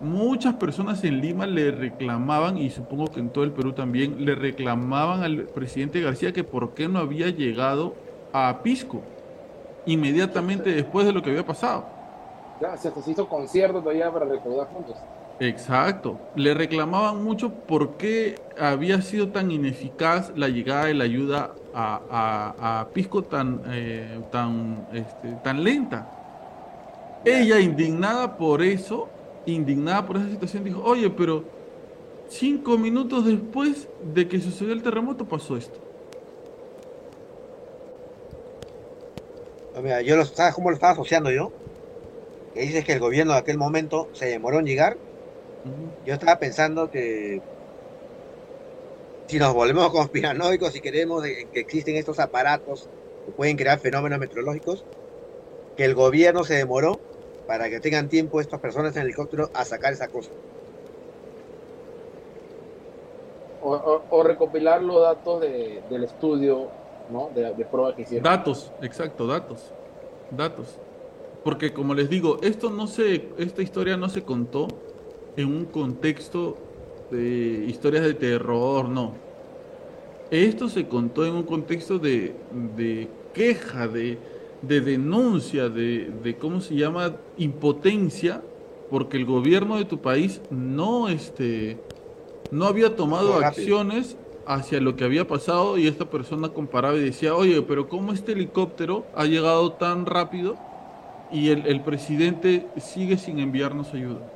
[0.00, 4.34] muchas personas en Lima le reclamaban, y supongo que en todo el Perú también, le
[4.34, 7.94] reclamaban al presidente García que por qué no había llegado
[8.32, 9.02] a Pisco
[9.86, 11.86] inmediatamente después de lo que había pasado.
[12.60, 14.96] Ya, se hizo concierto todavía para recordar juntos.
[15.38, 16.26] Exacto.
[16.32, 22.06] Le reclamaban mucho por qué había sido tan ineficaz la llegada de la ayuda a,
[22.58, 26.14] a- a Pisco tan, eh, tan, este, tan lenta.
[27.24, 31.52] Ella, indignada por eso, indignada por esa situación, dijo, oye, pero
[32.26, 35.80] cinco minutos después de que sucedió el terremoto pasó esto.
[39.82, 41.54] Mira, yo lo, ¿sabes cómo lo estaba asociando yo?
[42.54, 45.00] Que dices que el gobierno de aquel momento se demoró en llegar.
[46.04, 47.40] Yo estaba pensando que
[49.28, 52.90] si nos volvemos conspiranoicos y queremos que existen estos aparatos
[53.24, 54.86] que pueden crear fenómenos meteorológicos,
[55.76, 57.04] que el gobierno se demoró
[57.46, 60.32] para que tengan tiempo estas personas en helicóptero a sacar esa cosa.
[63.58, 66.74] O, o- o recopilar los datos de- del estudio,
[67.06, 67.30] ¿no?
[67.30, 68.24] De, de prueba que hicieron.
[68.24, 69.74] Datos, exacto, datos.
[70.28, 70.80] Datos.
[71.42, 74.85] Porque como les digo, esto no se, esta historia no se contó
[75.36, 76.56] en un contexto
[77.10, 79.14] de historias de terror, no.
[80.30, 82.34] Esto se contó en un contexto de,
[82.76, 84.18] de queja, de,
[84.62, 87.16] de denuncia, de, de, ¿cómo se llama?
[87.38, 88.42] Impotencia,
[88.90, 91.78] porque el gobierno de tu país no, este,
[92.50, 97.34] no había tomado acciones hacia lo que había pasado y esta persona comparaba y decía,
[97.34, 100.56] oye, pero ¿cómo este helicóptero ha llegado tan rápido
[101.30, 104.35] y el, el presidente sigue sin enviarnos ayuda?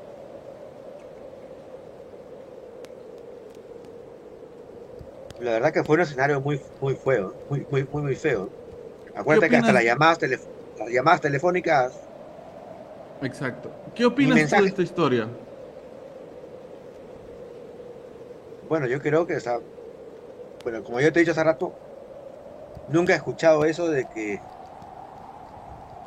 [5.41, 8.53] La verdad que fue un escenario muy, muy feo, muy, muy, muy, muy feo.
[9.15, 12.11] Acuérdate que hasta las llamadas, telef- las llamadas telefónicas,
[13.21, 13.79] Exacto.
[13.95, 14.65] ¿Qué opinas mensaje.
[14.65, 15.31] de esta historia?
[18.61, 19.61] bueno, yo creo que, sea,
[20.65, 21.77] bueno, como yo te he dicho hace rato,
[22.87, 24.45] nunca he escuchado eso de que,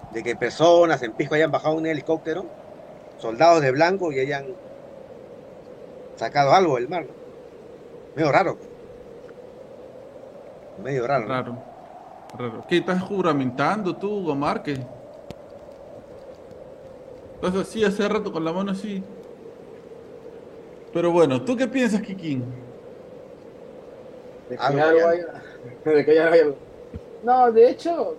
[0.09, 2.51] de que personas en Pisco hayan bajado un helicóptero,
[3.17, 4.57] soldados de blanco y hayan
[6.15, 7.05] sacado algo del mar.
[8.15, 8.59] Medio raro.
[10.83, 11.23] Medio raro.
[11.23, 11.29] ¿no?
[11.29, 11.57] Raro.
[12.37, 12.65] Raro.
[12.67, 14.79] ¿Qué estás juramentando tú, Hugo Márquez?
[17.35, 19.03] Estás así hace rato con la mano así.
[20.93, 22.43] Pero bueno, ¿tú qué piensas, Kikín?
[24.49, 25.43] De que Algo algo ya- haya-
[25.85, 26.53] de que ya haya-
[27.23, 28.15] No, de hecho,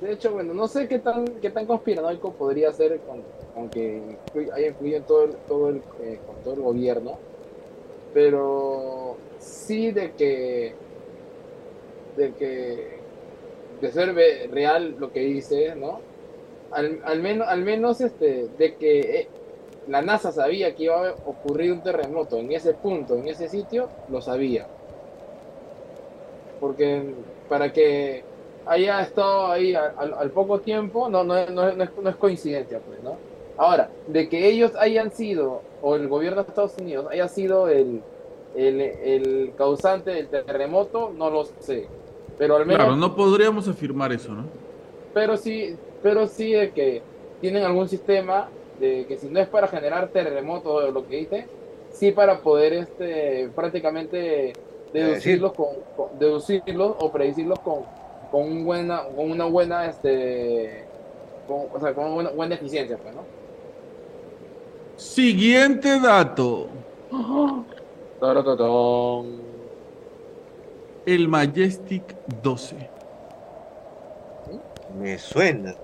[0.00, 3.22] de hecho, bueno, no sé qué tan, qué tan conspiranoico podría ser con,
[3.54, 4.16] con que
[4.54, 7.18] haya influido en todo el, todo el, eh, con todo el gobierno,
[8.12, 10.74] pero sí de que,
[12.16, 12.98] de que,
[13.80, 14.14] de ser
[14.50, 16.00] real lo que dice, ¿no?
[16.70, 19.28] Al, al menos, al menos este, de que eh,
[19.86, 23.88] la NASA sabía que iba a ocurrir un terremoto en ese punto, en ese sitio,
[24.08, 24.66] lo sabía
[26.64, 27.02] porque
[27.46, 28.24] para que
[28.64, 33.02] haya estado ahí al, poco tiempo, no, no, no, no es, no es coincidencia, pues,
[33.02, 33.16] ¿no?
[33.58, 38.00] Ahora, de que ellos hayan sido, o el gobierno de Estados Unidos haya sido el,
[38.56, 41.86] el, el causante del terremoto, no lo sé.
[42.36, 44.44] Pero al menos, Claro, no podríamos afirmar eso, ¿no?
[45.12, 47.02] pero sí, pero sí de que
[47.40, 48.48] tienen algún sistema
[48.78, 51.46] de que si no es para generar terremoto o lo que dice,
[51.88, 54.52] sí para poder este prácticamente
[54.92, 57.86] deducirlos con, con- deducirlos o predecirlos con,
[58.30, 60.90] con un buena con una buena este
[61.46, 63.30] con, o sea, con una buena, buena eficiencia pues, ¿no?
[64.96, 66.86] Siguiente dato.
[71.06, 72.02] El Majestic
[72.42, 72.76] 12.
[74.98, 75.74] Me suena.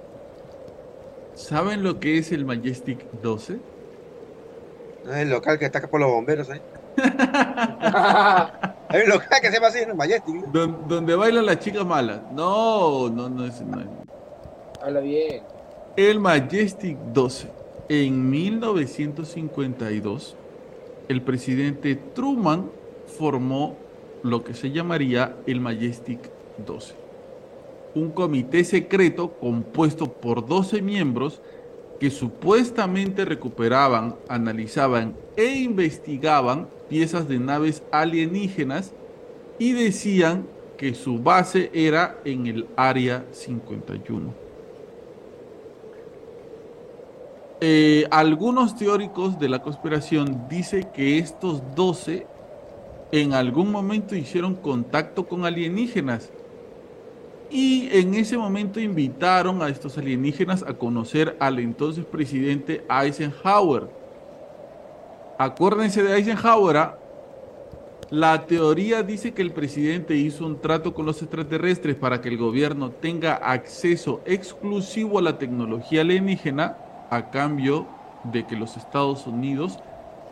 [1.35, 3.59] ¿Saben lo que es el Majestic 12?
[5.05, 6.61] ¿No es el local que está acá por los bomberos ahí?
[8.89, 10.35] Hay un local que se llama así en el Majestic.
[10.35, 10.47] ¿no?
[10.53, 12.21] Don- donde bailan las chicas malas.
[12.33, 13.61] No, no, no es.
[13.63, 13.87] no es.
[14.83, 15.43] Habla bien.
[15.97, 17.49] El Majestic 12.
[17.89, 20.37] En 1952,
[21.09, 22.71] el presidente Truman
[23.19, 23.77] formó
[24.23, 26.19] lo que se llamaría el Majestic
[26.67, 26.95] 12.
[27.95, 31.41] Un comité secreto compuesto por 12 miembros
[31.99, 38.93] que supuestamente recuperaban, analizaban e investigaban piezas de naves alienígenas
[39.59, 40.47] y decían
[40.79, 44.33] que su base era en el Área 51.
[47.61, 52.27] Eh, algunos teóricos de la conspiración dicen que estos 12
[53.13, 56.31] en algún momento hicieron contacto con alienígenas
[57.51, 63.89] y en ese momento invitaron a estos alienígenas a conocer al entonces presidente Eisenhower.
[65.37, 66.99] Acuérdense de Eisenhower, ¿ah?
[68.11, 72.37] la teoría dice que el presidente hizo un trato con los extraterrestres para que el
[72.37, 76.77] gobierno tenga acceso exclusivo a la tecnología alienígena
[77.11, 77.87] a cambio
[78.25, 79.79] de que los Estados Unidos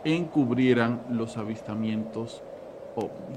[0.05, 2.43] encubrieran los avistamientos
[2.99, 3.37] ovni.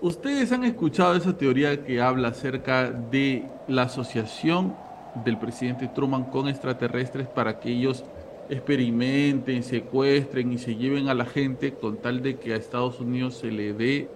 [0.00, 4.76] Ustedes han escuchado esa teoría que habla acerca de la asociación
[5.24, 8.04] del presidente Truman con extraterrestres para que ellos
[8.48, 13.34] experimenten, secuestren y se lleven a la gente con tal de que a Estados Unidos
[13.34, 14.08] se le dé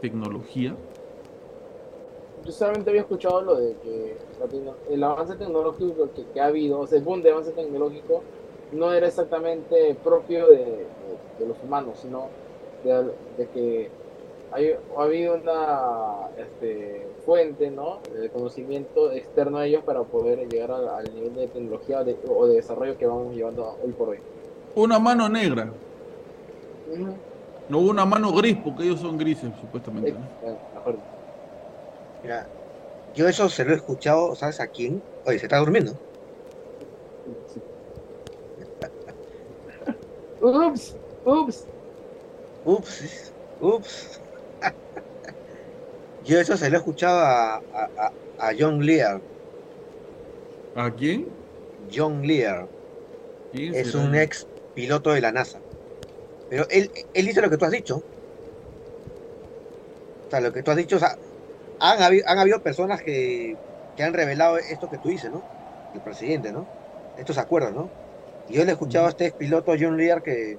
[0.00, 0.74] tecnología.
[2.44, 4.16] Yo solamente había escuchado lo de que
[4.90, 8.22] el avance tecnológico que, ha habido, o sea, el boom de avance tecnológico,
[8.72, 10.86] no era exactamente propio de,
[11.46, 12.28] los humanos, sino
[12.84, 13.90] de, que
[14.52, 18.00] ha habido una este, fuente ¿no?
[18.12, 22.96] de conocimiento externo a ellos para poder llegar al, nivel de tecnología o de desarrollo
[22.96, 24.18] que vamos llevando hoy por hoy.
[24.74, 25.72] Una mano negra.
[27.68, 30.14] No una mano gris, porque ellos son grises, supuestamente.
[32.22, 32.46] Mira,
[33.14, 35.02] yo eso se lo he escuchado, ¿sabes a quién?
[35.24, 35.92] Oye, se está durmiendo.
[40.46, 41.66] Ups, ups.
[42.64, 44.20] Ups, ups.
[46.24, 47.62] Yo eso se lo he escuchado a,
[48.38, 49.20] a, John Lear.
[50.74, 51.28] ¿A quién?
[51.94, 52.66] John Lear.
[53.52, 55.60] es un ex piloto de la NASA.
[56.50, 58.02] Pero él, él dice lo que tú has dicho.
[60.26, 61.16] O sea, lo que tú has dicho, o sea,
[61.78, 63.56] han habido, han habido personas que,
[63.96, 65.42] que han revelado esto que tú dices, ¿no?
[65.94, 66.66] El presidente, ¿no?
[67.16, 67.88] Estos acuerdos, ¿no?
[68.46, 70.58] Y yo le he escuchado a este piloto John Lear que,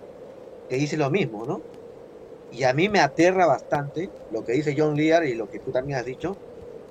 [0.69, 1.61] que dice lo mismo, ¿no?
[2.51, 5.71] Y a mí me aterra bastante lo que dice John Lear y lo que tú
[5.71, 6.37] también has dicho,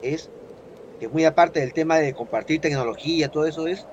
[0.01, 0.31] es
[0.99, 3.87] que muy aparte del tema de compartir tecnología, todo eso es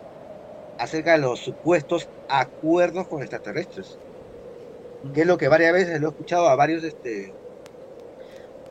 [0.77, 3.99] acerca de los supuestos acuerdos con extraterrestres.
[5.13, 7.35] Que es lo que varias veces lo he escuchado a varios, este,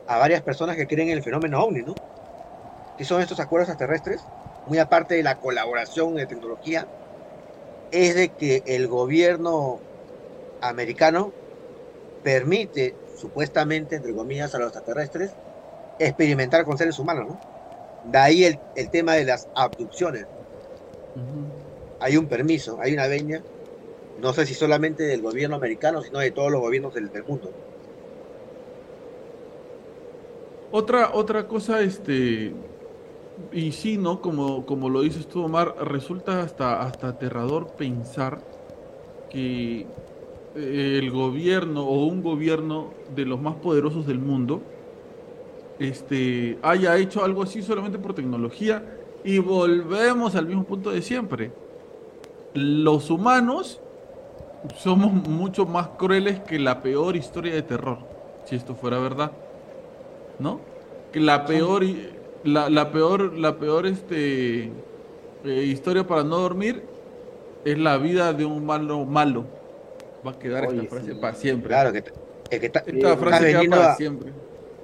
[0.05, 1.93] a varias personas que creen en el fenómeno OVNI, ¿no?
[2.97, 4.29] ¿Qué son estos acuerdos extraterrestres?
[4.65, 6.89] Muy aparte de la colaboración de tecnología,
[7.93, 9.79] es de que el gobierno
[10.61, 11.31] americano
[12.23, 15.31] permite, supuestamente, entre comillas, a los extraterrestres
[15.99, 17.39] experimentar con seres humanos, ¿no?
[18.11, 20.25] De ahí el, tema de las abducciones.
[21.99, 23.43] Hay un permiso, hay una veña,
[24.19, 27.51] no sé si solamente del gobierno americano, sino de todos los gobiernos del, mundo.
[30.71, 32.51] Otra, otra cosa, este,
[33.51, 34.21] y sí, ¿no?
[34.21, 38.39] Como, como lo dices tú, Omar, resulta hasta, hasta aterrador pensar
[39.29, 39.87] que
[40.55, 44.61] el gobierno o un gobierno de los más poderosos del mundo
[45.79, 48.83] este, haya hecho algo así solamente por tecnología
[49.23, 51.51] y volvemos al mismo punto de siempre.
[52.53, 53.81] Los humanos
[54.77, 57.99] somos mucho más crueles que la peor historia de terror,
[58.45, 59.31] si esto fuera verdad.
[60.39, 60.59] ¿No?
[61.11, 61.83] Que la peor
[62.43, 64.69] la, la peor la peor este eh,
[65.45, 66.83] historia para no dormir
[67.65, 69.45] es la vida de un malo malo
[70.25, 71.67] va a quedar esta frase para siempre.
[71.67, 74.31] Claro, que, que esta frase queda para siempre.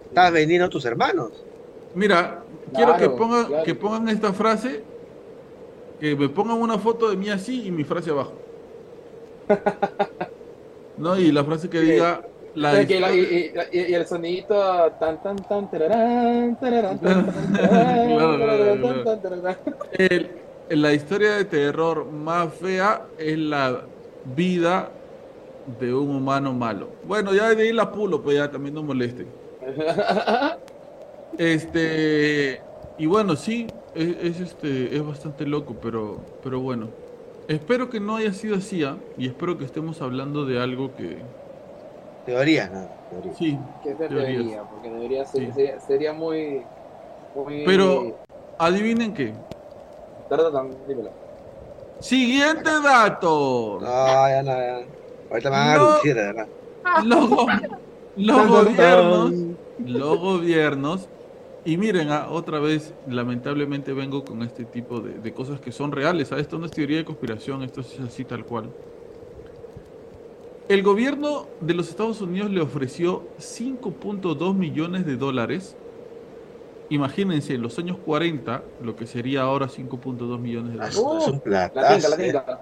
[0.06, 1.32] Estás vendiendo a tus hermanos.
[1.96, 4.84] Mira, quiero que pongan, que pongan esta frase,
[6.00, 8.34] que me pongan una foto de mí así y mi frase abajo.
[10.98, 11.18] ¿No?
[11.18, 12.26] Y la frase que diga.
[12.56, 15.70] La y, el sonidito tan tan tan
[20.70, 23.82] La historia de terror más fea es la
[24.36, 24.90] vida
[25.80, 26.90] de un humano malo.
[27.06, 29.26] Bueno, ya de ahí la pulo, pues ya también no moleste.
[31.38, 32.60] Este,
[32.98, 36.90] y bueno, sí, es, este, es bastante loco, pero, pero bueno.
[37.48, 38.98] Espero que no haya sido así, ¿ah?
[39.18, 41.18] y espero que estemos hablando de algo que.
[42.26, 42.88] Teoría, ¿no?
[43.10, 43.34] Teoría.
[43.34, 43.58] Sí.
[43.84, 46.64] Que teoría, porque debería ser, sería, sería muy,
[47.66, 48.18] Pero,
[48.58, 49.34] adivinen qué.
[50.88, 51.12] dímelo.
[52.00, 53.80] Siguiente dato.
[53.82, 54.86] No, ya no, ya.
[55.30, 56.48] Ahorita me van a lucir, de verdad.
[57.04, 57.30] Los,
[58.16, 59.34] los gobiernos,
[59.80, 61.10] los gobiernos
[61.66, 65.92] Y miren, ah, otra vez, lamentablemente vengo con este tipo de, de cosas que son
[65.92, 66.32] reales.
[66.32, 66.40] ¿ah?
[66.40, 68.74] Esto no es teoría de conspiración, esto es así tal cual.
[70.70, 75.76] El gobierno de los Estados Unidos le ofreció 5.2 millones de dólares.
[76.90, 81.28] Imagínense, en los años 40, lo que sería ahora 5.2 millones de Ah, dólares.
[81.28, 82.60] es un La tinta, la tinta.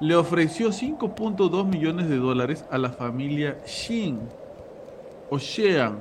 [0.00, 4.18] Le ofreció 5.2 millones de dólares a la familia Shin
[5.30, 5.96] o Shean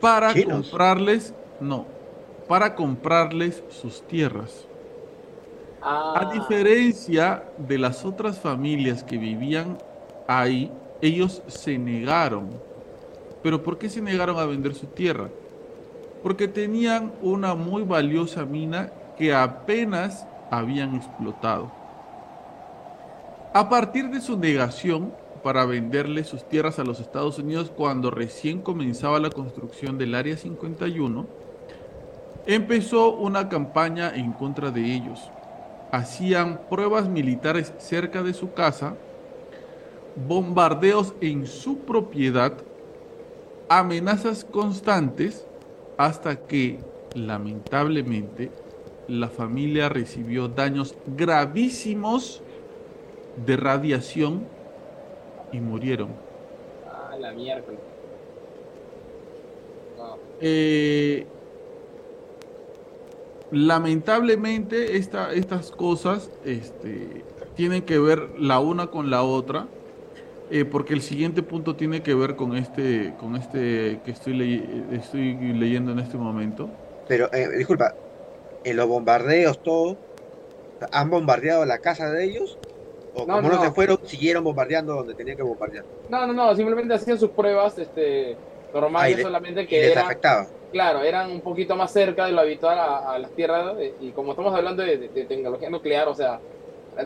[0.00, 0.68] para ¿Chinos?
[0.68, 1.84] comprarles, no,
[2.48, 4.66] para comprarles sus tierras.
[5.82, 9.78] Ah, A diferencia de las otras familias que vivían
[10.38, 10.70] ahí,
[11.00, 12.50] ellos se negaron.
[13.42, 15.28] ¿Pero por qué se negaron a vender su tierra?
[16.22, 21.72] Porque tenían una muy valiosa mina que apenas habían explotado.
[23.52, 25.12] A partir de su negación
[25.42, 30.36] para venderle sus tierras a los Estados Unidos cuando recién comenzaba la construcción del Área
[30.36, 31.26] 51,
[32.46, 35.30] empezó una campaña en contra de ellos
[35.90, 38.94] hacían pruebas militares cerca de su casa,
[40.14, 42.52] bombardeos en su propiedad,
[43.68, 45.46] amenazas constantes,
[45.96, 46.78] hasta que,
[47.14, 48.50] lamentablemente,
[49.06, 52.42] la familia recibió daños gravísimos
[53.46, 54.46] de radiación
[55.52, 56.08] y murieron.
[56.88, 57.80] Ah, la miércoles.
[60.40, 61.26] Eh,
[63.50, 67.24] lamentablemente esta- estas cosas este,
[67.56, 69.66] tienen que ver la una con la otra,
[70.50, 74.88] eh, porque el siguiente punto tiene que ver con este, con este que estoy, ley-
[74.92, 76.76] estoy leyendo en este momento.
[77.06, 77.98] Pero, eh, disculpa,
[78.64, 80.02] en los bombardeos, todo,
[80.92, 82.60] ¿han bombardeado la casa de ellos?
[83.12, 83.72] ¿O No, como no, no, se no.
[83.72, 85.86] fueron, siguieron bombardeando donde tenían que bombardear?
[86.06, 90.04] No, no, no, simplemente hacían sus pruebas este, normales, Ah, le- solamente que les eran,
[90.04, 90.54] afectaba.
[90.72, 94.32] claro, eran un poquito más cerca de lo habitual a, a las tierras, y como
[94.32, 96.42] estamos hablando de, de- de tecnología nuclear, o sea,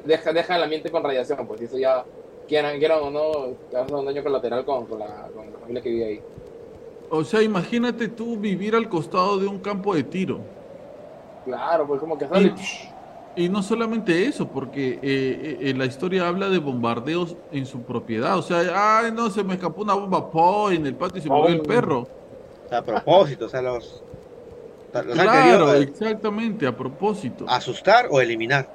[0.04, 2.08] deja, deja el ambiente con radiación, pues y eso ya,
[2.48, 3.30] quieran, quieran o no,
[3.70, 6.20] causa un daño colateral con, con, la, con la familia que vive ahí.
[7.10, 10.40] O sea, imagínate tú vivir al costado de un campo de tiro.
[11.44, 12.54] Claro, pues como que sale...
[13.36, 18.38] Y no solamente eso, porque eh, eh, la historia habla de bombardeos en su propiedad.
[18.38, 21.28] O sea, ay, no, se me escapó una bomba po, en el patio y se
[21.28, 21.64] murió el Oh.
[21.64, 22.08] perro.
[22.70, 24.02] A propósito, o sea, los,
[24.92, 27.44] los Claro, querido eh, exactamente, a propósito.
[27.48, 28.68] asustar o eliminar.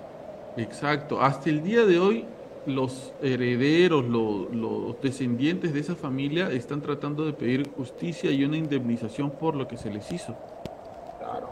[0.58, 1.22] Exacto.
[1.22, 2.26] Hasta el día de hoy,
[2.65, 8.57] los herederos, lo- los descendientes de esa familia están tratando de pedir justicia y una
[8.57, 10.36] indemnización por lo que se les hizo.
[11.19, 11.49] Claro.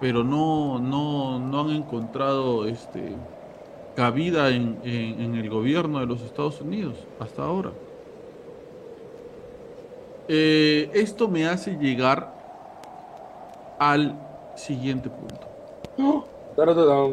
[0.00, 3.14] Pero no, no, no han encontrado este,
[3.96, 7.70] cabida en, en- en el gobierno de los Estados Unidos hasta ahora.
[10.28, 12.32] Eh, esto me hace llegar
[13.78, 14.16] al
[14.56, 16.24] siguiente punto.
[16.56, 17.12] Taratadam.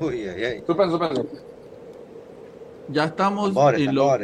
[0.00, 0.62] Uy, ay, ay.
[0.66, 1.47] Suspenso, suspenso.
[2.90, 4.18] Ya estamos Tambores, en lo,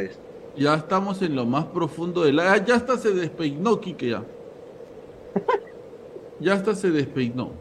[0.57, 2.53] ya estamos en lo más profundo de la.
[2.53, 4.23] ah, Ya hasta se despeinó, Quique, ya.
[6.39, 7.51] Ya hasta se despeinó.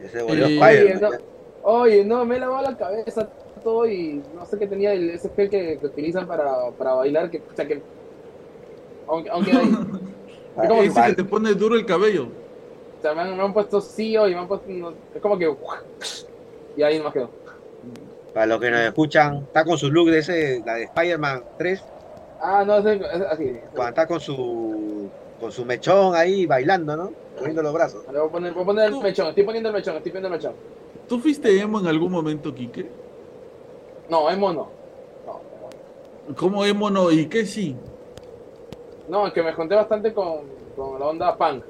[0.00, 1.18] Ya se volvió Eh, Spider-Man, oye,
[1.64, 3.28] Oye, no, me he lavado la cabeza
[3.62, 7.30] todo y no sé qué tenía el, ese gel que, que utilizan para, para bailar,
[7.30, 7.80] que, o sea, que...
[9.06, 9.70] Aunque, aunque ahí,
[10.56, 10.62] ya.
[10.64, 12.24] es como que Ese que te pone duro el cabello.
[12.24, 14.68] o sea, me, han, me han puesto CEO y me han puesto...
[14.68, 15.54] no- es como que...
[16.76, 17.30] Y ahí nomás quedó.
[18.34, 21.84] Para los que nos escuchan, está con su look de ese, la de Spider-Man 3,
[22.44, 23.52] Ah, no, es, es así.
[23.74, 27.12] cuando está con su con su mechón ahí bailando, ¿no?
[27.38, 28.04] Moviendo los brazos.
[28.06, 30.40] Voy a poner, voy a poner el mechón, estoy poniendo el mechón, estoy poniendo el
[30.40, 30.54] mechón.
[31.08, 32.86] ¿Tú fuiste emo en algún momento, Quique?
[34.08, 34.68] No, es mono.
[35.26, 35.40] No,
[36.28, 36.36] no.
[36.36, 37.10] ¿Cómo emo no?
[37.12, 37.76] ¿Y qué sí?
[39.08, 40.40] No, es que me junté bastante con,
[40.76, 41.62] con la onda punk.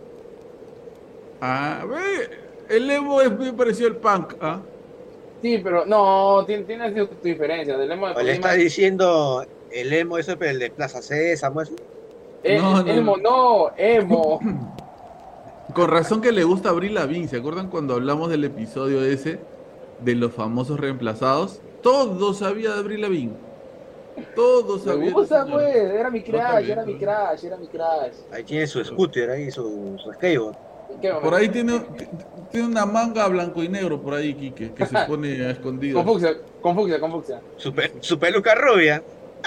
[1.41, 4.61] Ah, ve, el emo es muy parecido al punk, ¿ah?
[5.43, 7.77] Sí, pero no, tiene, tiene su, su diferencia.
[7.77, 11.03] Del emo de O le Colima- está diciendo el emo, eso pero el de Plaza
[11.03, 11.75] Sésamo, eso.
[12.45, 14.41] Eh, No, no, emo, no, emo.
[15.75, 17.29] Con razón que le gusta Abril Lavigne.
[17.29, 19.39] ¿Se acuerdan cuando hablamos del episodio ese
[20.01, 21.61] de los famosos reemplazados?
[21.83, 23.33] Todos sabía de Abril Lavigne.
[24.37, 25.13] Todos Me sabían.
[25.15, 25.63] gusta, señora.
[25.65, 25.77] pues.
[25.77, 26.99] Era mi también, era mi ¿no?
[26.99, 28.15] crush, era mi crush.
[28.31, 30.57] Ahí tiene su scooter, ahí su, su skateboard.
[31.21, 31.81] Por ahí tiene,
[32.51, 36.05] tiene una manga blanco y negro por ahí, Quique, que se pone a escondidas.
[36.05, 37.43] Con fucsia, con fucsia, con fucsia.
[37.57, 39.03] Su, pe- su peluca rubia.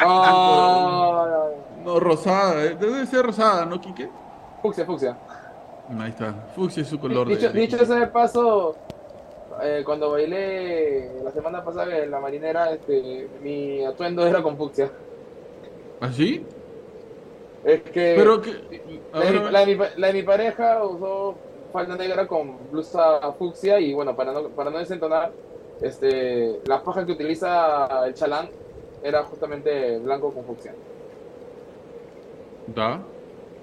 [0.05, 1.51] Oh,
[1.84, 4.09] no, rosada, eh, debe ser rosada, ¿no, Quique?
[4.61, 5.17] Fucsia, fucsia.
[5.99, 6.34] Ahí está.
[6.55, 7.35] Fucsia es su color de.
[7.35, 8.76] Dicho, de dicho ese de paso,
[9.61, 14.91] eh, cuando bailé la semana pasada en la marinera, este, mi atuendo era con fucsia.
[16.01, 16.45] ¿Así?
[17.63, 18.51] Es que, Pero que.
[19.19, 21.35] Mi, la de mi pareja usó
[21.71, 25.31] falda negra con blusa fucsia y bueno, para no, para no desentonar,
[25.81, 28.49] este, la faja que utiliza el chalán
[29.03, 30.73] era justamente blanco con fucsia.
[32.67, 33.01] Da.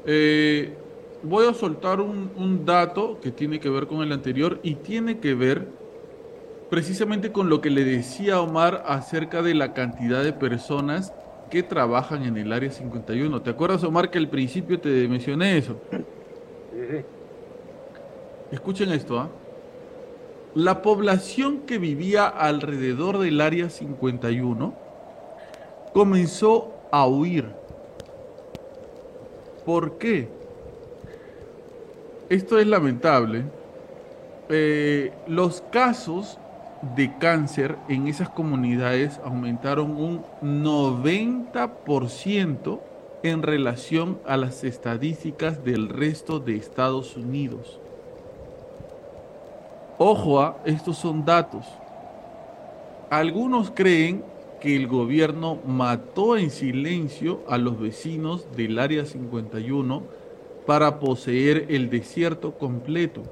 [0.05, 0.75] Eh,
[1.23, 5.19] voy a soltar un, un dato que tiene que ver con el anterior y tiene
[5.19, 5.69] que ver
[6.69, 11.15] precisamente con lo que le decía Omar acerca de la cantidad de personas
[11.53, 13.43] que trabajan en el área 51.
[13.43, 15.77] ¿Te acuerdas, Omar, que al principio te mencioné eso?
[18.51, 19.29] Escuchen esto, ¿ah?
[20.55, 24.75] La población que vivía alrededor del área 51
[25.93, 27.51] comenzó a huir.
[29.67, 30.29] ¿Por qué?
[32.31, 33.45] Esto es lamentable.
[34.49, 36.39] Eh, los casos
[36.97, 42.81] de cáncer en esas comunidades aumentaron un 90%
[43.23, 47.79] en relación a las estadísticas del resto de Estados Unidos.
[49.99, 51.65] Ojo, a, estos son datos.
[53.11, 54.25] Algunos creen
[54.61, 60.03] que el gobierno mató en silencio a los vecinos del Área 51
[60.67, 63.23] para poseer el desierto completo.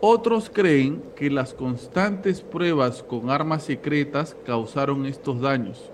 [0.00, 5.90] Otros creen que las constantes pruebas con armas secretas causaron estos daños.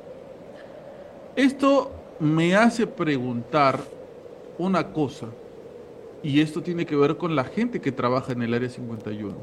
[1.35, 3.81] Esto me hace preguntar
[4.59, 5.27] una cosa,
[6.23, 9.35] y esto tiene que ver con la gente que trabaja en el Área 51.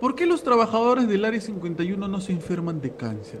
[0.00, 3.40] ¿Por qué los trabajadores del Área 51 no se enferman de cáncer?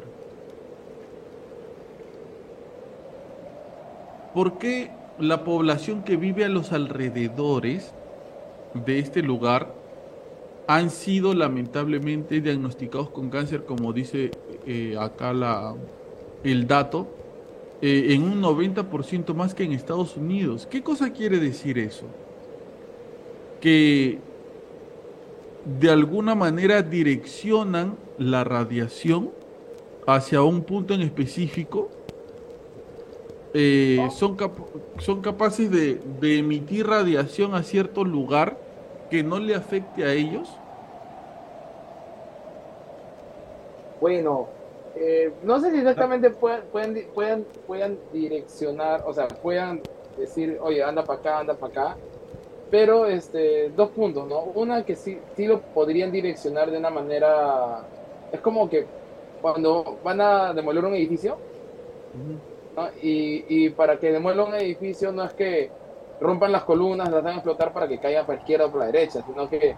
[4.34, 7.92] ¿Por qué la población que vive a los alrededores
[8.74, 9.74] de este lugar
[10.66, 14.30] han sido lamentablemente diagnosticados con cáncer, como dice
[14.66, 15.74] eh, acá la,
[16.44, 17.08] el dato,
[17.80, 20.66] eh, en un 90% más que en Estados Unidos?
[20.70, 22.06] ¿Qué cosa quiere decir eso?
[23.60, 24.18] Que
[25.64, 29.30] de alguna manera direccionan la radiación
[30.06, 31.90] hacia un punto en específico.
[33.54, 34.58] Eh, son, cap-
[34.98, 38.64] son capaces de, de emitir radiación a cierto lugar
[39.08, 40.62] que no le afecte a ellos.
[43.98, 44.56] Bueno,
[44.94, 50.58] eh, no sé si exactamente puedan, puedan, di- puedan, puedan direccionar, o sea, puedan decir,
[50.60, 52.02] oye, anda para acá, anda para acá,
[52.68, 54.44] pero este, dos puntos, ¿no?
[54.44, 57.90] Una que sí, sí lo podrían direccionar de una manera,
[58.30, 58.92] es como que
[59.40, 61.44] cuando van a demoler un edificio,
[62.76, 62.88] ¿no?
[63.02, 65.70] Y, y para que demuelan un edificio no es que
[66.20, 68.92] rompan las columnas, las hagan explotar para que caigan para la izquierda o para la
[68.92, 69.74] derecha, sino que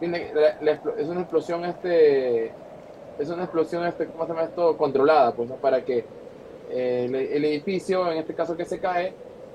[0.00, 2.52] la- la es una explosión este
[3.18, 5.56] es una explosión este cómo se llama esto controlada pues ¿no?
[5.56, 6.04] para que
[6.70, 9.12] eh, el, edificio en este caso que se cae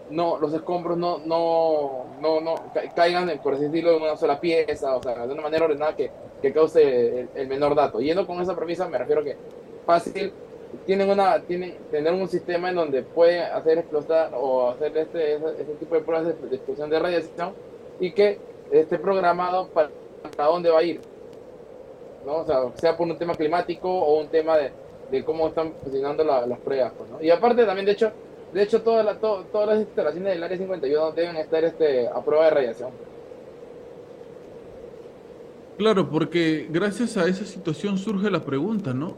[0.09, 4.37] no los escombros no no no no ca- caigan por así decirlo en una sola
[4.41, 6.11] pieza o sea de una manera ordenada que,
[6.41, 9.37] que cause el, el menor dato yendo con esa premisa me refiero que
[9.85, 10.33] fácil
[10.85, 15.45] tienen una tienen tener un sistema en donde pueden hacer explotar o hacer este ese,
[15.61, 17.53] ese tipo de pruebas de, de explosión de radiación
[17.99, 18.39] y que
[18.71, 19.89] esté programado para,
[20.35, 20.99] para dónde va a ir
[22.25, 22.37] ¿no?
[22.37, 24.71] O sea, sea por un tema climático o un tema de,
[25.11, 27.21] de cómo están funcionando la- las pruebas, pues, ¿no?
[27.21, 28.11] Y aparte también, de hecho,
[28.53, 32.21] de hecho todas las to- todas las instalaciones del Área 51 deben estar este, a
[32.23, 32.91] prueba de radiación.
[35.77, 39.15] Claro, porque gracias a esa situación surge la pregunta, ¿no?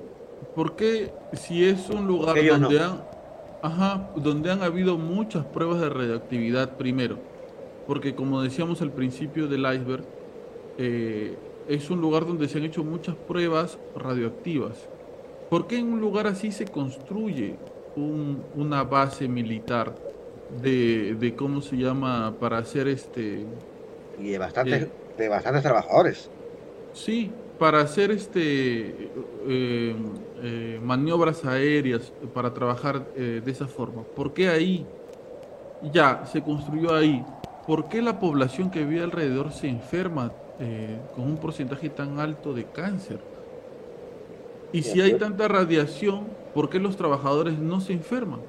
[0.56, 2.86] ¿Por qué si es un lugar ellos donde no?
[2.86, 3.02] han,
[3.62, 7.18] ajá, donde han habido muchas pruebas de radioactividad primero?
[7.88, 10.04] Porque como decíamos al principio del iceberg,
[10.78, 11.36] eh,
[11.68, 14.88] es un lugar donde se han hecho muchas pruebas radioactivas.
[15.50, 17.56] ¿Por qué en un lugar así se construye
[17.96, 19.96] un- una base militar
[20.62, 23.46] de, de cómo se llama para hacer este
[24.20, 24.90] Y de bastantes, Eh.
[25.18, 26.30] de bastantes trabajadores.
[26.94, 29.10] Sí, para hacer este
[29.48, 29.96] eh,
[30.48, 34.04] eh, maniobras aéreas, para trabajar eh, de esa forma.
[34.04, 34.86] ¿Por qué ahí?
[35.92, 37.26] Ya, se construyó ahí.
[37.66, 42.54] ¿Por qué la población que vive alrededor se enferma eh, con un porcentaje tan alto
[42.54, 43.18] de cáncer?
[44.72, 48.42] Y si hay tanta radiación, ¿por qué los trabajadores no se enferman?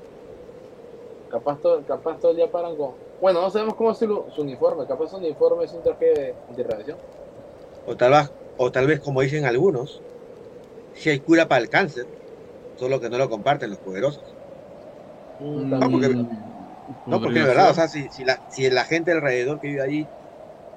[1.30, 2.90] Capaz todo, capaz todo el día paran con...
[3.22, 6.34] Bueno, no sabemos cómo es su, su uniforme, capaz su uniforme es un traje de,
[6.54, 6.98] de radiación.
[7.86, 10.02] O tal, vez, o tal vez, como dicen algunos,
[10.96, 12.08] si hay cura para el cáncer,
[12.76, 14.38] solo que no lo comparten los poderosos.
[15.38, 16.08] Mm, No, porque-
[17.08, 19.82] No, porque de verdad, o sea, si, si, la, si la gente alrededor que vive
[19.82, 20.10] allí,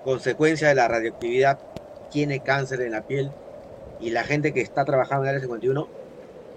[0.02, 1.60] consecuencia de la radioactividad,
[2.10, 3.38] tiene cáncer en la piel,
[3.98, 5.94] y la gente que está trabajando en el área 51,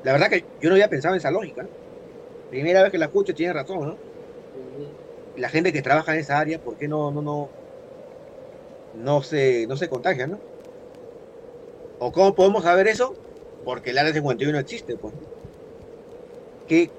[0.03, 1.71] la verdad que yo no había pensado en esa lógica.
[2.49, 4.03] Primera vez que la escucho, tiene razón, ¿no?
[5.35, 7.53] La gente que trabaja en esa área, ¿por qué no, no, no,
[8.93, 10.43] no se, no se contagia, ¿no?
[11.99, 13.19] ¿O cómo podemos saber eso?
[13.65, 15.15] Porque el área 51 existe, pues.
[16.67, 16.95] ¿Qué,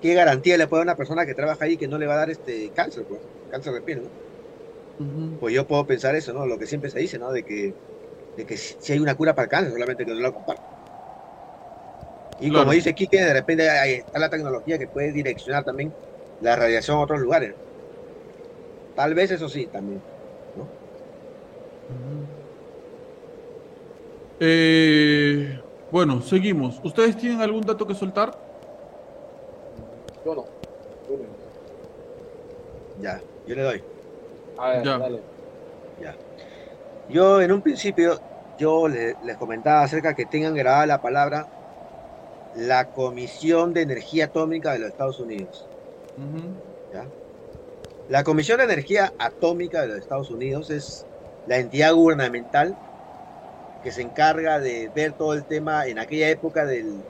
[0.00, 2.18] qué garantía le puede a una persona que trabaja ahí que no le va a
[2.18, 3.22] dar este cáncer, pues?
[3.48, 4.14] Cáncer de piel, ¿no?
[5.38, 6.46] Pues yo puedo pensar eso, ¿no?
[6.46, 7.30] Lo que siempre se dice, ¿no?
[7.32, 7.76] De que,
[8.36, 10.64] de que si hay una cura para el cáncer, solamente que no la comparto.
[12.38, 12.64] Y Claro.
[12.64, 15.96] como dice Kike, de repente ahí está la tecnología que puede direccionar también
[16.38, 17.56] la radiación a otros lugares.
[18.94, 20.04] Tal vez eso sí, también.
[24.40, 25.58] Eh,
[25.90, 26.80] bueno, seguimos.
[26.84, 28.32] ¿Ustedes tienen algún dato que soltar?
[30.24, 30.44] Yo no.
[32.96, 33.82] Ya, yo le doy.
[34.56, 34.98] A ver, Ya.
[34.98, 35.22] dale.
[37.08, 38.20] Yo en un principio,
[38.56, 41.46] yo le- les comentaba acerca que tengan grabada la palabra
[42.52, 45.68] la Comisión de Energía Atómica de los Estados Unidos.
[46.92, 47.10] ¿ya?
[48.08, 51.06] La Comisión de Energía Atómica de los Estados Unidos es
[51.44, 52.76] la entidad gubernamental
[53.80, 57.06] que se encarga de ver todo el tema en aquella época del,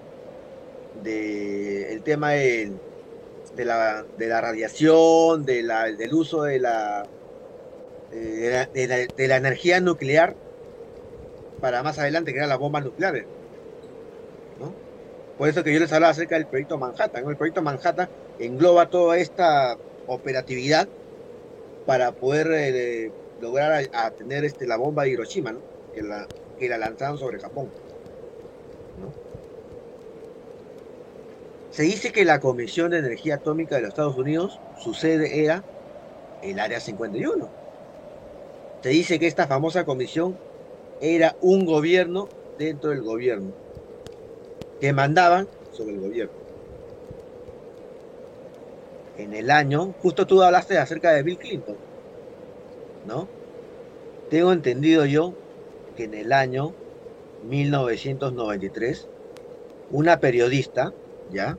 [0.93, 2.33] de, tema
[3.53, 7.11] de, la, de la radiación, de la- del uso de la,
[8.11, 10.37] eh, de la, de la- energía nuclear
[11.61, 13.29] para más adelante crear las bombas nucleares.
[14.55, 14.79] ¿no?
[15.37, 17.29] Por eso que yo les hablaba acerca del proyecto Manhattan.
[17.29, 20.91] El proyecto Manhattan engloba toda esta operatividad
[21.85, 25.67] para poder eh, lograr tener este, la bomba de Hiroshima, ¿no?
[25.93, 27.71] que, la, que la lanzaron sobre Japón.
[31.71, 35.65] Se dice que la Comisión de Energía Atómica de los Estados Unidos, su sede era
[36.43, 37.49] el Área 51.
[38.83, 40.37] Se dice que esta famosa comisión
[41.01, 42.29] era un gobierno
[42.59, 43.53] dentro del gobierno,
[44.81, 46.33] que mandaban sobre el gobierno.
[49.17, 51.77] En el año, justo tú hablaste acerca de Bill Clinton,
[53.07, 53.29] ¿no?
[54.31, 55.33] Tengo entendido yo
[55.99, 56.73] que en el año
[57.43, 59.09] 1993,
[59.91, 60.93] una periodista,
[61.29, 61.59] ¿ya?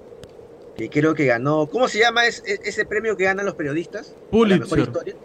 [0.78, 4.16] Que creo que ganó, ¿cómo se llama es- es- ese premio que ganan los periodistas?
[4.32, 4.80] La mejor Pulitzer.
[4.80, 5.16] historia.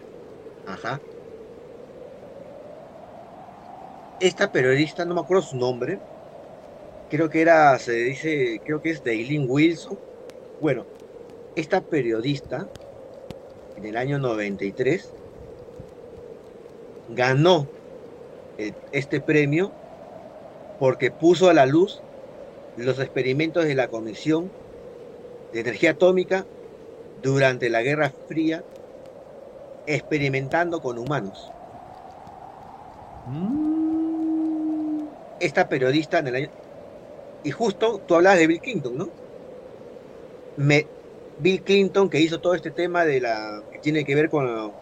[0.65, 0.99] Ajá.
[4.19, 5.97] Esta periodista, no me acuerdo su nombre,
[7.09, 9.97] creo que era, se dice, creo que es Daylin Wilson.
[10.59, 10.85] Bueno,
[11.55, 12.67] esta periodista,
[13.77, 15.09] en el año 93,
[17.15, 17.67] ganó
[18.57, 19.75] el- este premio
[20.77, 22.03] porque puso a la luz
[22.75, 24.53] los experimentos de la Comisión
[25.51, 26.47] de Energía Atómica
[27.15, 28.65] durante la Guerra Fría,
[29.85, 31.53] experimentando con humanos.
[33.25, 35.15] Mm.
[35.39, 36.47] esta periodista en el año...
[37.43, 39.13] Y justo tú hablabas de Bill Clinton, ¿no?
[40.55, 40.91] Me...
[41.37, 44.77] Bill Clinton, que hizo todo este tema de la que tiene que ver con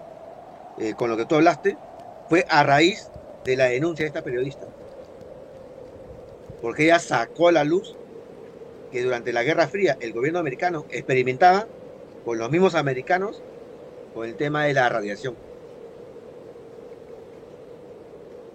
[0.78, 1.80] eh, con lo que tú hablaste,
[2.28, 3.12] fue a raíz
[3.44, 4.68] de la denuncia de esta periodista.
[6.62, 7.96] Porque ella sacó a la luz
[8.92, 11.68] que durante la Guerra Fría el gobierno americano experimentaba
[12.24, 13.42] con los mismos americanos
[14.14, 15.36] con el tema de la radiación.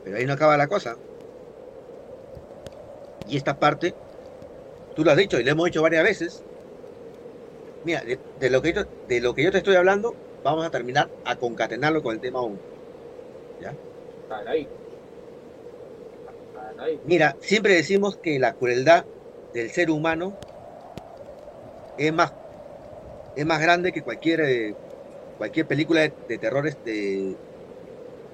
[0.04, 0.96] Pero ahí no acaba la cosa.
[3.28, 3.94] Y esta parte,
[4.94, 6.44] tú lo has dicho y lo hemos dicho varias veces.
[7.84, 11.10] Mira, de, lo que yo, de lo que yo te estoy hablando, vamos a terminar
[11.24, 12.58] a concatenarlo con el tema 1.
[14.28, 14.72] Caray.
[16.52, 17.00] Caray.
[17.04, 19.06] Mira, siempre decimos que la crueldad
[19.52, 20.38] del ser humano
[21.96, 22.34] es más,
[23.34, 24.76] es más grande que cualquier, eh,
[25.36, 27.40] cualquier película de, de terror este,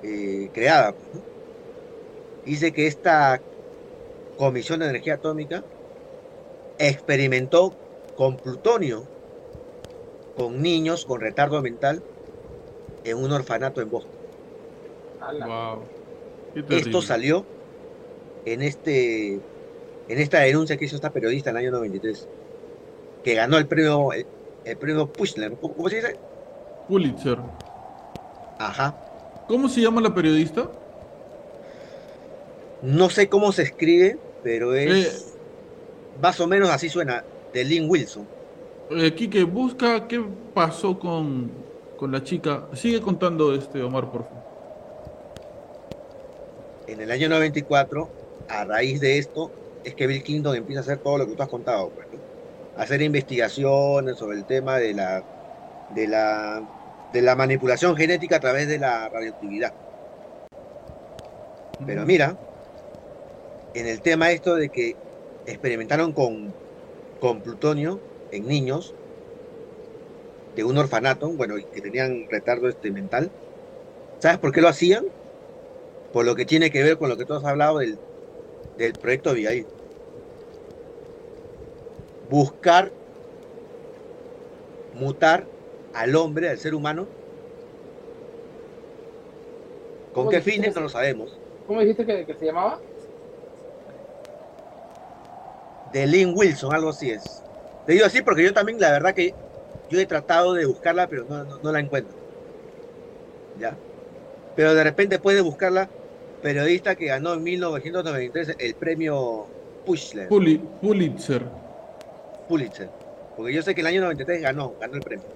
[0.02, 0.94] eh, creada.
[0.94, 1.24] pues.
[2.44, 3.42] Dice que esta
[4.36, 5.66] Comisión de Energía Atómica
[6.78, 7.78] experimentó
[8.14, 9.10] con plutonio
[10.34, 12.04] con niños con retardo mental
[13.04, 14.13] en un orfanato en Boston.
[15.32, 15.82] Wow.
[16.70, 17.44] Esto salió
[18.44, 19.34] en este
[20.08, 22.28] en esta denuncia que hizo esta periodista en el año 93,
[23.22, 24.26] que ganó el premio el,
[24.64, 26.16] el premio Pushner, ¿cómo, cómo se dice?
[26.88, 27.38] Pulitzer.
[28.58, 28.94] Ajá.
[29.48, 30.70] ¿Cómo se llama la periodista?
[32.82, 35.38] No sé cómo se escribe, pero es Eh.
[36.20, 38.26] más o menos así suena, de Lynn Wilson.
[38.90, 40.22] Eh, Quique, busca qué
[40.52, 41.50] pasó con,
[41.96, 42.68] con la chica.
[42.74, 44.43] Sigue contando este Omar, por favor.
[46.86, 48.10] En el año 94,
[48.48, 49.52] a raíz de esto,
[49.82, 52.22] es que Bill Clinton empieza a hacer todo lo que tú has contado, pues, ¿no?
[52.74, 55.22] hacer investigaciones sobre el tema de la
[55.94, 56.62] de la
[57.12, 59.72] de la manipulación genética a través de la radioactividad.
[61.86, 62.36] Pero mira,
[63.74, 64.94] en el tema esto de que
[65.46, 66.54] experimentaron con,
[67.18, 68.00] con plutonio,
[68.30, 68.94] en niños
[70.54, 73.30] de un orfanato, bueno, que tenían retardo este mental.
[74.20, 75.04] ¿Sabes por qué lo hacían?
[76.14, 78.00] Por lo que tiene que ver con lo que tú has hablado del,
[78.74, 79.70] del proyecto Abigail.
[82.32, 82.92] Buscar
[84.92, 85.50] mutar
[85.92, 87.12] al hombre, al ser humano.
[90.12, 90.74] ¿Con ¿Cómo qué fines?
[90.74, 91.42] que No lo sabemos.
[91.64, 92.84] ¿Cómo dijiste que, que se llamaba?
[95.84, 97.44] De Lynn Wilson, algo así es.
[97.84, 99.36] Te digo así porque yo también, la verdad que
[99.88, 102.18] yo he tratado de buscarla, pero no, no- no la encuentro.
[103.52, 103.80] ¿Ya?
[104.54, 105.92] Pero de repente puedes buscarla,
[106.44, 109.50] periodista que ganó en 1993 el premio
[109.82, 111.50] Pushler, Puli- Pulitzer.
[112.46, 112.90] Pulitzer.
[113.34, 115.26] Porque yo sé que el año 93 ganó, ganó el premio.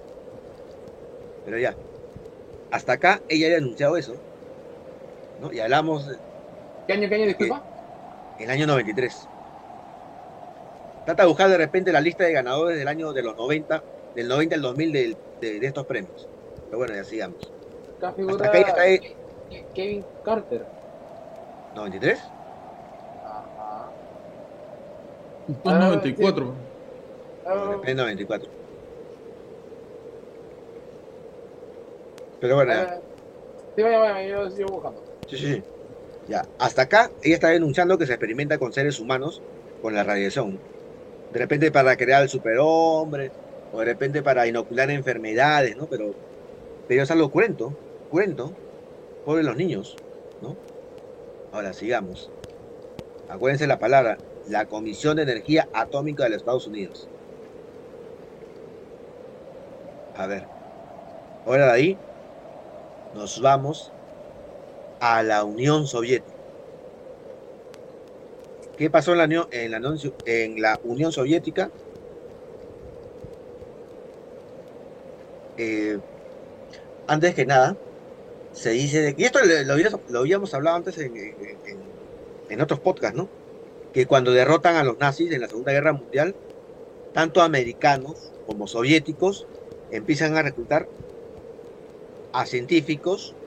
[1.43, 1.75] Pero ya.
[2.69, 4.21] Hasta acá ella había anunciado eso.
[5.39, 5.51] ¿no?
[5.51, 6.05] Y hablamos
[6.85, 7.65] ¿Qué año, qué año, disculpa?
[8.37, 9.27] en el año 93.
[11.05, 13.83] Trata de buscar de repente la lista de ganadores del año de los 90,
[14.13, 16.29] del 90 al 2000 del- de, de estos premios.
[16.67, 17.51] Pero bueno, ya sigamos.
[17.97, 18.83] Acá figura acá
[19.49, 20.67] Ke- Kevin Carter.
[21.73, 22.35] ¿93?
[23.21, 23.95] Ajá.
[25.45, 26.65] Después Ah, 94.
[27.45, 28.49] Ah, En 94.
[32.39, 32.83] Pero bueno, ya.
[32.95, 33.01] eh,
[33.75, 35.05] Sí, vaya, vaya, yo sigo buscando.
[35.27, 35.63] Sí, sí, sí.
[36.25, 36.51] Ya.
[36.57, 39.43] Hasta acá ella está denunciando que se experimenta con seres humanos
[39.79, 40.63] con la radiación.
[41.29, 43.33] De repente para crear el superhombre,
[43.71, 45.87] o de repente para inocular enfermedades, ¿no?
[45.87, 46.17] Pero,
[46.87, 47.77] pero es algo cruento,
[48.09, 48.57] cruento.
[49.23, 50.01] Pobres los niños,
[50.39, 50.59] ¿no?
[51.51, 52.29] Ahora sigamos.
[53.27, 54.17] Acuérdense la palabra,
[54.47, 57.07] la Comisión de Energía Atómica de los Estados Unidos.
[60.15, 60.43] A ver.
[61.45, 61.97] Ahora de ahí
[63.13, 63.91] nos vamos
[64.99, 66.37] a la Unión Soviética.
[68.77, 69.71] ¿Qué pasó en la Unión, en
[70.61, 71.69] la, Unión- Soviética?
[75.57, 75.99] Eh,
[77.07, 77.75] antes que nada,
[78.61, 79.73] se dice y esto lo,
[80.21, 81.15] habíamos- hablado antes en-
[82.47, 83.31] en otros podcasts, ¿no?
[83.93, 86.37] Que cuando derrotan a los nazis en la Segunda Guerra Mundial,
[87.13, 89.49] tanto americanos como soviéticos
[89.89, 90.89] empiezan a reclutar
[92.31, 93.37] a científicos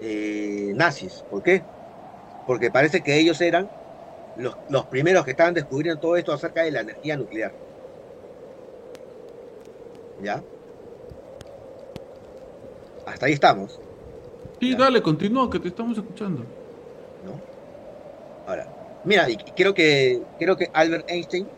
[0.00, 1.24] eh, nazis.
[1.28, 1.66] ¿Por qué?
[2.44, 3.72] Porque parece que ellos eran
[4.34, 7.56] los, los primeros que estaban descubriendo todo esto acerca de la energía nuclear.
[10.16, 10.44] ¿Ya?
[13.04, 13.82] Hasta ahí estamos,
[14.60, 14.78] Sí, Ya.
[14.78, 16.48] dale, continúa, que te estamos escuchando.
[17.20, 17.44] ¿no?
[18.44, 18.72] Ahora,
[19.02, 21.52] mira, creo que creo que Albert Einstein,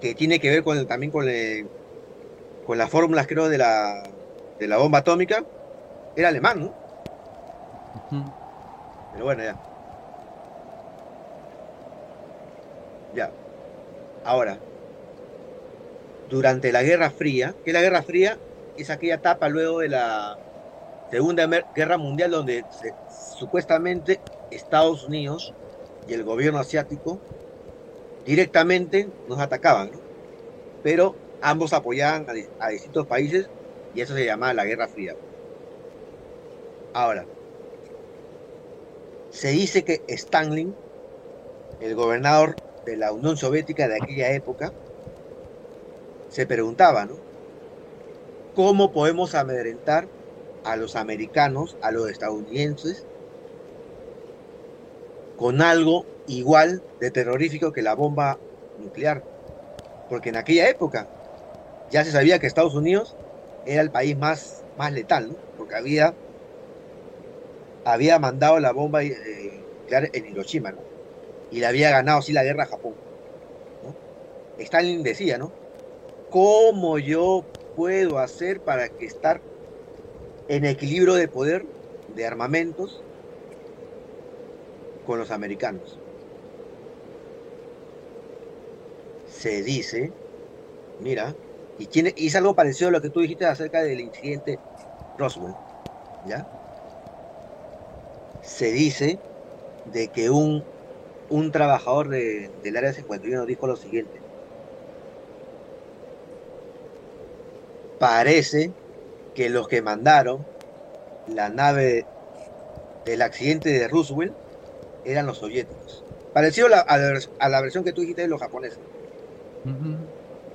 [0.00, 1.70] que tiene que ver con también con, el-
[2.64, 4.14] con las fórmulas, creo, de la,
[4.58, 5.46] de la bomba atómica,
[6.14, 6.76] era alemán, ¿no?
[9.10, 9.60] Pero bueno, ya.
[13.10, 13.36] Ya.
[14.22, 14.64] Ahora,
[16.24, 18.40] durante la Guerra Fría, que la Guerra Fría
[18.76, 20.36] es aquella etapa luego de la
[21.12, 22.66] Segunda Guerra Mundial donde
[23.06, 25.54] supuestamente Estados Unidos
[26.06, 27.22] y el gobierno asiático
[28.24, 29.90] directamente nos atacaban.
[30.82, 33.50] Pero ambos apoyaban a, di- a distintos países
[33.92, 35.14] y eso se llamaba la Guerra Fría.
[36.94, 37.28] Ahora,
[39.30, 40.78] se dice que Stalin,
[41.80, 44.74] el gobernador de la Unión Soviética de aquella época,
[46.26, 47.06] se preguntaba.
[48.54, 50.08] ¿Cómo podemos amedrentar
[50.64, 53.08] a los americanos, a los estadounidenses,
[55.34, 58.40] con algo igual de terrorífico que la bomba
[58.76, 59.24] nuclear?
[60.08, 61.08] Porque en aquella época
[61.90, 63.18] ya se sabía que Estados Unidos
[63.64, 65.36] era el país más, más letal, ¿no?
[65.56, 66.16] Porque había
[67.84, 70.86] había mandado la bomba eh, nuclear en Hiroshima, ¿no?
[71.50, 73.00] Y le había ganado así la guerra a Japón.
[74.56, 75.54] Stalin decía, ¿no?
[76.28, 79.42] ¿Cómo yo puedo hacer para que estar
[80.46, 81.64] en equilibrio de poder,
[82.06, 83.04] de armamentos,
[85.02, 86.00] con los americanos?
[89.24, 90.14] Se dice,
[90.98, 91.38] mira,
[91.76, 94.62] y, tiene, y es algo parecido a lo que tú dijiste acerca del incidente
[95.14, 95.58] Roswell,
[96.22, 96.48] ¿ya?
[98.40, 99.22] se dice
[99.84, 100.68] de que un,
[101.28, 104.24] un trabajador de- del área 51 dijo lo siguiente.
[107.98, 108.74] Parece
[109.32, 110.48] que los que mandaron
[111.26, 112.10] la nave
[113.04, 114.38] del accidente de Roosevelt
[115.04, 116.06] eran los soviéticos.
[116.32, 118.80] Parecido a la, a la vers- a la versión que tú dijiste de los japoneses.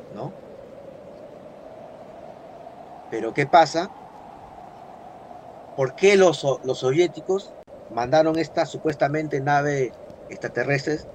[0.09, 0.35] ¿no?
[3.09, 3.91] Pero ¿qué pasa?
[5.75, 7.55] ¿Por qué los, los soviéticos
[7.87, 9.93] mandaron esta supuestamente nave
[10.27, 11.07] extraterrestres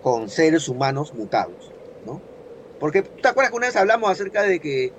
[0.00, 2.24] con seres humanos mutados, ¿no?
[2.78, 4.96] Porque, ¿te acuerdas que una vez hablamos acerca de que,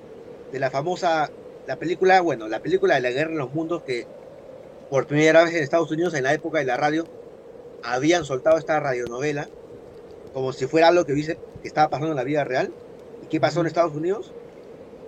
[0.52, 1.30] de la famosa,
[1.66, 4.06] la película, bueno, la película de la guerra en los mundos que
[4.90, 7.04] por primera vez en Estados Unidos, en la época de la radio,
[7.82, 9.48] habían soltado esta radionovela
[10.32, 12.72] como si fuera algo que, dice, que estaba pasando en la vida real.
[13.22, 14.32] ¿Y qué pasó en Estados Unidos?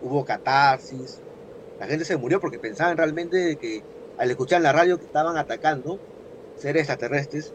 [0.03, 1.23] Hubo catarsis,
[1.79, 3.83] la gente se murió porque pensaban realmente que
[4.19, 5.99] al escuchar en la radio que estaban atacando
[6.55, 7.55] seres extraterrestres,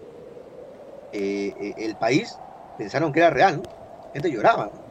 [1.11, 2.41] eh, eh, el país
[2.77, 3.63] pensaron que era real, ¿no?
[4.05, 4.84] La gente lloraba.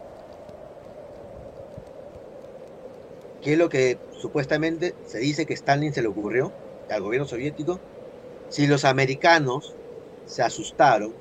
[3.44, 6.50] ¿Qué es lo que supuestamente se dice que Stalin se le ocurrió
[6.88, 7.78] al gobierno soviético?
[8.48, 9.74] Si los americanos
[10.24, 11.12] se asustaron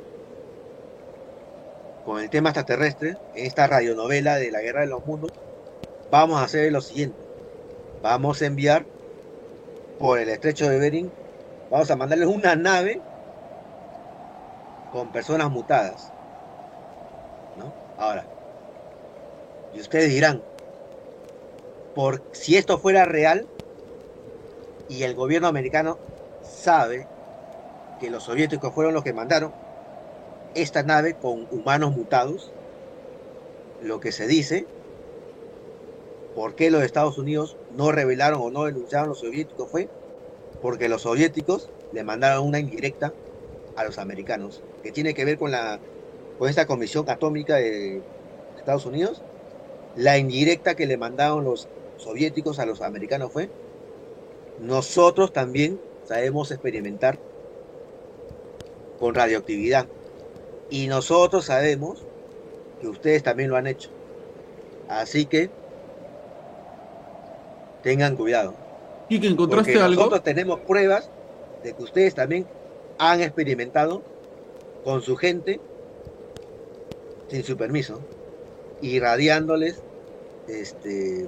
[2.05, 5.31] con el tema extraterrestre en esta radionovela de la guerra de los mundos,
[6.09, 7.17] vamos a hacer lo siguiente.
[8.01, 8.85] Vamos a enviar
[9.99, 11.11] por el estrecho de Bering,
[11.69, 13.01] vamos a mandarles una nave
[14.93, 16.13] con personas mutadas.
[17.57, 17.73] ¿no?
[17.97, 18.25] Ahora,
[19.73, 20.52] y ustedes dirán,
[21.95, 23.48] por si esto fuera real
[24.90, 25.98] y el gobierno americano
[26.41, 27.07] sabe
[27.99, 29.53] que los soviéticos fueron los que mandaron
[30.56, 32.52] esta nave con humanos mutados,
[33.82, 34.65] lo que se dice,
[36.36, 39.70] ¿por qué los Estados Unidos no revelaron o no denunciaron a los soviéticos?
[39.70, 39.90] Fue
[40.61, 43.14] porque los soviéticos le mandaron una indirecta
[43.76, 45.80] a los americanos, que tiene que ver con, la,
[46.38, 48.02] con esta comisión atómica de
[48.57, 49.22] Estados Unidos.
[49.95, 51.68] La indirecta que le mandaron los
[52.03, 53.49] soviéticos a los americanos fue,
[54.59, 57.17] nosotros también sabemos experimentar
[58.99, 59.88] con radioactividad.
[60.69, 62.03] Y nosotros sabemos
[62.81, 63.89] que ustedes también lo han hecho.
[64.88, 65.49] Así que
[67.81, 68.53] tengan cuidado.
[69.09, 69.95] ¿Y que encontraste Porque algo?
[69.95, 71.09] Nosotros tenemos pruebas
[71.63, 72.47] de que ustedes también
[72.97, 74.01] han experimentado
[74.84, 75.59] con su gente
[77.27, 77.99] sin su permiso,
[78.81, 79.81] irradiándoles,
[80.47, 81.27] este,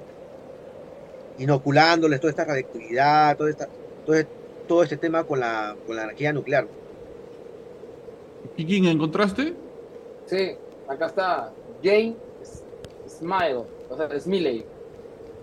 [1.37, 3.67] inoculándoles toda esta radioactividad, toda esta,
[4.05, 4.31] todo, este,
[4.67, 6.67] todo este tema con la, con la energía nuclear.
[8.57, 9.53] ¿Y quién encontraste?
[10.25, 10.51] Sí,
[10.87, 11.53] acá está.
[11.83, 12.15] Jane
[13.07, 14.65] Smile, o sea, Smiley.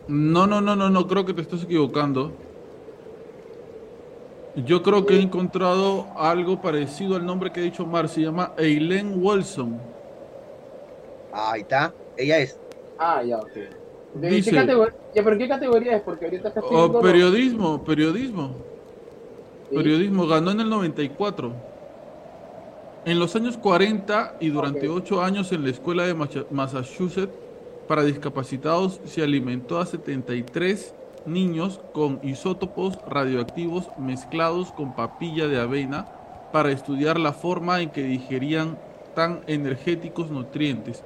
[0.08, 2.32] No, no, no, no, no, creo que te estás equivocando.
[4.56, 8.52] Yo creo que he encontrado algo parecido al nombre que ha dicho Mar, se llama
[8.58, 9.80] Eileen Wilson.
[11.32, 12.58] Ahí está, ella es.
[12.98, 13.81] Ah, ya, ok.
[14.14, 14.94] ¿De Dice- qué categoría?
[15.14, 16.02] Ya, pero ¿en qué categoría es?
[16.02, 18.50] Porque ahorita está Oh, lo- periodismo, periodismo.
[19.70, 19.76] Sí.
[19.76, 21.52] Periodismo, ganó en el 94.
[23.04, 26.14] En los años 40 y durante ocho años en la escuela de
[26.50, 27.32] Massachusetts
[27.88, 30.94] para discapacitados se alimentó a 73
[31.26, 36.06] niños con isótopos radioactivos mezclados con papilla de avena
[36.52, 38.78] para estudiar la forma en que digerían
[39.14, 41.02] tan energéticos nutrientes.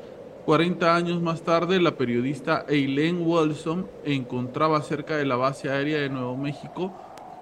[0.46, 6.08] 40 años más tarde, la periodista Eileen Wilson encontraba cerca de la base aérea de
[6.08, 6.92] Nuevo México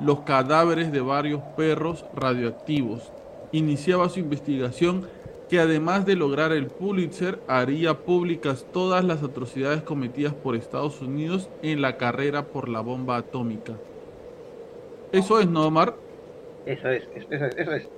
[0.00, 3.12] los cadáveres de varios perros radioactivos.
[3.52, 5.06] Iniciaba su investigación
[5.50, 11.50] que además de lograr el Pulitzer, haría públicas todas las atrocidades cometidas por Estados Unidos
[11.62, 13.74] en la carrera por la bomba atómica.
[15.12, 15.94] Eso es, ¿no, Omar?
[16.64, 17.88] Eso es, eso es, eso es.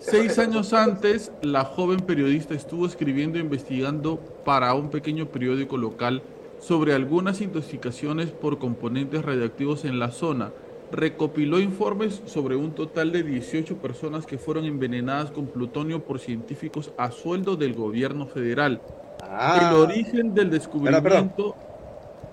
[0.00, 4.18] Seis años antes, la joven periodista estuvo escribiendo e investigando
[4.50, 6.22] para un pequeño periódico local
[6.58, 10.50] sobre algunas intoxicaciones por componentes radioactivos en la zona.
[10.90, 16.90] Recopiló informes sobre un total de 18 personas que fueron envenenadas con plutonio por científicos
[16.96, 18.80] a sueldo del gobierno federal.
[19.22, 21.54] Ah, El origen del descubrimiento...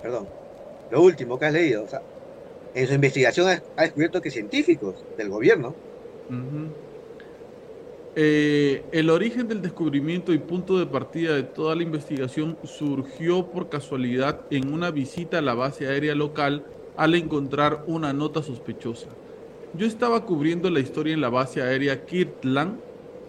[0.02, 0.26] perdón.
[0.90, 2.02] Lo último que has leído, o sea,
[2.74, 5.76] en su investigación ha, ha descubierto que científicos del gobierno,
[6.30, 6.87] Ujú.
[8.20, 13.70] Eh, el origen del descubrimiento y punto de partida de toda la investigación surgió por
[13.70, 16.66] casualidad en una visita a la base aérea local
[16.96, 19.10] al encontrar una nota sospechosa.
[19.76, 22.80] Yo estaba cubriendo la historia en la base aérea Kirtland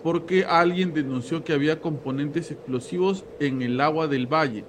[0.03, 4.65] porque alguien denunció que había componentes explosivos en el agua del valle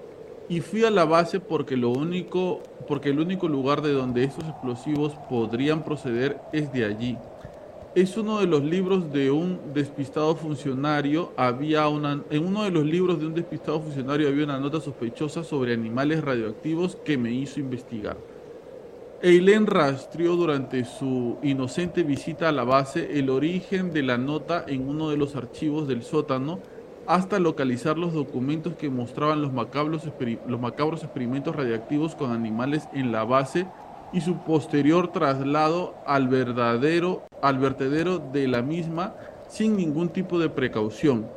[0.49, 4.43] y fui a la base porque lo único porque el único lugar de donde estos
[4.49, 7.17] explosivos podrían proceder es de allí.
[7.95, 11.33] Es uno de los libros de un despistado funcionario.
[11.35, 15.43] Había una, en uno de los libros de un despistado funcionario había una nota sospechosa
[15.43, 18.15] sobre animales radioactivos que me hizo investigar.
[19.23, 24.87] Eileen rastreó durante su inocente visita a la base el origen de la nota en
[24.87, 26.59] uno de los archivos del sótano
[27.07, 30.03] hasta localizar los documentos que mostraban los macabros,
[30.47, 33.65] los macabros experimentos radiactivos con animales en la base
[34.11, 39.15] y su posterior traslado al verdadero al vertedero de la misma
[39.47, 41.27] sin ningún tipo de precaución.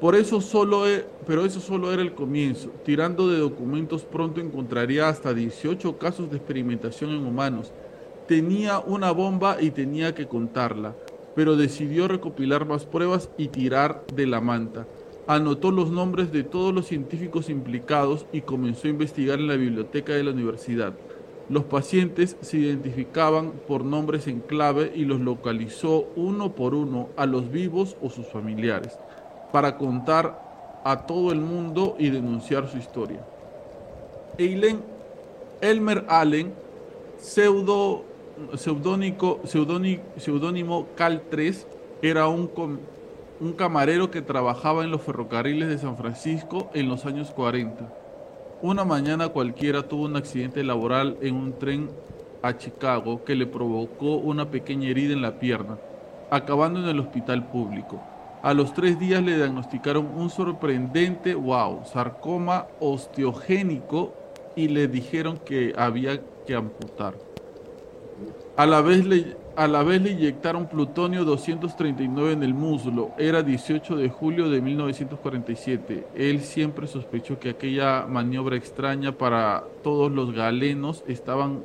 [0.00, 2.70] Por eso solo, e- pero eso solo era el comienzo.
[2.84, 7.72] Tirando de documentos pronto encontraría hasta 18 casos de experimentación en humanos.
[8.28, 10.94] Tenía una bomba y tenía que contarla,
[11.34, 14.86] pero decidió recopilar más pruebas y tirar de la manta.
[15.26, 20.12] Anotó los nombres de todos los científicos implicados y comenzó a investigar en la biblioteca
[20.12, 20.94] de la universidad.
[21.48, 27.24] Los pacientes se identificaban por nombres en clave y los localizó uno por uno a
[27.24, 28.98] los vivos o sus familiares
[29.50, 33.24] para contar a todo el mundo y denunciar su historia.
[34.36, 34.80] Eileen
[35.62, 36.52] Elmer Allen,
[37.18, 38.04] pseudo,
[38.54, 41.66] pseudónico, pseudóni- seudónimo Cal 3,
[42.02, 42.50] era un,
[43.40, 47.88] un camarero que trabajaba en los ferrocarriles de San Francisco en los años 40.
[48.60, 51.88] Una mañana cualquiera tuvo un accidente laboral en un tren
[52.42, 55.78] a Chicago que le provocó una pequeña herida en la pierna,
[56.28, 58.00] acabando en el hospital público.
[58.42, 64.12] A los tres días le diagnosticaron un sorprendente, wow, sarcoma osteogénico
[64.56, 67.14] y le dijeron que había que amputar.
[68.56, 73.10] A la vez le, a la vez le inyectaron plutonio 239 en el muslo.
[73.18, 76.06] Era 18 de julio de 1947.
[76.14, 81.64] Él siempre sospechó que aquella maniobra extraña para todos los galenos estaban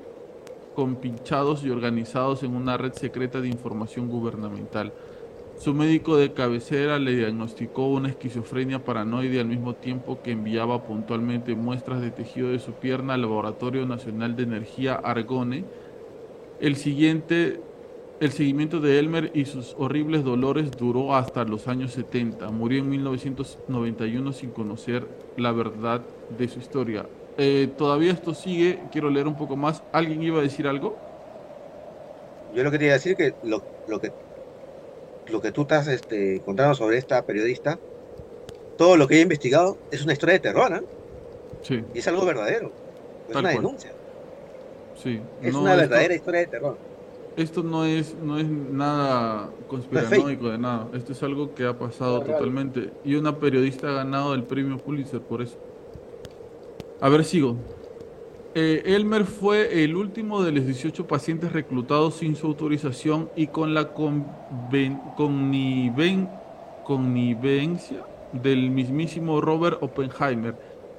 [0.73, 4.91] compinchados y organizados en una red secreta de información gubernamental.
[5.59, 11.53] Su médico de cabecera le diagnosticó una esquizofrenia paranoide al mismo tiempo que enviaba puntualmente
[11.53, 15.63] muestras de tejido de su pierna al Laboratorio Nacional de Energía Argone.
[16.59, 17.61] El siguiente
[18.23, 22.49] el seguimiento de Elmer y sus horribles dolores duró hasta los años 70.
[22.51, 27.09] Murió en 1991 sin conocer la verdad de su historia.
[27.37, 29.83] Eh, todavía esto sigue, quiero leer un poco más.
[29.91, 30.97] ¿Alguien iba a decir algo?
[32.53, 34.13] Yo lo que te iba a decir que lo, lo que
[35.25, 37.79] lo que tú estás este, contando sobre esta periodista,
[38.77, 40.85] todo lo que he investigado es una historia de terror, ¿ah?
[41.61, 42.79] Sí, Y es algo verdadero.
[43.27, 43.63] Es Tal una cual.
[43.63, 43.97] denuncia.
[44.93, 45.31] sí.
[45.41, 46.83] Es No, una verdadera historia de terror.
[47.35, 50.87] Esto no es, no es nada conspiranoico de nada.
[50.93, 52.37] Esto es algo que ha pasado real.
[52.37, 52.91] totalmente.
[53.03, 55.57] Y una periodista ha ganado el premio Pulitzer por eso.
[57.01, 57.55] A ver, sigo.
[58.55, 63.73] Eh, Elmer fue el último de los 18 pacientes reclutados sin su autorización y con
[63.73, 66.29] la conven- conniven-
[66.85, 70.55] connivencia del mismísimo Robert Oppenheimer,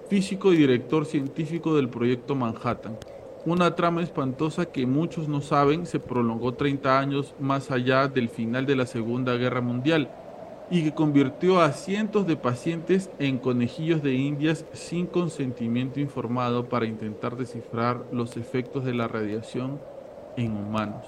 [0.09, 2.97] físico y director científico del proyecto Manhattan.
[3.47, 8.65] Una trama espantosa que muchos no saben se prolongó 30 años más allá del final
[8.65, 10.09] de la Segunda Guerra Mundial
[10.71, 16.87] y que convirtió a cientos de pacientes en conejillos de indias sin consentimiento informado para
[16.87, 19.79] intentar descifrar los efectos de la radiación
[20.39, 21.05] en humanos.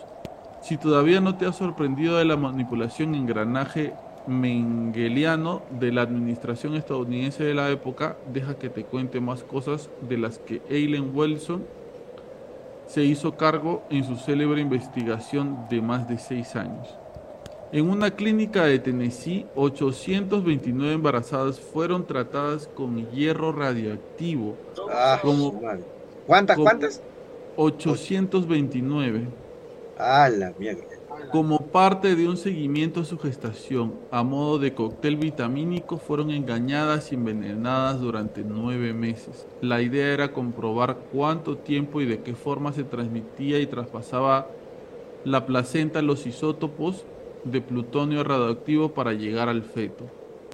[0.60, 3.94] Si todavía no te has sorprendido de la manipulación engranaje
[4.26, 10.18] mengeliano de la administración estadounidense de la época, deja que te cuente más cosas de
[10.18, 11.64] las que Eileen Wilson
[12.86, 16.88] se hizo cargo en su célebre investigación de más de seis años.
[17.72, 24.56] En una clínica de Tennessee, 829 embarazadas fueron tratadas con hierro radioactivo.
[24.90, 25.60] Ah, Como-.
[26.26, 27.02] ¿Cuántas, como- cuántas?
[27.56, 29.26] 829.
[29.98, 30.82] Ah, la mierda.
[31.32, 37.12] Como parte de un seguimiento a su gestación, a modo de cóctel vitamínico, fueron engañadas
[37.12, 39.47] y envenenadas durante nueve meses.
[39.60, 44.47] La idea era comprobar cuánto tiempo y de qué forma se transmitía y traspasaba
[45.24, 47.05] la placenta los isótopos
[47.44, 50.05] de plutonio radioactivo para llegar al feto.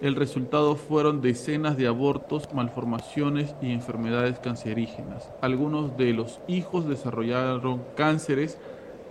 [0.00, 5.30] El resultado fueron decenas de abortos, malformaciones y enfermedades cancerígenas.
[5.40, 8.58] Algunos de los hijos desarrollaron cánceres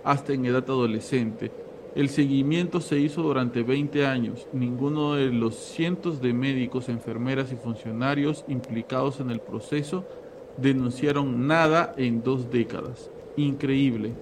[0.04, 1.50] hasta en edad adolescente.
[1.94, 4.46] El seguimiento se hizo durante 20 años.
[4.52, 10.04] Ninguno de los cientos de médicos, enfermeras y funcionarios implicados en el proceso
[10.56, 13.10] denunciaron nada en dos décadas.
[13.36, 14.12] Increíble.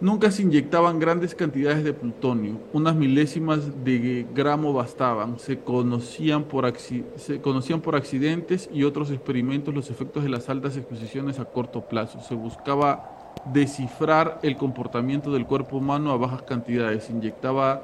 [0.00, 5.40] Nunca se inyectaban grandes cantidades de plutonio, unas milésimas de gramo bastaban.
[5.40, 10.76] Se conocían, por se conocían por accidentes y otros experimentos los efectos de las altas
[10.76, 12.20] exposiciones a corto plazo.
[12.20, 17.04] Se buscaba descifrar el comportamiento del cuerpo humano a bajas cantidades.
[17.04, 17.82] Se inyectaba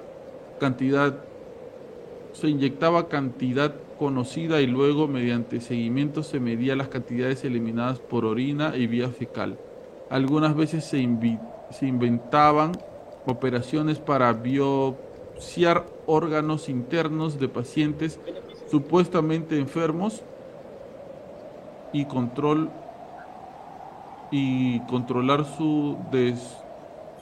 [0.61, 1.17] cantidad,
[2.33, 8.77] se inyectaba cantidad conocida y luego mediante seguimiento se medía las cantidades eliminadas por orina
[8.77, 9.59] y vía fecal.
[10.11, 11.07] Algunas veces se,
[11.71, 12.73] se inventaban
[13.27, 18.21] operaciones para biopsiar órganos internos de pacientes
[18.71, 20.23] supuestamente enfermos
[21.93, 22.71] y control
[24.37, 26.57] y controlar su des-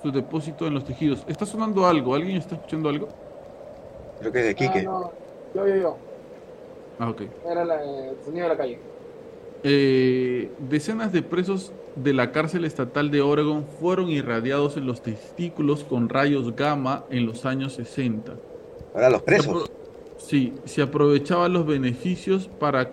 [0.02, 1.22] su depósito en los tejidos.
[1.28, 3.08] Está sonando algo, ¿alguien está escuchando algo?
[4.20, 4.78] Creo que es de Quique.
[4.80, 5.12] Ah, no.
[5.54, 5.96] Yo, yo, yo.
[6.98, 7.22] Ah, ok.
[7.48, 8.78] Era la- el sonido de la calle.
[9.62, 15.84] Eh, decenas de presos de la cárcel estatal de Oregon fueron irradiados en los testículos
[15.84, 18.32] con rayos gamma en los años 60.
[18.94, 19.70] Ahora los presos.
[20.16, 22.90] Sí, se aprovechaban los beneficios para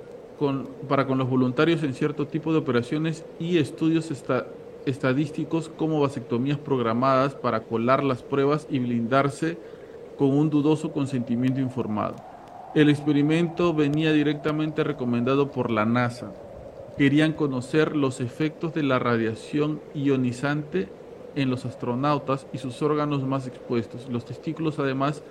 [0.87, 4.45] para con los voluntarios en cierto tipo de operaciones y estudios esta-
[4.85, 9.57] estadísticos como vasectomías programadas para colar las pruebas y blindarse
[10.17, 12.15] con un dudoso consentimiento informado.
[12.75, 16.31] El experimento venía directamente recomendado por la NASA.
[16.97, 20.87] Querían conocer los efectos de la radiación ionizante
[21.35, 24.07] en los astronautas y sus órganos más expuestos.
[24.09, 25.23] Los testículos además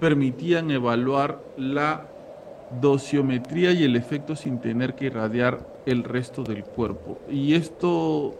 [0.00, 2.06] permitían evaluar la
[2.80, 7.18] dosiometría y el efecto sin tener que irradiar el resto del cuerpo.
[7.30, 8.34] Y esto,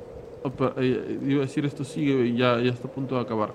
[0.76, 3.54] eh, iba a decir, esto sigue ya, ya está a punto de acabar.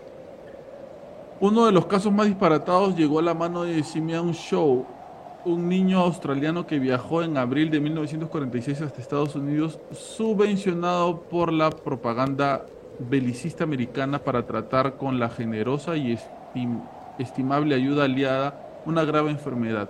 [1.39, 4.85] Uno de los casos más disparatados llegó a la mano de Simeon Shaw,
[5.45, 11.69] un niño australiano que viajó en abril de 1946 hasta Estados Unidos, subvencionado por la
[11.69, 12.65] propaganda
[12.99, 16.81] belicista americana para tratar con la generosa y estim-
[17.19, 19.89] estimable ayuda aliada una grave enfermedad.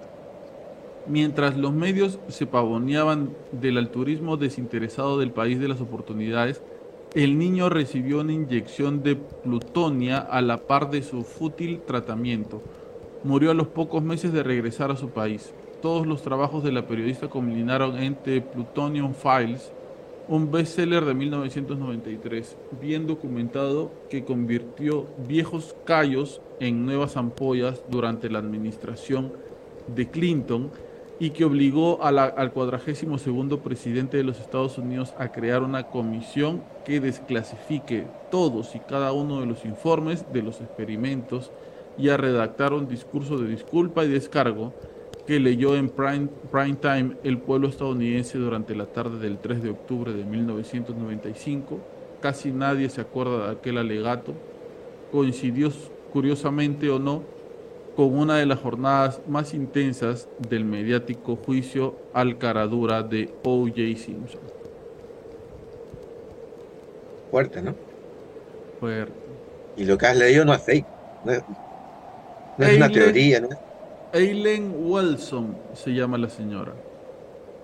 [1.07, 6.63] Mientras los medios se pavoneaban del altruismo desinteresado del país de las oportunidades,
[7.13, 12.61] el niño recibió una inyección de plutonia a la par de su fútil tratamiento.
[13.23, 15.53] Murió a los pocos meses de regresar a su país.
[15.79, 19.71] Todos los trabajos de la periodista culminaron en The Plutonium Files,
[20.27, 28.39] un bestseller de 1993, bien documentado que convirtió viejos callos en nuevas ampollas durante la
[28.39, 29.31] administración
[29.87, 30.71] de Clinton
[31.19, 36.61] y que obligó al cuadragésimo segundo presidente de los Estados Unidos a crear una comisión
[36.83, 41.51] que desclasifique todos y cada uno de los informes de los experimentos
[41.97, 44.73] y a redactar un discurso de disculpa y descargo
[45.25, 49.69] que leyó en prime, prime time el pueblo estadounidense durante la tarde del 3 de
[49.69, 51.79] octubre de 1995.
[52.21, 54.33] Casi nadie se acuerda de aquel alegato.
[55.11, 55.71] Coincidió
[56.11, 57.23] curiosamente o no
[57.95, 63.75] con una de las jornadas más intensas del mediático juicio al caradura de O.J.
[63.97, 64.41] Simpson.
[67.31, 67.75] Fuerte, ¿no?
[68.79, 69.13] Fuerte.
[69.77, 70.85] Y lo que has leído no es fake.
[71.23, 71.43] No es,
[72.57, 73.49] no es una teoría, ¿no?
[74.13, 76.73] Eileen Wilson se llama la señora.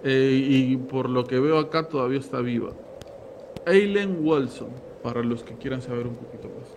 [0.04, 2.72] Eh, y por lo que veo acá todavía está viva.
[3.66, 4.70] Eileen Wilson,
[5.04, 6.71] para los que quieran saber un poquito más.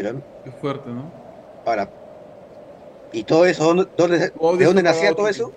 [0.00, 1.12] Pero Qué fuerte, ¿no?
[1.64, 1.92] ahora,
[3.12, 3.64] ¿y todo eso?
[3.64, 5.54] ¿dónde, dónde- ¿De dónde nacía todo eso?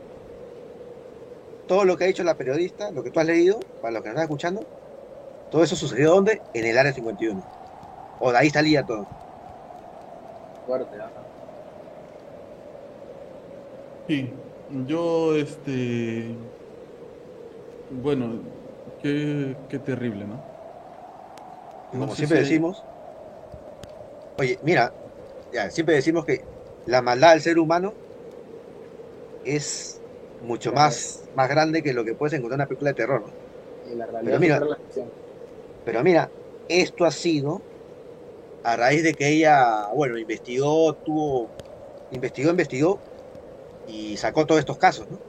[1.65, 4.09] Todo lo que ha dicho la periodista, lo que tú has leído, para los que
[4.09, 4.67] nos están escuchando,
[5.49, 6.43] todo eso sucedió ¿dónde?
[6.53, 7.43] En el área 51.
[8.19, 9.09] O de ahí salía todo.
[10.65, 11.27] Fuerte, ¿ah?
[14.07, 16.39] Sí, yo, este.
[17.89, 18.43] Bueno,
[18.97, 20.49] qué, qué terrible, ¿no?
[21.91, 22.85] No como sé siempre si- decimos,
[24.41, 24.95] oye, mira,
[25.51, 26.47] ya, siempre decimos que
[26.85, 27.97] la maldad del ser humano
[29.43, 30.03] es
[30.39, 33.21] mucho más, más grande que lo que puedes encontrar en una película de terror.
[33.27, 33.35] ¿no?
[33.83, 34.77] Y la Pero mira- la.
[35.83, 36.33] Pero mira,
[36.67, 37.65] esto ha sido
[38.63, 41.53] a raíz de que ella, bueno, investigó, tuvo,
[42.09, 43.03] investigó, investigó
[43.85, 45.23] y sacó todos estos casos, ¿no?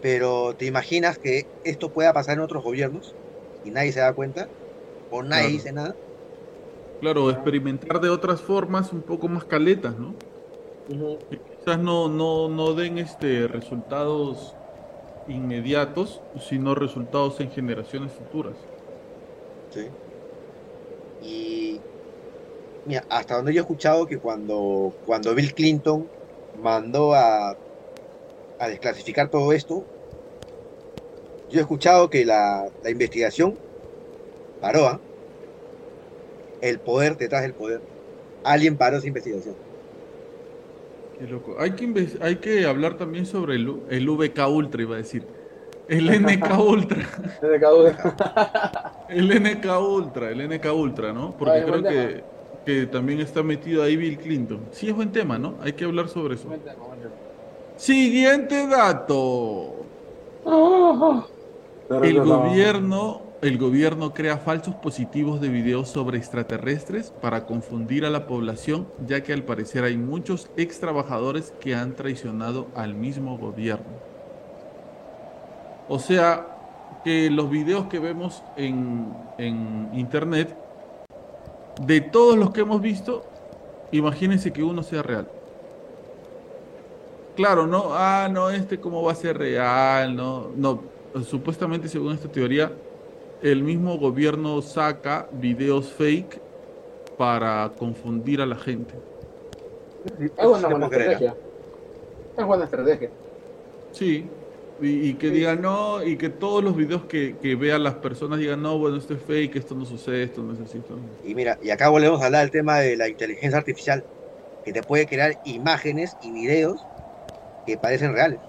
[0.00, 3.16] Pero ¿te imaginas que esto pueda pasar en otros gobiernos
[3.62, 4.50] y nadie se da cuenta?
[5.08, 5.98] ¿O nadie dice nada?
[7.02, 10.14] Claro, experimentar de otras formas un poco más caletas, ¿no?
[11.28, 14.54] Que quizás no, no, no den este resultados
[15.26, 18.54] inmediatos, sino resultados en generaciones futuras.
[19.70, 19.88] Sí.
[21.26, 21.80] Y
[22.86, 26.06] mira, hasta donde yo he escuchado que cuando, cuando Bill Clinton
[26.62, 27.56] mandó a,
[28.60, 29.82] a desclasificar todo esto,
[31.50, 33.58] yo he escuchado que la, la investigación
[34.60, 35.00] paró, ¿ah?
[36.62, 37.82] El poder detrás del poder.
[38.44, 39.58] Alguien paró esa investigación.
[41.18, 41.56] Qué loco.
[41.60, 45.28] Hay que, inves- hay que hablar también sobre el, el VK Ultra, iba a decir.
[45.88, 47.08] El NK Ultra.
[47.60, 47.90] Cada uno.
[49.08, 51.36] El NK Ultra, el NK Ultra, ¿no?
[51.36, 52.24] Porque Ah, creo que,
[52.64, 54.68] que también está metido ahí Bill Clinton.
[54.70, 55.58] Sí, es buen tema, ¿no?
[55.60, 56.58] Hay que hablar sobre eso.
[57.76, 59.90] Siguiente dato.
[61.88, 68.28] El gobierno, el gobierno crea falsos positivos de videos sobre extraterrestres para confundir a la
[68.28, 73.90] población, ya que al parecer hay muchos ex trabajadores que han traicionado al mismo gobierno.
[75.88, 76.46] O sea,
[77.02, 80.56] que los videos que vemos en, en internet,
[81.84, 83.24] de todos los que hemos visto,
[83.90, 85.28] imagínense que uno sea real.
[87.34, 90.80] Claro, no, ah, no, este cómo va a ser real, no, no,
[91.24, 92.70] supuestamente según esta teoría,
[93.42, 96.44] el mismo gobierno saca videos fake
[97.16, 99.02] para confundir a la gente.
[100.36, 101.38] Es una buena estrategia.
[102.36, 103.12] Es buena estrategia.
[103.90, 104.46] Sí,
[104.78, 105.34] y, y que Sí.
[105.34, 108.96] digan no, y que todos los videos que, que vean las personas digan no, bueno,
[108.96, 110.78] esto es fake, esto no sucede, esto no es así.
[110.78, 111.22] esto no es así".
[111.22, 114.06] Y mira, y acá volvemos a hablar del tema de la inteligencia artificial,
[114.62, 116.88] que te puede crear imágenes y videos
[117.64, 118.42] que parecen reales.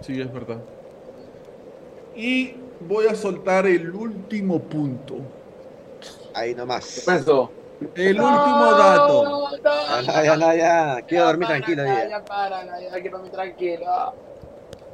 [0.00, 0.66] Sí, es verdad.
[2.12, 5.16] Y voy a soltar el último punto.
[6.34, 7.02] Ahí ¿Qué nomás.
[7.06, 7.50] pensó?
[7.94, 9.24] El último dato.
[9.24, 11.02] No, no, Ya, ya, ya, ya.
[11.06, 12.08] Quiero dormir para, tranquilo ya, ya.
[12.10, 13.86] ya para, ya, quiero dormir tranquilo.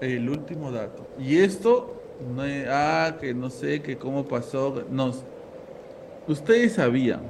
[0.01, 1.07] El último dato.
[1.19, 1.95] Y esto,
[2.35, 4.85] no es- ah, que no sé, que cómo pasó.
[4.91, 5.13] No.
[6.29, 7.21] Ustedes sabían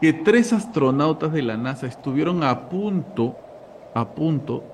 [0.00, 3.36] que tres astronautas de la NASA estuvieron a punto,
[3.94, 4.64] a punto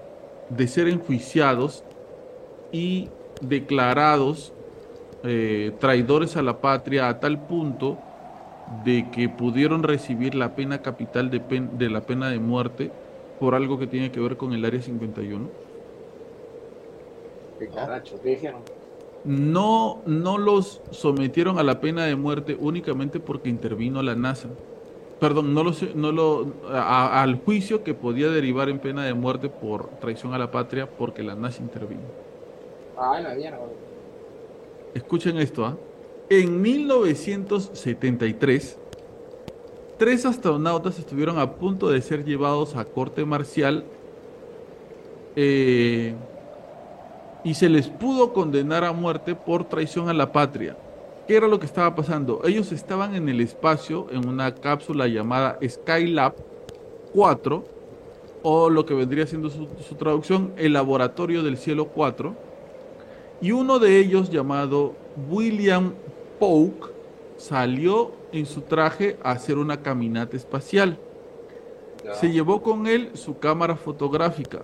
[0.49, 1.85] de ser enjuiciados
[2.73, 4.55] y declarados
[5.23, 8.07] eh, traidores a la patria a tal punto
[8.67, 12.97] de que pudieron recibir la pena capital de, pen- de la pena de muerte
[13.39, 15.55] por algo que tiene que ver con el Área 51.
[17.59, 18.21] ¿Qué caracho?
[18.21, 18.69] ¿Qué dijeron?
[19.23, 24.59] No, no los sometieron a la pena de muerte únicamente porque intervino la NASA.
[25.19, 29.15] Perdón, no lo, se- no lo, a- al juicio que podía derivar en pena de
[29.15, 32.15] muerte por traición a la patria porque la NASA intervino.
[34.95, 35.77] Escuchen esto, ¿ah?
[36.31, 38.79] En 1973,
[39.97, 43.85] tres astronautas estuvieron a punto de ser llevados a corte marcial
[45.37, 46.15] eh,
[47.45, 50.77] y se les pudo condenar a muerte por traición a la patria.
[51.27, 52.41] ¿Qué era lo que estaba pasando?
[52.45, 56.35] Ellos estaban en el espacio en una cápsula llamada Skylab
[57.15, 57.65] 4,
[58.43, 62.48] o lo que vendría siendo su, su traducción, el Laboratorio del Cielo 4
[63.41, 64.95] y uno de ellos, llamado
[65.31, 65.93] William
[66.39, 66.91] Polk,
[67.37, 70.99] salió en su traje a hacer una caminata espacial.
[72.21, 74.63] Se llevó con él su cámara fotográfica.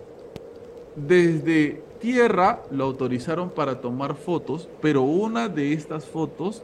[0.96, 6.62] Desde tierra lo autorizaron para tomar fotos, pero una de estas fotos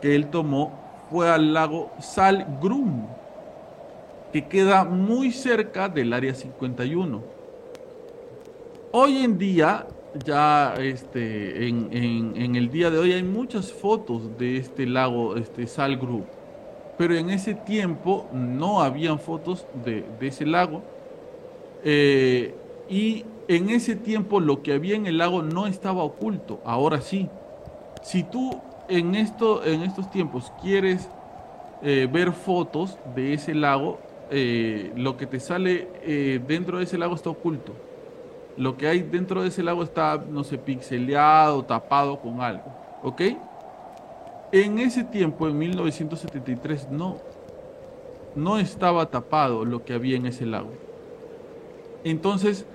[0.00, 0.78] que él tomó
[1.10, 3.06] fue al lago Salgrum,
[4.32, 7.22] que queda muy cerca del área 51.
[8.92, 9.86] Hoy en día,
[10.24, 16.22] ya este, en, el día de hoy hay muchas fotos de este lago, este Salgrum,
[16.96, 20.82] pero en ese tiempo no habían fotos de, ese lago.
[21.84, 22.54] Eh,
[22.88, 27.28] y en ese tiempo lo que había en el lago no estaba oculto, ahora sí.
[28.02, 31.08] Si tú en, esto, en estos tiempos quieres
[31.82, 33.98] eh, ver fotos de ese lago,
[34.30, 35.88] eh, lo que te sale
[36.46, 37.87] dentro de ese lago está oculto.
[38.58, 42.74] Lo que hay dentro de ese lago está, no sé, pixeleado, tapado con algo.
[43.04, 43.22] ¿Ok?
[44.50, 47.18] En ese tiempo, en 1973, no.
[48.34, 50.72] No estaba tapado lo que había en ese lago.
[52.02, 52.66] Entonces,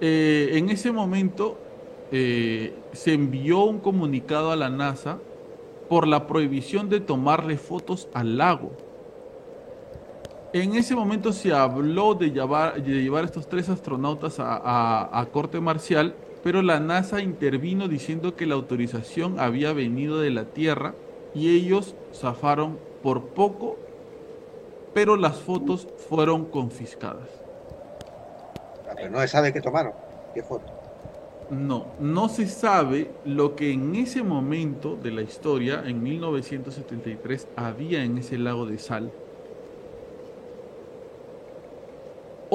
[0.00, 1.58] eh, en ese momento
[2.12, 5.18] eh, se envió un comunicado a la NASA
[5.88, 8.70] por la prohibición de tomarle fotos al lago.
[10.54, 15.20] En ese momento se habló de llevar, de llevar a estos tres astronautas a, a-
[15.20, 20.52] a corte marcial, pero la NASA intervino diciendo que la autorización había venido de la
[20.52, 20.96] Tierra
[21.34, 23.84] y ellos zafaron por poco,
[24.94, 27.44] pero las fotos fueron confiscadas.
[28.86, 29.92] Ah, Pero no se sabe qué tomaron.
[30.32, 30.72] ¿Qué foto?
[31.48, 38.04] No, no se sabe lo que en ese momento de la historia, en 1973, había
[38.04, 39.14] en ese lago de sal.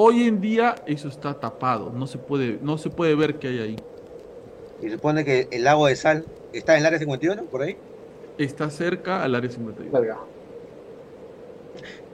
[0.02, 3.58] Hoy en día eso está tapado, no se puede, no se puede ver qué hay
[3.58, 3.76] ahí.
[4.80, 6.24] Y se supone que el lago de sal
[6.54, 7.76] está en el área 51, por ahí.
[8.38, 9.92] Está cerca al área 51.
[9.92, 10.16] Verga.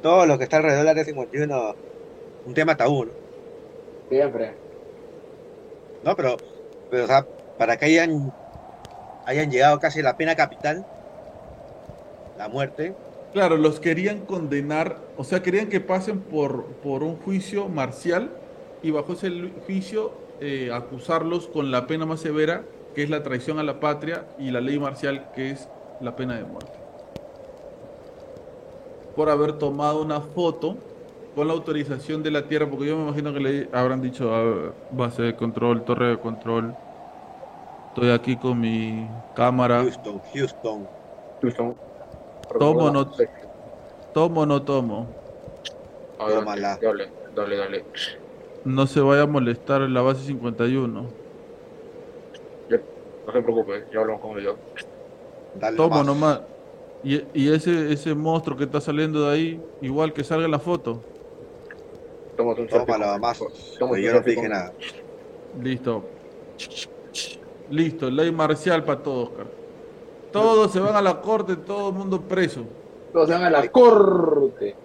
[0.03, 1.77] Todo lo que está alrededor del área 51,
[2.47, 3.13] un tema tabú, ¿no?
[4.09, 4.55] Siempre.
[6.03, 6.39] No, pero,
[6.91, 7.25] pero o sea,
[7.57, 8.33] para que hayan,
[9.27, 10.85] hayan llegado casi a la pena capital,
[12.37, 12.97] la muerte,
[13.37, 18.31] Claro, los querían condenar, o sea, querían que pasen por, por un juicio marcial
[18.83, 19.31] y bajo ese
[19.67, 22.63] juicio eh, acusarlos con la pena más severa,
[22.95, 25.69] que es la traición a la patria, y la ley marcial, que es
[26.01, 26.73] la pena de muerte.
[29.15, 30.79] Por haber tomado una foto
[31.35, 34.73] con la autorización de la Tierra, porque yo me imagino que le habrán dicho a
[34.93, 36.75] base de control, torre de control.
[37.89, 39.83] Estoy aquí con mi cámara.
[39.83, 40.23] Houston,
[41.43, 41.86] Houston.
[42.59, 43.11] Tomo no-
[44.13, 45.07] Tomo o no tomo.
[46.19, 47.11] Hable.
[47.35, 47.85] Dale, dale.
[48.65, 51.07] No se vaya a molestar en la base 51.
[52.71, 52.81] Ya,
[53.27, 54.57] no se preocupe, ya hablamos con ellos.
[55.61, 56.07] Dale Toma nomás.
[56.07, 56.41] nomás.
[57.05, 60.59] Y, y ese, ese monstruo que está saliendo de ahí, igual que salga en la
[60.59, 61.03] foto.
[62.37, 63.39] Tómate un Tómalo más.
[63.79, 64.73] tómate Yo un no te dije nada.
[65.63, 66.05] Listo.
[67.71, 69.47] Listo, ley marcial para todos, Oscar.
[70.37, 72.65] Todos se van a la corte, todo el mundo preso.
[73.11, 74.77] Todos se van a la corte.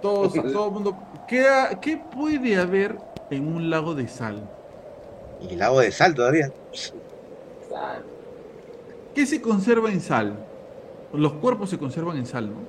[0.00, 0.96] Todos, todo el mundo.
[1.26, 1.44] ¿Qué,
[1.80, 2.98] ¿Qué puede haber
[3.28, 4.48] en un lago de sal?
[5.40, 6.52] Y lago de sal todavía.
[7.68, 8.04] Sal.
[9.12, 10.36] ¿Qué se conserva en sal?
[11.12, 12.60] Los cuerpos se conservan en sal, ¿no?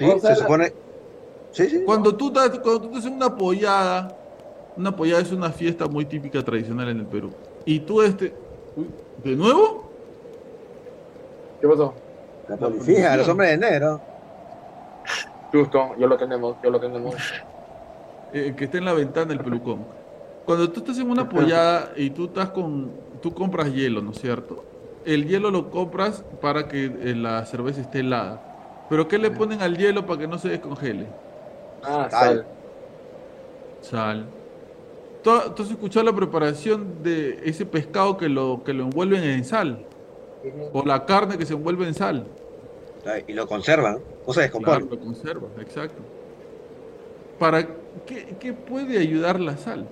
[0.00, 0.72] Sí, se supone.
[1.52, 1.82] Sí, sí.
[1.86, 4.16] Cuando tú estás, cuando tú estás en una pollada,
[4.76, 7.30] una pollada es una fiesta muy típica tradicional en el Perú.
[7.64, 8.34] Y tú este,
[8.76, 8.86] uy,
[9.22, 9.89] ¿de nuevo?
[11.60, 11.94] ¿Qué pasó?
[12.48, 14.00] La la policía, los hombres de negro.
[15.52, 17.14] Justo, ya lo tenemos, ya lo tenemos.
[18.32, 19.84] Eh, que está en la ventana del pelucón.
[20.44, 24.20] Cuando tú estás en una pollada y tú estás con, tú compras hielo, ¿no es
[24.20, 24.64] cierto?
[25.04, 28.86] El hielo lo compras para que eh, la cerveza esté helada.
[28.88, 31.08] Pero ¿qué le ponen al hielo para que no se descongele?
[31.82, 32.10] Ah, Sal.
[32.10, 32.46] sal.
[33.80, 34.26] Sal.
[35.24, 39.44] ¿Tú, tú has escuchado la preparación de ese pescado que lo, que lo envuelven en
[39.44, 39.84] sal?
[40.72, 42.26] O la carne que se envuelve en sal.
[43.26, 43.98] Y lo conservan.
[44.26, 44.86] No se Claro, descompone.
[44.90, 46.02] lo conserva, exacto.
[47.38, 47.66] ¿Para
[48.06, 49.86] qué, qué puede ayudar la sal?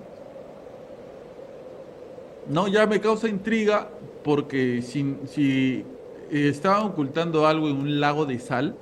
[2.47, 3.89] No, ya me causa intriga
[4.23, 5.85] porque si, si
[6.31, 8.75] eh, estaban ocultando algo en un lago de sal,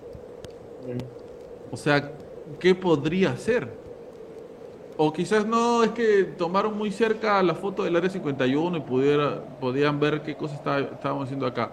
[1.72, 2.11] o sea,
[2.60, 3.69] ¿qué podría ser?
[4.99, 9.43] O quizás no, es que tomaron muy cerca la foto del área 51 y pudiera,
[9.59, 11.71] podían ver qué cosa está- estábamos haciendo acá.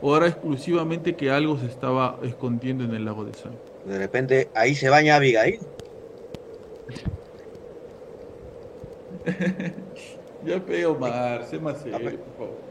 [0.00, 3.58] O era exclusivamente que algo se estaba escondiendo en el lago de sal.
[3.84, 5.58] De repente ahí se baña Abigail.
[10.42, 12.64] Ya pego Omar, sé más serio, por favor.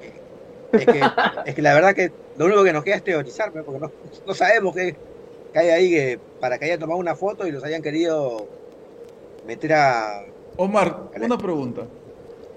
[0.72, 1.02] Es que,
[1.46, 3.94] es que la verdad que lo único que nos queda es teorizar, porque no,
[4.26, 5.00] no sabemos qué,
[5.54, 8.52] hay ahí que, para que hayan tomado una foto y los hayan querido
[9.46, 10.26] meter a.
[10.58, 11.26] Omar, Dale.
[11.26, 11.92] una pregunta.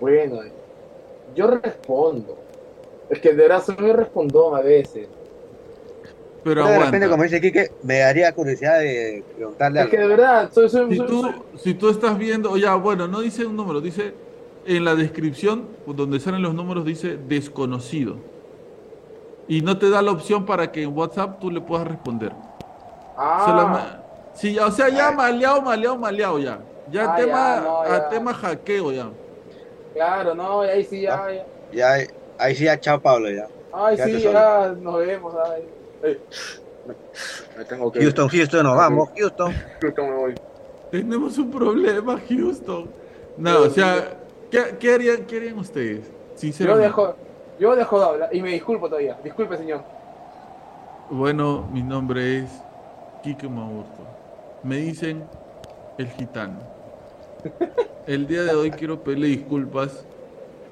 [0.00, 0.40] Bueno,
[1.34, 2.36] yo respondo.
[3.08, 5.08] Es que de verdad soy respondón a veces.
[6.44, 7.08] Pero de repente, aguanta.
[7.08, 10.96] como dice Quique, me daría curiosidad de preguntarle Es que de verdad, soy, soy, Si
[10.96, 14.20] soy- tú, soy- si tú estás viendo, o ya, bueno, no dice un número, dice
[14.64, 18.26] en la descripción, donde salen los números, dice desconocido.
[19.46, 22.36] Y no te da la opción para que en WhatsApp tú le puedas responder.
[23.16, 24.02] Ah,
[24.32, 26.66] sí, o sea, ya maleado, maleado, maleado ya.
[26.86, 29.16] Ya Ah, tema, ya, no, a tema hackeo ya.
[29.92, 31.46] claro, no, ahí sí, ya, ya.
[31.70, 31.94] Ya,
[32.38, 33.48] ahí sí, ya, chao Pablo, ya.
[33.70, 35.34] Ay, Ya sí, ya, nos vemos.
[35.36, 35.73] Ay.
[36.04, 36.18] Ay.
[37.56, 39.54] Me tengo que Houston, Houston, nos vamos, Houston.
[39.80, 40.34] Houston, me voy.
[40.90, 42.90] Tenemos un problema, Houston.
[43.38, 44.18] No, o sea,
[44.50, 46.06] ¿qué, qué harían, qué harían ustedes?
[46.06, 46.86] Yo Sinceramente.
[46.88, 47.16] dejo,
[47.58, 49.16] yo dejo de hablar y me disculpo todavía.
[49.24, 49.82] Disculpe, señor.
[51.10, 52.50] Bueno, mi nombre es
[53.22, 54.02] Quique Maurto.
[54.62, 55.24] Me dicen
[55.98, 56.58] el gitano.
[58.06, 60.04] El día de hoy quiero pedirle disculpas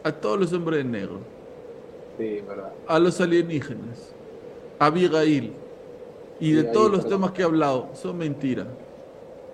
[0.04, 1.20] a todos los hombres de negro,
[2.18, 2.72] Sí, verdad.
[2.88, 4.11] a los alienígenas,
[4.86, 5.54] Abigail
[6.40, 7.18] y de Abigail, todos los perdón.
[7.20, 8.66] temas que he hablado son mentiras.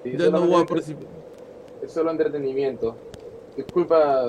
[0.04, 1.06] Sí, Ya no voy a participar.
[1.82, 2.96] Es solo entretenimiento.
[3.56, 4.24] Disculpa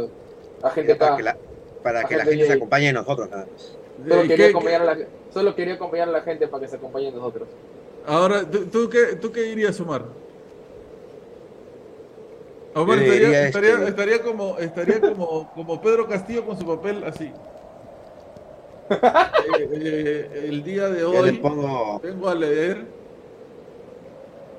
[0.62, 1.38] a gente para que la,
[1.84, 3.80] para que la Gente gente se acompañe de nosotros, nada más.
[4.08, 4.98] Solo, Eh, quería ¿qué- acompañar a la,
[5.34, 7.48] solo quería acompañar a la gente para que se acompañe a nosotros.
[8.06, 10.06] Ahora, ¿tú, tú qué, ¿tú qué dirías, Omar?
[12.76, 17.04] Omar Yo estaría, estaría, este- estaría como, estaría como, como Pedro Castillo con su papel
[17.04, 17.32] así.
[19.42, 22.96] Eh, eh, el día de hoy pongo, vengo a leer.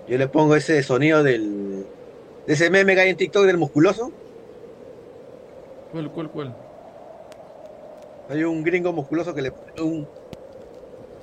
[0.07, 1.91] yo le pongo ese sonido del,
[2.47, 4.15] de ese meme que hay en TikTok del musculoso.
[5.91, 6.57] ¿Cuál, cuál, cuál?
[8.29, 10.11] Hay un gringo musculoso que le pone un-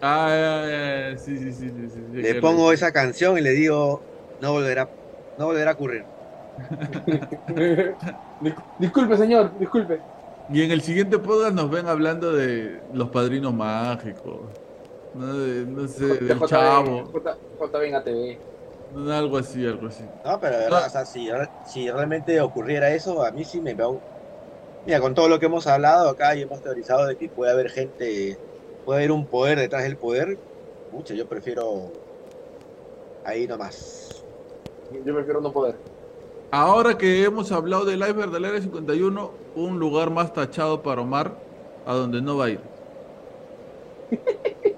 [0.01, 4.05] Ah, ya, ya, ya, sí, sí, sí, sí, le pongo esa canción y le digo,
[4.39, 4.91] no volverá,
[5.35, 6.09] no volverá a ocurrir.
[8.39, 10.05] Dis- disculpe, señor, disculpe.
[10.49, 14.39] Y en el siguiente podcast nos ven hablando de los padrinos mágicos.
[15.13, 17.05] No, de- no sé, De del chavo.
[17.11, 18.39] J- JB en ATV.
[19.11, 20.03] Algo así, algo así.
[20.23, 21.29] No, pero de verdad, o sea, si,
[21.65, 23.99] si realmente ocurriera eso, a mí sí me veo.
[24.85, 27.69] Mira, con todo lo que hemos hablado acá y hemos teorizado de que puede haber
[27.69, 28.37] gente,
[28.85, 30.37] puede haber un poder detrás del poder,
[30.93, 31.91] mucho, yo prefiero
[33.25, 34.23] ahí nomás.
[35.03, 35.75] Yo prefiero no poder.
[36.51, 41.37] Ahora que hemos hablado del iceberg del Área 51, un lugar más tachado para Omar,
[41.85, 42.59] a donde no va a ir.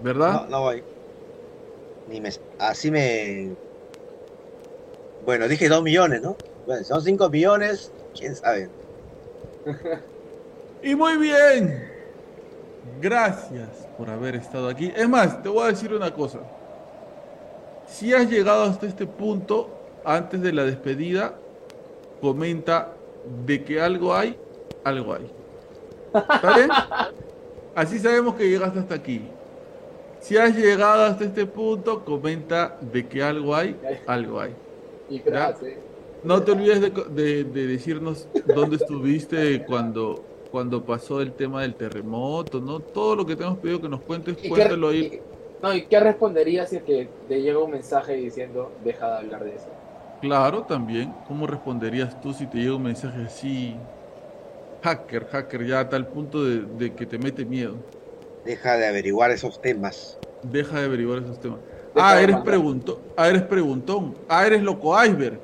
[0.00, 0.42] ¿Verdad?
[0.42, 0.82] No, no voy.
[2.08, 3.54] Ni me, así me.
[5.24, 6.36] Bueno, dije dos millones, ¿no?
[6.66, 8.68] Bueno, son cinco millones, quién sabe.
[10.82, 11.90] Y muy bien.
[13.00, 14.90] Gracias por haber estado aquí.
[14.96, 16.38] Es más, te voy a decir una cosa.
[17.86, 21.34] Si has llegado hasta este punto, antes de la despedida,
[22.20, 22.96] comenta
[23.46, 24.36] de que algo hay,
[24.84, 25.30] algo hay.
[26.14, 26.70] ¿Está bien?
[27.74, 29.22] Así sabemos que llegaste hasta aquí.
[30.20, 34.54] Si has llegado hasta este punto, comenta de que algo hay, algo hay.
[35.08, 35.78] Y gracias.
[36.22, 41.74] No te olvides de, de- de decirnos dónde estuviste cuando, cuando pasó el tema del
[41.74, 42.80] terremoto, ¿no?
[42.80, 45.00] Todo lo que te hemos pedido que nos cuentes, ¿Y qué, cuéntalo ahí.
[45.00, 45.20] y-
[45.62, 49.44] no, ¿y qué responderías si es que te llega un mensaje diciendo deja de hablar
[49.44, 49.68] de eso?
[50.20, 51.14] Claro, también.
[51.26, 53.76] ¿Cómo responderías tú si te llega un mensaje así?
[54.82, 57.76] Hacker, hacker, ya a tal punto de, de que te mete miedo.
[58.44, 60.18] Deja de averiguar esos temas.
[60.42, 61.60] Deja de averiguar esos temas.
[61.94, 62.98] Deja Ah, de eres preguntón.
[63.16, 64.16] Ah, eres preguntón.
[64.28, 65.38] Ah, eres loco iceberg.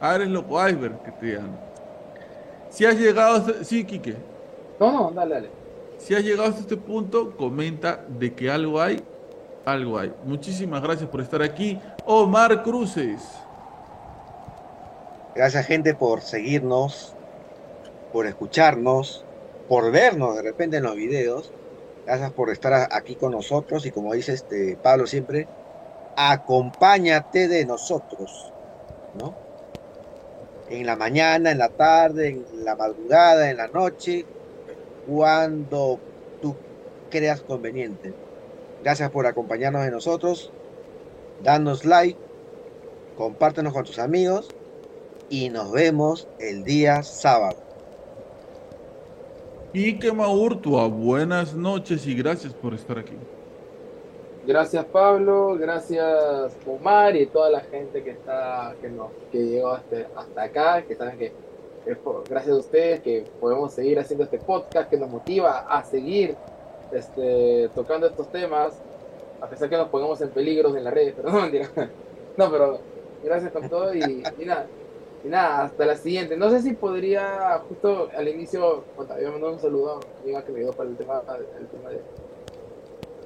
[0.00, 1.60] Ah, eres loco iceberg, que te llaman.
[2.70, 3.64] Si has llegado hasta...
[3.64, 4.16] Sí, Quique.
[4.78, 5.50] No, no, dale, dale.
[5.98, 9.02] Si has llegado hasta este punto, comenta de que algo hay,
[9.66, 10.12] algo hay.
[10.24, 11.78] Muchísimas gracias por estar aquí.
[12.06, 13.20] Omar Cruces.
[15.40, 17.14] Gracias, gente, por seguirnos,
[18.12, 19.24] por escucharnos,
[19.70, 21.50] por vernos de repente en los videos.
[22.04, 25.48] Gracias por estar aquí con nosotros y como dice este Pablo siempre,
[26.14, 28.52] acompáñate de nosotros,
[29.18, 29.34] ¿no?
[30.68, 34.26] En la mañana, en la tarde, en la madrugada, en la noche,
[35.08, 35.98] cuando
[36.42, 36.54] tú
[37.10, 38.12] creas conveniente.
[38.82, 40.52] Gracias por acompañarnos de nosotros.
[41.42, 42.18] Danos like,
[43.16, 44.50] compártenos con tus amigos
[45.30, 47.56] y nos vemos el día sábado.
[49.72, 53.14] Quique Maurtua, buenas noches y gracias por estar aquí.
[54.46, 59.96] Gracias Pablo, gracias Omar y toda la gente que está, que nos, que llegó hasta,
[60.16, 61.32] hasta acá, que saben que
[61.86, 65.84] es por- gracias a ustedes que podemos seguir haciendo este podcast que nos motiva a
[65.84, 66.34] seguir
[66.90, 68.72] este, tocando estos temas,
[69.40, 71.68] a pesar que nos pongamos en peligros en las redes, pero no mentira.
[72.36, 72.80] No, pero
[73.22, 74.66] gracias con todo y, y nada.
[75.24, 76.36] Y nada, hasta la siguiente.
[76.36, 80.00] No sé si podría, justo al inicio, había mandado un saludo
[80.36, 81.22] a que me dio para el tema,
[81.58, 82.00] el tema de,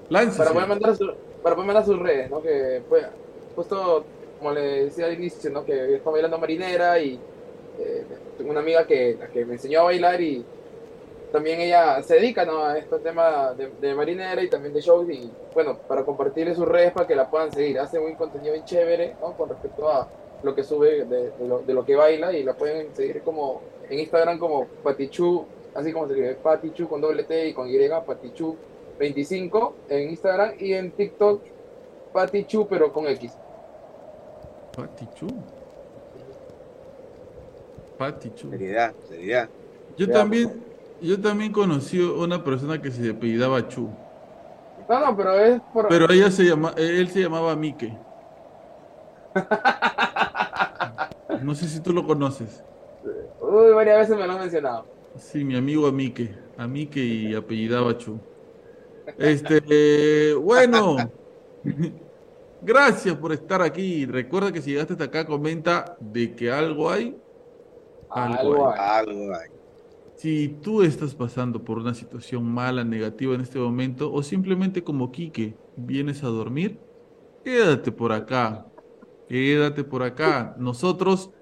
[0.08, 0.38] Láncese.
[0.38, 2.42] para poder mandar su- para poder mandar sus redes, ¿no?
[2.42, 3.06] Que pues,
[3.54, 4.04] justo
[4.38, 5.64] como le decía al inicio, ¿no?
[5.64, 7.18] Que está bailando marinera y
[7.78, 8.04] eh,
[8.36, 10.44] tengo una amiga que, que me enseñó a bailar y
[11.32, 12.64] también ella se dedica, ¿no?
[12.64, 16.66] A este tema de, de marinera y también de shows y bueno, para compartirle sus
[16.66, 17.78] redes para que la puedan seguir.
[17.78, 19.32] Hace un contenido bien chévere, ¿no?
[19.36, 20.08] Con respecto a
[20.44, 23.62] lo que sube de, de lo, de lo que baila y la pueden seguir como
[23.88, 25.44] en Instagram como Patichu,
[25.74, 27.76] así como se escribe, Patichu con doble T y con Y,
[28.06, 28.56] Patichu
[28.98, 31.42] 25 en Instagram y en TikTok
[32.12, 33.32] Patichu pero con X.
[34.76, 35.28] Patichu.
[37.98, 38.50] Patichu.
[38.50, 39.48] Seriedad, seriedad.
[39.96, 40.62] Yo también,
[41.00, 43.88] yo también conocí una persona que se apellidaba Chu.
[44.88, 45.88] No, no, pero es por...
[45.88, 47.96] Pero ella se llama, él se llamaba Mike.
[51.42, 52.62] No sé si tú lo conoces.
[53.40, 54.86] Uy, varias veces me lo han mencionado.
[55.16, 58.18] Sí, mi amigo Amique, Amique y apellidaba Chu.
[59.18, 60.96] Este, eh, bueno,
[62.62, 64.06] gracias por estar aquí.
[64.06, 67.16] Recuerda que si llegaste hasta acá, comenta de que algo hay.
[68.10, 68.78] Algo Algo hay.
[68.78, 69.08] hay.
[69.08, 69.50] Algo hay.
[70.16, 75.10] Si tú estás pasando por una situación mala, negativa en este momento, o simplemente como
[75.10, 76.78] Quique, vienes a dormir,
[77.44, 78.66] quédate por acá.
[79.34, 80.54] Quédate por acá.
[80.60, 81.32] Nosotros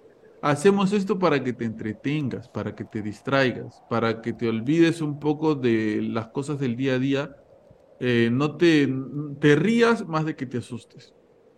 [0.41, 5.21] hacemos esto para que te entretengas, para que te distraigas, para que te olvides un
[5.21, 7.37] poco de las cosas del día a día.
[8.01, 8.89] eh, no te,
[9.41, 11.15] te rías más de que te asustes.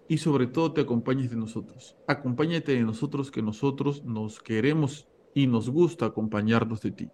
[0.08, 1.96] Y sobre todo te acompañes de nosotros.
[2.08, 7.12] Acompáñate de nosotros que nosotros nos queremos y nos gusta acompañarnos de ti.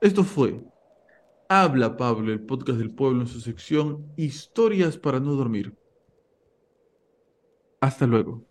[0.00, 0.62] Esto fue
[1.48, 5.74] Habla Pablo, el podcast del pueblo en su sección Historias para no dormir.
[7.84, 8.46] Hasta luego.